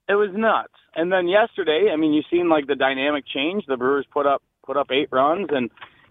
It 0.09 0.15
was 0.15 0.31
nuts. 0.33 0.73
And 0.95 1.11
then 1.13 1.27
yesterday, 1.29 1.91
I 1.93 1.97
mean, 1.97 2.13
you've 2.13 2.25
seen 2.31 2.49
like 2.49 2.67
the 2.67 2.77
dynamic 2.77 3.25
change. 3.27 3.65
The 3.67 3.77
Brewers 3.77 4.07
put 4.13 4.27
up 4.27 4.43
put 4.65 4.77
up 4.77 4.89
eight 4.91 5.09
runs, 5.11 5.49
and 5.51 5.71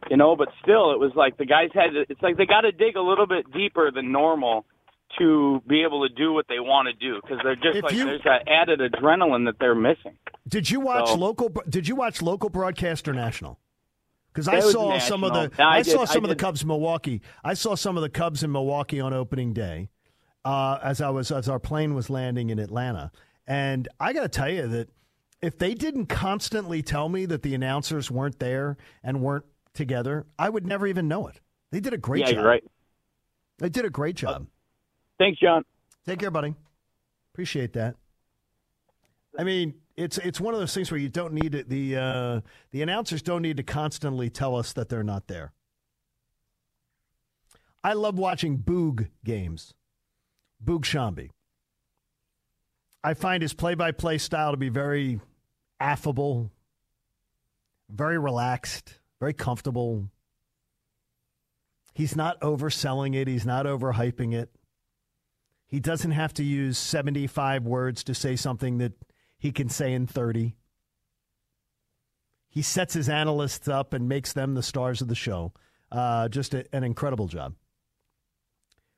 you 0.10 0.18
know, 0.18 0.36
but 0.36 0.50
still, 0.62 0.92
it 0.92 1.00
was 1.00 1.12
like 1.16 1.38
the 1.38 1.46
guys 1.46 1.70
had. 1.74 1.92
To, 1.94 2.06
it's 2.10 2.22
like 2.22 2.38
they 2.38 2.46
got 2.46 2.62
to 2.62 2.72
dig 2.72 2.96
a 2.96 3.02
little 3.02 3.26
bit 3.26 3.52
deeper 3.52 3.90
than 3.92 4.12
normal 4.12 4.66
to 5.18 5.62
be 5.68 5.84
able 5.84 6.08
to 6.08 6.14
do 6.14 6.34
what 6.34 6.46
they 6.50 6.60
want 6.60 6.88
to 6.88 6.94
do 6.94 7.22
because 7.22 7.40
they're 7.44 7.56
just 7.56 7.78
If 7.78 7.84
like 7.86 7.94
you- 7.94 8.06
there's 8.06 8.24
that 8.24 8.48
added 8.48 8.80
adrenaline 8.80 9.46
that 9.46 9.56
they're 9.60 9.76
missing. 9.76 10.18
Did 10.48 10.70
you 10.70 10.80
watch 10.82 11.10
So- 11.10 11.16
local? 11.16 11.50
Did 11.70 11.88
you 11.88 11.96
watch 11.96 12.22
local 12.22 12.50
broadcast 12.50 13.08
or 13.08 13.14
national? 13.14 13.60
Because 14.36 14.50
I 14.50 14.60
saw 14.60 15.00
some 15.00 15.24
of 15.24 15.34
the 15.34 15.44
national. 15.44 15.66
I, 15.66 15.78
I 15.78 15.82
did- 15.82 15.92
saw 15.94 16.02
I 16.02 16.06
some 16.06 16.26
of 16.26 16.30
the. 16.30 16.36
Cubs 16.36 16.62
in 16.62 16.68
Milwaukee. 16.68 17.22
I 17.42 17.54
saw 17.54 17.76
some 17.76 17.96
of 17.96 18.04
the 18.04 18.10
Cubs 18.10 18.44
in 18.44 18.52
Milwaukee 18.52 19.00
on 19.00 19.14
opening 19.14 19.54
day 19.54 19.88
uh, 20.44 20.78
as 20.84 21.00
I 21.00 21.10
was 21.10 21.32
as 21.32 21.48
our 21.48 21.60
plane 21.60 21.96
was 21.96 22.10
landing 22.10 22.50
in 22.50 22.60
Atlanta, 22.60 23.12
and 23.48 23.88
I 23.98 24.12
got 24.12 24.24
to 24.24 24.30
tell 24.30 24.50
you 24.50 24.68
that 24.68 24.90
if 25.42 25.58
they 25.58 25.74
didn't 25.74 26.08
constantly 26.08 26.82
tell 26.82 27.08
me 27.08 27.26
that 27.28 27.44
the 27.44 27.56
announcers 27.56 28.12
weren't 28.12 28.40
there 28.40 28.76
and 29.04 29.22
weren't 29.22 29.46
together, 29.74 30.26
I 30.38 30.50
would 30.50 30.66
never 30.66 30.86
even 30.86 31.08
know 31.08 31.28
it. 31.28 31.40
They 31.72 31.80
did 31.80 31.94
a 31.94 31.98
great 31.98 32.22
yeah, 32.22 32.26
job. 32.28 32.36
you're 32.36 32.46
right. 32.46 32.64
They 33.60 33.70
did 33.70 33.86
a 33.86 33.90
great 33.90 34.18
job. 34.18 34.48
Thanks, 35.18 35.40
John. 35.40 35.64
Take 36.06 36.20
care, 36.20 36.32
buddy. 36.32 36.56
Appreciate 37.34 37.72
that. 37.74 37.96
I 39.38 39.46
mean, 39.46 39.76
it's 39.98 40.18
it's 40.18 40.42
one 40.42 40.54
of 40.54 40.60
those 40.60 40.74
things 40.74 40.92
where 40.92 41.00
you 41.00 41.10
don't 41.10 41.34
need. 41.34 41.66
The 41.68 41.96
uh, 41.96 42.42
the 42.72 42.82
announcers 42.82 43.22
don't 43.22 43.42
need 43.42 43.58
to 43.58 43.64
constantly 43.64 44.30
tell 44.30 44.56
us 44.56 44.74
that 44.74 44.90
they're 44.90 45.04
not 45.04 45.28
there. 45.28 45.54
I 47.84 47.94
love 47.94 48.18
watching 48.18 48.58
Boog 48.58 49.10
games. 49.24 49.74
Boog 50.64 50.82
Sciambi. 50.82 51.30
I 53.04 53.14
find 53.14 53.44
his 53.44 53.54
play-by-play 53.54 54.18
style 54.18 54.50
to 54.50 54.58
be 54.58 54.70
very 54.70 55.20
affable, 55.80 56.52
very 57.88 58.18
relaxed, 58.18 59.00
very 59.20 59.34
comfortable. 59.34 60.10
He's 61.94 62.16
not 62.16 62.42
overselling 62.42 63.14
it. 63.14 63.28
He's 63.28 63.46
not 63.46 63.68
overhyping 63.68 64.34
it. 64.34 64.50
He 65.68 65.80
doesn't 65.80 66.12
have 66.12 66.34
to 66.34 66.44
use 66.44 66.80
75 66.80 67.66
words 67.66 68.04
to 68.06 68.16
say 68.16 68.36
something 68.36 68.80
that 68.80 68.94
he 69.46 69.52
can 69.52 69.70
say 69.70 69.94
in 69.94 70.08
30. 70.08 70.56
He 72.50 72.64
sets 72.64 72.96
his 72.96 73.08
analysts 73.08 73.68
up 73.68 73.94
and 73.94 74.10
makes 74.10 74.34
them 74.34 74.56
the 74.56 74.64
stars 74.64 75.02
of 75.02 75.08
the 75.08 75.14
show. 75.14 75.54
Uh, 75.92 76.28
just 76.30 76.56
a, 76.56 76.66
an 76.74 76.84
incredible 76.84 77.28
job. 77.28 77.54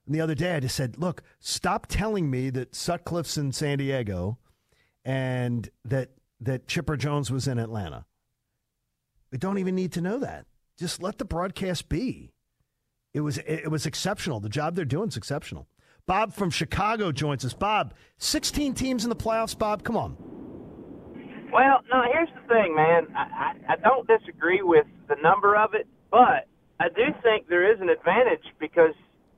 And 0.05 0.15
the 0.15 0.21
other 0.21 0.35
day, 0.35 0.55
I 0.55 0.61
just 0.61 0.75
said, 0.75 0.97
look, 0.97 1.21
stop 1.41 1.87
telling 1.87 2.31
me 2.31 2.49
that 2.51 2.71
Sutcliffe's 2.73 3.37
in 3.37 3.51
San 3.51 3.77
Diego 3.77 4.37
and 5.03 5.69
that, 5.83 6.11
that 6.39 6.65
Chipper 6.65 6.95
Jones 6.95 7.29
was 7.29 7.45
in 7.45 7.59
Atlanta. 7.59 8.05
We 9.33 9.37
don't 9.37 9.57
even 9.57 9.75
need 9.75 9.91
to 9.93 10.01
know 10.01 10.17
that. 10.19 10.45
Just 10.79 11.03
let 11.03 11.17
the 11.17 11.25
broadcast 11.25 11.89
be. 11.89 12.31
It 13.13 13.19
was 13.19 13.39
it 13.39 13.69
was 13.69 13.85
exceptional. 13.85 14.39
The 14.39 14.47
job 14.47 14.75
they're 14.75 14.85
doing 14.85 15.09
is 15.09 15.17
exceptional. 15.17 15.67
Bob 16.05 16.33
from 16.33 16.51
Chicago 16.51 17.11
joins 17.11 17.43
us. 17.43 17.53
Bob, 17.53 17.95
16 18.19 18.75
teams 18.75 19.03
in 19.03 19.09
the 19.09 19.15
playoffs. 19.15 19.57
Bob, 19.57 19.83
come 19.83 19.97
on. 19.97 20.36
Well, 21.51 21.81
no, 21.91 22.01
here's 22.11 22.29
the 22.35 22.47
thing, 22.47 22.75
man. 22.75 23.07
I, 23.15 23.53
I, 23.69 23.73
I 23.73 23.75
don't 23.77 24.07
disagree 24.07 24.61
with 24.61 24.85
the 25.07 25.15
number 25.21 25.55
of 25.55 25.73
it, 25.73 25.87
but 26.11 26.47
I 26.79 26.89
do 26.89 27.03
think 27.23 27.47
there 27.47 27.71
is 27.71 27.79
an 27.81 27.89
advantage 27.89 28.43
because 28.59 28.93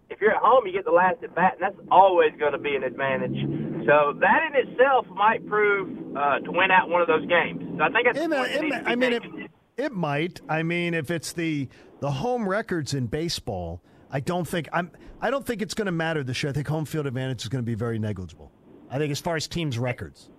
if 0.10 0.20
you're 0.20 0.32
at 0.32 0.42
home, 0.42 0.66
you 0.66 0.74
get 0.74 0.86
the 0.86 0.92
last 0.92 1.24
at 1.24 1.36
bat, 1.36 1.54
and 1.54 1.62
that's 1.62 1.88
always 1.92 2.32
going 2.40 2.54
to 2.54 2.58
be 2.58 2.76
an 2.76 2.84
advantage. 2.84 3.38
So 3.86 4.14
that 4.20 4.40
in 4.50 4.70
itself 4.70 5.06
might 5.14 5.48
prove 5.48 6.16
uh, 6.18 6.40
to 6.40 6.52
win 6.52 6.72
out 6.72 6.90
one 6.90 7.02
of 7.02 7.08
those 7.08 7.26
games. 7.28 7.62
So 7.78 7.84
I 7.84 7.90
think 7.90 8.06
that's 8.06 8.18
It, 8.20 8.30
the 8.30 8.36
point 8.36 8.52
that 8.52 8.64
it- 8.64 8.86
be 8.86 8.92
I 8.92 8.96
mean, 8.96 9.14
it, 9.14 9.52
it 9.78 9.92
might. 9.94 10.42
I 10.50 10.64
mean, 10.64 10.94
if 10.94 11.12
it's 11.12 11.34
the 11.34 11.70
the 12.00 12.12
home 12.12 12.48
records 12.48 12.94
in 12.94 13.08
baseball, 13.08 13.82
I 14.12 14.20
don't 14.20 14.48
think 14.48 14.68
I'm. 14.74 14.92
I 15.22 15.30
don't 15.30 15.46
think 15.46 15.62
it's 15.62 15.74
going 15.74 15.86
to 15.86 15.92
matter 15.92 16.24
this 16.24 16.42
year. 16.42 16.50
I 16.50 16.54
think 16.54 16.68
home 16.68 16.86
field 16.86 17.06
advantage 17.06 17.44
is 17.44 17.50
going 17.50 17.64
to 17.64 17.66
be 17.66 17.76
very 17.76 18.00
negligible. 18.00 18.52
I 18.90 18.98
think 18.98 19.12
as 19.12 19.20
far 19.20 19.36
as 19.36 19.48
teams' 19.48 19.78
records. 19.78 20.30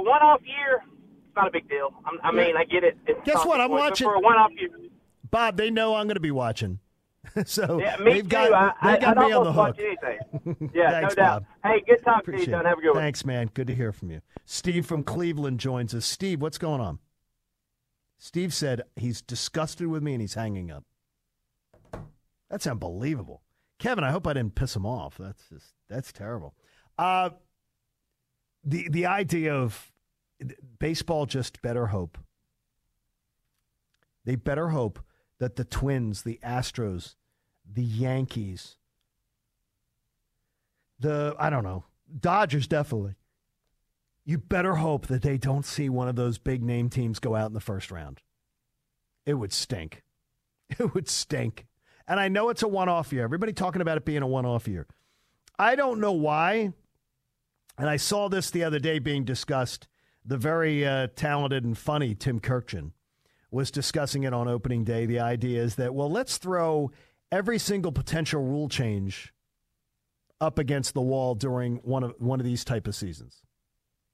You 0.00 0.06
know, 0.06 0.12
for 0.12 0.18
a 0.18 0.26
one-off 0.26 0.40
year, 0.44 0.82
it's 1.26 1.36
not 1.36 1.48
a 1.48 1.50
big 1.50 1.68
deal. 1.68 1.92
I'm, 2.04 2.18
I 2.22 2.32
mean, 2.32 2.56
I 2.56 2.64
get 2.64 2.84
it. 2.84 2.96
It's 3.06 3.20
Guess 3.24 3.44
what? 3.44 3.60
I'm 3.60 3.70
watching- 3.70 4.06
for 4.06 4.14
a 4.14 4.20
one-off 4.20 4.50
year. 4.58 4.70
Bob, 5.30 5.56
they 5.56 5.70
know 5.70 5.94
I'm 5.94 6.06
going 6.06 6.16
to 6.16 6.20
be 6.20 6.32
watching, 6.32 6.80
so 7.46 7.78
Yeah, 7.80 7.96
me 7.98 8.14
they've 8.14 8.22
too. 8.24 8.28
got 8.28 8.52
I, 8.52 8.72
I, 8.80 8.94
they 8.96 9.00
got 9.00 9.18
I'd 9.18 9.26
me 9.28 9.32
on 9.32 9.44
the 9.44 9.52
hook. 9.52 9.76
Yeah, 10.74 10.90
Thanks, 10.90 11.16
no 11.16 11.22
doubt. 11.22 11.44
Bob. 11.62 11.72
Hey, 11.72 11.82
good 11.86 12.02
talk 12.04 12.24
to 12.24 12.30
you, 12.32 12.34
Appreciate 12.38 12.50
John. 12.54 12.64
Have 12.64 12.78
a 12.78 12.80
good 12.80 12.90
one. 12.94 12.96
Thanks, 13.02 13.24
man. 13.24 13.50
Good 13.54 13.68
to 13.68 13.74
hear 13.74 13.92
from 13.92 14.10
you. 14.10 14.22
Steve 14.44 14.86
from 14.86 15.04
Cleveland 15.04 15.60
joins 15.60 15.94
us. 15.94 16.04
Steve, 16.04 16.42
what's 16.42 16.58
going 16.58 16.80
on? 16.80 16.98
Steve 18.18 18.52
said 18.52 18.82
he's 18.96 19.22
disgusted 19.22 19.86
with 19.86 20.02
me 20.02 20.12
and 20.14 20.20
he's 20.20 20.34
hanging 20.34 20.70
up. 20.72 20.84
That's 22.50 22.66
unbelievable. 22.66 23.42
Kevin, 23.78 24.02
I 24.04 24.10
hope 24.10 24.26
I 24.26 24.32
didn't 24.32 24.56
piss 24.56 24.74
him 24.74 24.84
off. 24.84 25.16
That's 25.16 25.42
just 25.48 25.66
that's 25.88 26.12
terrible. 26.12 26.54
Uh, 26.98 27.30
the 28.64 28.88
the 28.88 29.06
idea 29.06 29.54
of 29.54 29.92
baseball 30.78 31.26
just 31.26 31.62
better 31.62 31.86
hope. 31.86 32.18
They 34.24 34.36
better 34.36 34.68
hope 34.68 35.00
that 35.38 35.56
the 35.56 35.64
Twins, 35.64 36.22
the 36.22 36.38
Astros, 36.44 37.14
the 37.70 37.82
Yankees, 37.82 38.76
the 40.98 41.34
I 41.38 41.50
don't 41.50 41.64
know, 41.64 41.84
Dodgers 42.18 42.66
definitely. 42.66 43.14
You 44.24 44.38
better 44.38 44.76
hope 44.76 45.06
that 45.06 45.22
they 45.22 45.38
don't 45.38 45.64
see 45.64 45.88
one 45.88 46.08
of 46.08 46.14
those 46.14 46.38
big 46.38 46.62
name 46.62 46.90
teams 46.90 47.18
go 47.18 47.34
out 47.34 47.48
in 47.48 47.54
the 47.54 47.60
first 47.60 47.90
round. 47.90 48.20
It 49.26 49.34
would 49.34 49.52
stink. 49.52 50.02
It 50.78 50.94
would 50.94 51.08
stink. 51.08 51.66
And 52.06 52.20
I 52.20 52.28
know 52.28 52.48
it's 52.48 52.62
a 52.62 52.68
one-off 52.68 53.12
year. 53.12 53.24
Everybody 53.24 53.52
talking 53.52 53.82
about 53.82 53.96
it 53.96 54.04
being 54.04 54.22
a 54.22 54.26
one-off 54.26 54.68
year. 54.68 54.86
I 55.58 55.74
don't 55.74 55.98
know 55.98 56.12
why. 56.12 56.72
And 57.80 57.88
I 57.88 57.96
saw 57.96 58.28
this 58.28 58.50
the 58.50 58.62
other 58.62 58.78
day 58.78 58.98
being 58.98 59.24
discussed. 59.24 59.88
The 60.22 60.36
very 60.36 60.86
uh, 60.86 61.08
talented 61.16 61.64
and 61.64 61.76
funny 61.76 62.14
Tim 62.14 62.38
Kurkjian 62.38 62.92
was 63.50 63.70
discussing 63.70 64.24
it 64.24 64.34
on 64.34 64.48
opening 64.48 64.84
day. 64.84 65.06
The 65.06 65.20
idea 65.20 65.62
is 65.62 65.76
that, 65.76 65.94
well, 65.94 66.10
let's 66.10 66.36
throw 66.36 66.90
every 67.32 67.58
single 67.58 67.90
potential 67.90 68.42
rule 68.42 68.68
change 68.68 69.32
up 70.42 70.58
against 70.58 70.92
the 70.92 71.00
wall 71.00 71.34
during 71.34 71.76
one 71.76 72.02
of 72.02 72.14
one 72.18 72.38
of 72.38 72.44
these 72.44 72.64
type 72.64 72.86
of 72.86 72.94
seasons. 72.94 73.40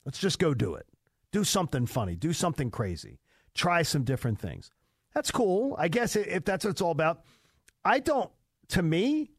Let's 0.04 0.18
just 0.18 0.38
go 0.38 0.54
do 0.54 0.74
it. 0.76 0.86
Do 1.32 1.42
something 1.42 1.86
funny. 1.86 2.14
Do 2.14 2.32
something 2.32 2.70
crazy. 2.70 3.18
Try 3.52 3.82
some 3.82 4.04
different 4.04 4.38
things. 4.38 4.70
That's 5.12 5.32
cool. 5.32 5.74
I 5.76 5.88
guess 5.88 6.14
if 6.14 6.44
that's 6.44 6.64
what 6.64 6.70
it's 6.70 6.80
all 6.80 6.92
about. 6.92 7.24
I 7.84 7.98
don't. 7.98 8.30
To 8.68 8.82
me, 8.82 9.32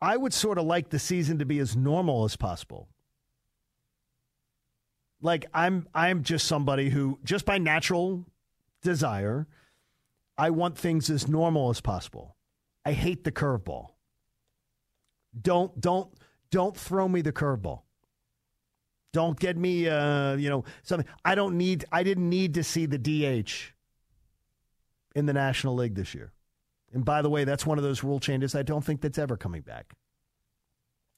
I 0.00 0.16
would 0.16 0.32
sort 0.32 0.58
of 0.58 0.64
like 0.64 0.90
the 0.90 1.00
season 1.00 1.40
to 1.40 1.44
be 1.44 1.58
as 1.58 1.76
normal 1.76 2.24
as 2.24 2.36
possible. 2.36 2.88
Like 5.20 5.46
I'm 5.54 5.88
I'm 5.94 6.22
just 6.22 6.46
somebody 6.46 6.90
who 6.90 7.18
just 7.24 7.44
by 7.44 7.58
natural 7.58 8.26
desire, 8.82 9.46
I 10.36 10.50
want 10.50 10.76
things 10.76 11.10
as 11.10 11.28
normal 11.28 11.70
as 11.70 11.80
possible. 11.80 12.36
I 12.84 12.92
hate 12.92 13.24
the 13.24 13.32
curveball. 13.32 13.88
Don't 15.40 15.78
don't 15.80 16.12
don't 16.50 16.76
throw 16.76 17.08
me 17.08 17.22
the 17.22 17.32
curveball. 17.32 17.82
Don't 19.12 19.38
get 19.38 19.56
me 19.56 19.88
uh, 19.88 20.36
you 20.36 20.50
know, 20.50 20.64
something 20.82 21.08
I 21.24 21.34
don't 21.34 21.56
need 21.56 21.84
I 21.90 22.02
didn't 22.02 22.28
need 22.28 22.54
to 22.54 22.64
see 22.64 22.86
the 22.86 22.98
DH 22.98 23.72
in 25.14 25.26
the 25.26 25.32
National 25.32 25.74
League 25.74 25.94
this 25.94 26.14
year. 26.14 26.32
And 26.92 27.04
by 27.04 27.22
the 27.22 27.30
way, 27.30 27.44
that's 27.44 27.66
one 27.66 27.78
of 27.78 27.84
those 27.84 28.04
rule 28.04 28.20
changes 28.20 28.54
I 28.54 28.62
don't 28.62 28.84
think 28.84 29.00
that's 29.00 29.18
ever 29.18 29.36
coming 29.36 29.62
back. 29.62 29.94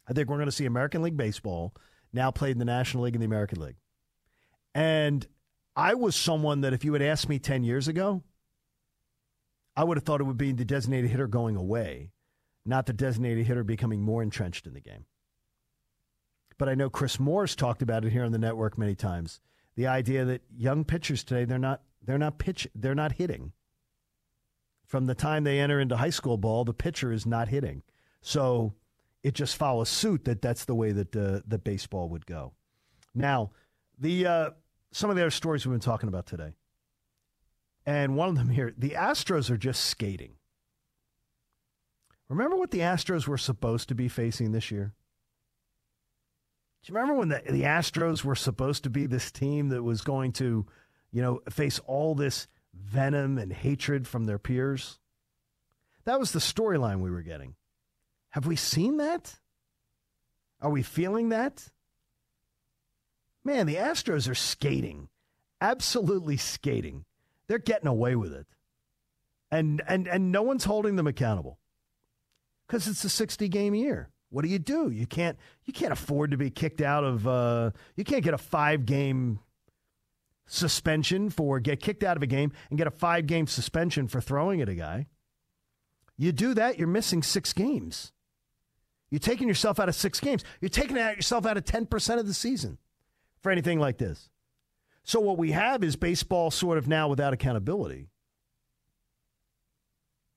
I 0.08 0.12
think 0.12 0.28
we're 0.28 0.36
going 0.36 0.46
to 0.46 0.52
see 0.52 0.64
American 0.64 1.02
League 1.02 1.16
Baseball 1.16 1.74
now 2.12 2.30
played 2.30 2.52
in 2.52 2.58
the 2.58 2.64
National 2.64 3.04
League 3.04 3.14
and 3.14 3.22
the 3.22 3.26
American 3.26 3.60
League. 3.60 3.76
And 4.78 5.26
I 5.74 5.94
was 5.94 6.14
someone 6.14 6.60
that 6.60 6.72
if 6.72 6.84
you 6.84 6.92
had 6.92 7.02
asked 7.02 7.28
me 7.28 7.40
10 7.40 7.64
years 7.64 7.88
ago, 7.88 8.22
I 9.76 9.82
would 9.82 9.96
have 9.96 10.04
thought 10.04 10.20
it 10.20 10.24
would 10.24 10.38
be 10.38 10.52
the 10.52 10.64
designated 10.64 11.10
hitter 11.10 11.26
going 11.26 11.56
away, 11.56 12.12
not 12.64 12.86
the 12.86 12.92
designated 12.92 13.44
hitter 13.44 13.64
becoming 13.64 14.02
more 14.02 14.22
entrenched 14.22 14.68
in 14.68 14.74
the 14.74 14.80
game. 14.80 15.06
But 16.58 16.68
I 16.68 16.76
know 16.76 16.90
Chris 16.90 17.18
Moore's 17.18 17.56
talked 17.56 17.82
about 17.82 18.04
it 18.04 18.12
here 18.12 18.22
on 18.22 18.30
the 18.30 18.38
network 18.38 18.78
many 18.78 18.94
times. 18.94 19.40
The 19.74 19.88
idea 19.88 20.24
that 20.26 20.42
young 20.56 20.84
pitchers 20.84 21.24
today, 21.24 21.44
they're 21.44 21.58
not 21.58 21.82
they're 22.04 22.16
not 22.16 22.38
pitch 22.38 22.68
they're 22.72 22.94
not 22.94 23.10
hitting. 23.10 23.50
From 24.86 25.06
the 25.06 25.14
time 25.16 25.42
they 25.42 25.58
enter 25.58 25.80
into 25.80 25.96
high 25.96 26.10
school 26.10 26.36
ball, 26.36 26.64
the 26.64 26.72
pitcher 26.72 27.10
is 27.10 27.26
not 27.26 27.48
hitting. 27.48 27.82
So 28.20 28.74
it 29.24 29.34
just 29.34 29.56
follows 29.56 29.88
suit 29.88 30.24
that 30.26 30.40
that's 30.40 30.66
the 30.66 30.76
way 30.76 30.92
that 30.92 31.16
uh, 31.16 31.40
the 31.48 31.58
baseball 31.58 32.08
would 32.10 32.26
go. 32.26 32.52
Now, 33.12 33.50
the 33.98 34.26
uh, 34.26 34.50
some 34.92 35.10
of 35.10 35.16
the 35.16 35.22
other 35.22 35.30
stories 35.30 35.66
we've 35.66 35.72
been 35.72 35.80
talking 35.80 36.08
about 36.08 36.26
today, 36.26 36.54
and 37.86 38.16
one 38.16 38.28
of 38.28 38.36
them 38.36 38.50
here, 38.50 38.74
the 38.76 38.90
Astros 38.90 39.50
are 39.50 39.56
just 39.56 39.84
skating. 39.86 40.34
Remember 42.28 42.56
what 42.56 42.70
the 42.70 42.80
Astros 42.80 43.26
were 43.26 43.38
supposed 43.38 43.88
to 43.88 43.94
be 43.94 44.08
facing 44.08 44.52
this 44.52 44.70
year? 44.70 44.94
Do 46.82 46.92
you 46.92 46.94
remember 46.98 47.18
when 47.18 47.28
the, 47.28 47.42
the 47.48 47.62
Astros 47.62 48.22
were 48.22 48.34
supposed 48.34 48.84
to 48.84 48.90
be 48.90 49.06
this 49.06 49.30
team 49.32 49.70
that 49.70 49.82
was 49.82 50.02
going 50.02 50.32
to, 50.34 50.66
you 51.10 51.22
know, 51.22 51.40
face 51.50 51.80
all 51.86 52.14
this 52.14 52.46
venom 52.74 53.38
and 53.38 53.52
hatred 53.52 54.06
from 54.06 54.24
their 54.24 54.38
peers? 54.38 54.98
That 56.04 56.20
was 56.20 56.32
the 56.32 56.38
storyline 56.38 57.00
we 57.00 57.10
were 57.10 57.22
getting. 57.22 57.54
Have 58.30 58.46
we 58.46 58.56
seen 58.56 58.98
that? 58.98 59.34
Are 60.60 60.70
we 60.70 60.82
feeling 60.82 61.30
that? 61.30 61.70
Man, 63.48 63.66
the 63.66 63.76
Astros 63.76 64.28
are 64.28 64.34
skating. 64.34 65.08
Absolutely 65.58 66.36
skating. 66.36 67.06
They're 67.46 67.58
getting 67.58 67.88
away 67.88 68.14
with 68.14 68.30
it. 68.34 68.46
And 69.50 69.80
and 69.88 70.06
and 70.06 70.30
no 70.30 70.42
one's 70.42 70.64
holding 70.64 70.96
them 70.96 71.06
accountable. 71.06 71.58
Cuz 72.68 72.86
it's 72.86 73.02
a 73.04 73.08
60 73.08 73.48
game 73.48 73.74
year. 73.74 74.10
What 74.28 74.42
do 74.42 74.50
you 74.50 74.58
do? 74.58 74.90
You 74.90 75.06
can't 75.06 75.38
you 75.64 75.72
can't 75.72 75.94
afford 75.94 76.32
to 76.32 76.36
be 76.36 76.50
kicked 76.50 76.82
out 76.82 77.04
of 77.04 77.26
uh 77.26 77.70
you 77.96 78.04
can't 78.04 78.22
get 78.22 78.34
a 78.34 78.38
5 78.38 78.84
game 78.84 79.40
suspension 80.46 81.30
for 81.30 81.58
get 81.58 81.80
kicked 81.80 82.04
out 82.04 82.18
of 82.18 82.22
a 82.22 82.26
game 82.26 82.52
and 82.68 82.76
get 82.76 82.86
a 82.86 82.90
5 82.90 83.26
game 83.26 83.46
suspension 83.46 84.08
for 84.08 84.20
throwing 84.20 84.60
at 84.60 84.68
a 84.68 84.74
guy. 84.74 85.06
You 86.18 86.32
do 86.32 86.52
that, 86.52 86.78
you're 86.78 86.86
missing 86.86 87.22
6 87.22 87.54
games. 87.54 88.12
You're 89.08 89.20
taking 89.20 89.48
yourself 89.48 89.80
out 89.80 89.88
of 89.88 89.94
6 89.94 90.20
games. 90.20 90.44
You're 90.60 90.68
taking 90.68 90.98
yourself 90.98 91.46
out 91.46 91.56
of 91.56 91.64
10% 91.64 92.18
of 92.18 92.26
the 92.26 92.34
season 92.34 92.76
for 93.42 93.50
anything 93.50 93.78
like 93.78 93.98
this. 93.98 94.30
So 95.04 95.20
what 95.20 95.38
we 95.38 95.52
have 95.52 95.82
is 95.82 95.96
baseball 95.96 96.50
sort 96.50 96.76
of 96.76 96.86
now 96.86 97.08
without 97.08 97.32
accountability. 97.32 98.08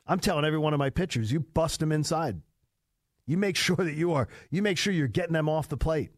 I'm 0.08 0.20
telling 0.20 0.46
every 0.46 0.60
one 0.60 0.74
of 0.74 0.80
my 0.80 0.90
pitchers, 0.90 1.32
you 1.32 1.40
bust 1.40 1.80
them 1.80 1.92
inside. 1.92 2.42
You 3.26 3.38
make 3.38 3.56
sure 3.58 3.78
that 3.78 3.96
you 3.96 4.14
are, 4.14 4.28
you 4.50 4.62
make 4.62 4.78
sure 4.78 4.94
you're 4.94 5.08
getting 5.08 5.34
them 5.34 5.50
off 5.50 5.68
the 5.70 5.78
plate. 5.78 6.12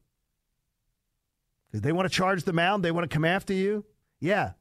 Because 1.72 1.82
they 1.82 1.92
want 1.92 2.08
to 2.08 2.16
charge 2.16 2.44
the 2.44 2.54
mound, 2.54 2.84
they 2.84 2.92
want 2.92 3.10
to 3.10 3.14
come 3.14 3.26
after 3.26 3.54
you. 3.54 3.86
Yeah. 4.20 4.52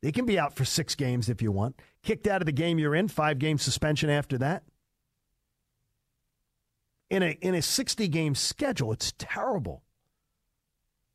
They 0.00 0.12
can 0.12 0.26
be 0.26 0.38
out 0.38 0.54
for 0.54 0.64
six 0.64 0.94
games 0.94 1.28
if 1.28 1.42
you 1.42 1.52
want. 1.52 1.80
Kicked 2.02 2.26
out 2.26 2.40
of 2.40 2.46
the 2.46 2.52
game 2.52 2.78
you're 2.78 2.94
in, 2.94 3.08
five 3.08 3.38
game 3.38 3.58
suspension 3.58 4.08
after 4.08 4.38
that. 4.38 4.62
In 7.10 7.22
a 7.22 7.36
in 7.40 7.54
a 7.54 7.62
60 7.62 8.06
game 8.08 8.34
schedule, 8.34 8.92
it's 8.92 9.12
terrible. 9.18 9.82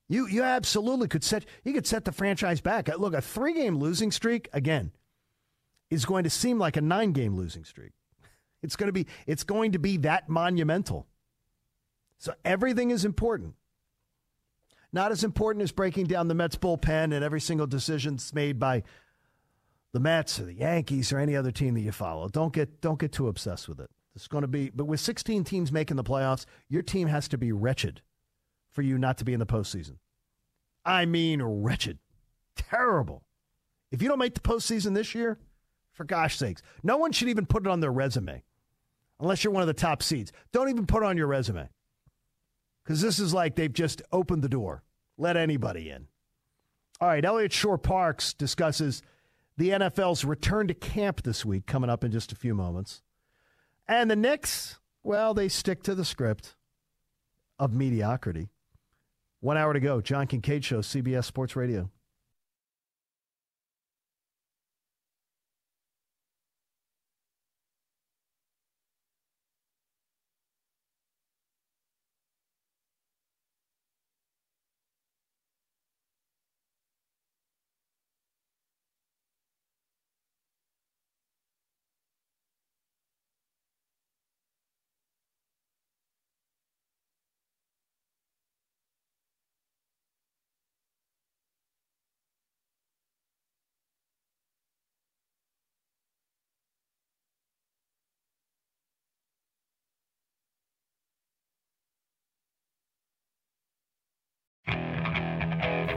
You 0.10 0.28
you 0.28 0.43
absolutely 0.43 1.08
could 1.08 1.24
set 1.24 1.45
you 1.64 1.74
could 1.74 1.88
set 1.88 2.06
the 2.06 2.12
franchise 2.12 2.62
back. 2.62 2.89
Uh, 2.89 2.95
look, 2.97 3.14
a 3.14 3.22
three 3.22 3.54
game 3.54 3.78
losing 3.78 4.12
streak 4.12 4.49
again 4.54 4.91
is 5.89 6.06
going 6.06 6.24
to 6.24 6.30
seem 6.30 6.60
like 6.60 6.78
a 6.78 6.82
nine 6.82 7.12
game 7.12 7.36
losing 7.36 7.64
streak. 7.64 7.93
It's 8.62 8.76
going 8.76 8.88
to 8.88 8.93
be 8.93 9.08
it's 9.26 9.43
going 9.43 9.72
to 9.74 9.80
be 9.80 9.97
that 9.97 10.30
monumental. 10.30 11.08
So 12.18 12.34
everything 12.45 12.91
is 12.91 13.06
important. 13.06 13.56
Not 14.91 15.12
as 15.12 15.24
important 15.24 15.64
as 15.64 15.72
breaking 15.72 16.06
down 16.06 16.28
the 16.28 16.36
Mets 16.36 16.56
bullpen 16.56 17.14
and 17.14 17.24
every 17.24 17.41
single 17.41 17.66
decision 17.66 18.14
that's 18.14 18.34
made 18.34 18.60
by 18.60 18.84
the 19.91 19.99
Mets 19.99 20.39
or 20.39 20.45
the 20.45 20.54
Yankees 20.54 21.12
or 21.12 21.18
any 21.18 21.36
other 21.36 21.51
team 21.51 21.74
that 21.74 21.82
you 21.82 21.91
follow. 21.91 22.28
Don't 22.28 22.54
get 22.54 22.82
don't 22.82 22.99
get 22.99 23.12
too 23.12 23.28
obsessed 23.28 23.68
with 23.68 23.80
it. 23.80 23.89
It's 24.16 24.28
going 24.28 24.43
to 24.43 24.47
be 24.47 24.70
but 24.70 24.86
with 24.86 24.99
16 24.99 25.43
teams 25.43 25.72
making 25.72 25.97
the 25.97 26.04
playoffs, 26.04 26.45
your 26.70 26.82
team 26.82 27.08
has 27.08 27.28
to 27.30 27.38
be 27.38 27.51
wretched 27.51 28.01
for 28.74 28.82
you 28.82 28.97
not 28.97 29.17
to 29.19 29.26
be 29.26 29.34
in 29.34 29.39
the 29.39 29.45
postseason. 29.45 29.97
I 30.86 31.05
mean, 31.05 31.41
wretched. 31.41 31.99
Terrible. 32.55 33.24
If 33.91 34.01
you 34.01 34.09
don't 34.09 34.19
make 34.19 34.34
the 34.34 34.41
postseason 34.41 34.93
this 34.93 35.15
year, 35.15 35.39
for 35.93 36.03
gosh 36.03 36.38
sakes, 36.38 36.61
no 36.82 36.97
one 36.97 37.11
should 37.11 37.30
even 37.30 37.45
put 37.45 37.65
it 37.65 37.69
on 37.69 37.80
their 37.80 37.91
resume 37.91 38.43
unless 39.19 39.43
you're 39.43 39.53
one 39.53 39.61
of 39.61 39.67
the 39.67 39.74
top 39.74 40.03
seeds. 40.03 40.32
Don't 40.51 40.69
even 40.69 40.86
put 40.86 41.03
it 41.03 41.05
on 41.05 41.15
your 41.15 41.28
resume 41.28 41.69
because 42.84 43.01
this 43.01 43.19
is 43.19 43.34
like 43.34 43.55
they've 43.55 43.71
just 43.71 44.01
opened 44.11 44.41
the 44.41 44.49
door, 44.49 44.84
let 45.17 45.38
anybody 45.38 45.89
in. 45.89 46.07
All 46.99 47.07
right, 47.07 47.24
Eliot 47.24 47.53
Shorr-Parks 47.53 48.34
discusses 48.34 49.01
the 49.57 49.69
NFL's 49.69 50.26
return 50.26 50.67
to 50.67 50.74
camp 50.74 51.24
this 51.24 51.45
week, 51.45 51.65
coming 51.65 51.89
up 51.89 52.03
in 52.03 52.11
just 52.11 52.32
a 52.32 52.36
few 52.36 52.55
moments. 52.55 53.01
And 53.88 54.09
the 54.09 54.15
Knicks, 54.15 54.80
well, 55.03 55.34
they 55.34 55.47
stick 55.47 55.84
to 55.84 55.95
the 55.95 56.05
script 56.05 56.55
of 57.59 57.74
mediocrity. 57.74 58.49
One 59.44 59.58
hour 59.58 59.74
to 59.74 59.82
go. 59.82 60.00
John 60.00 60.26
Kincade 60.26 60.64
Show, 60.64 60.80
CBS 60.80 61.26
Sports 61.26 61.58
Radio. 61.58 61.89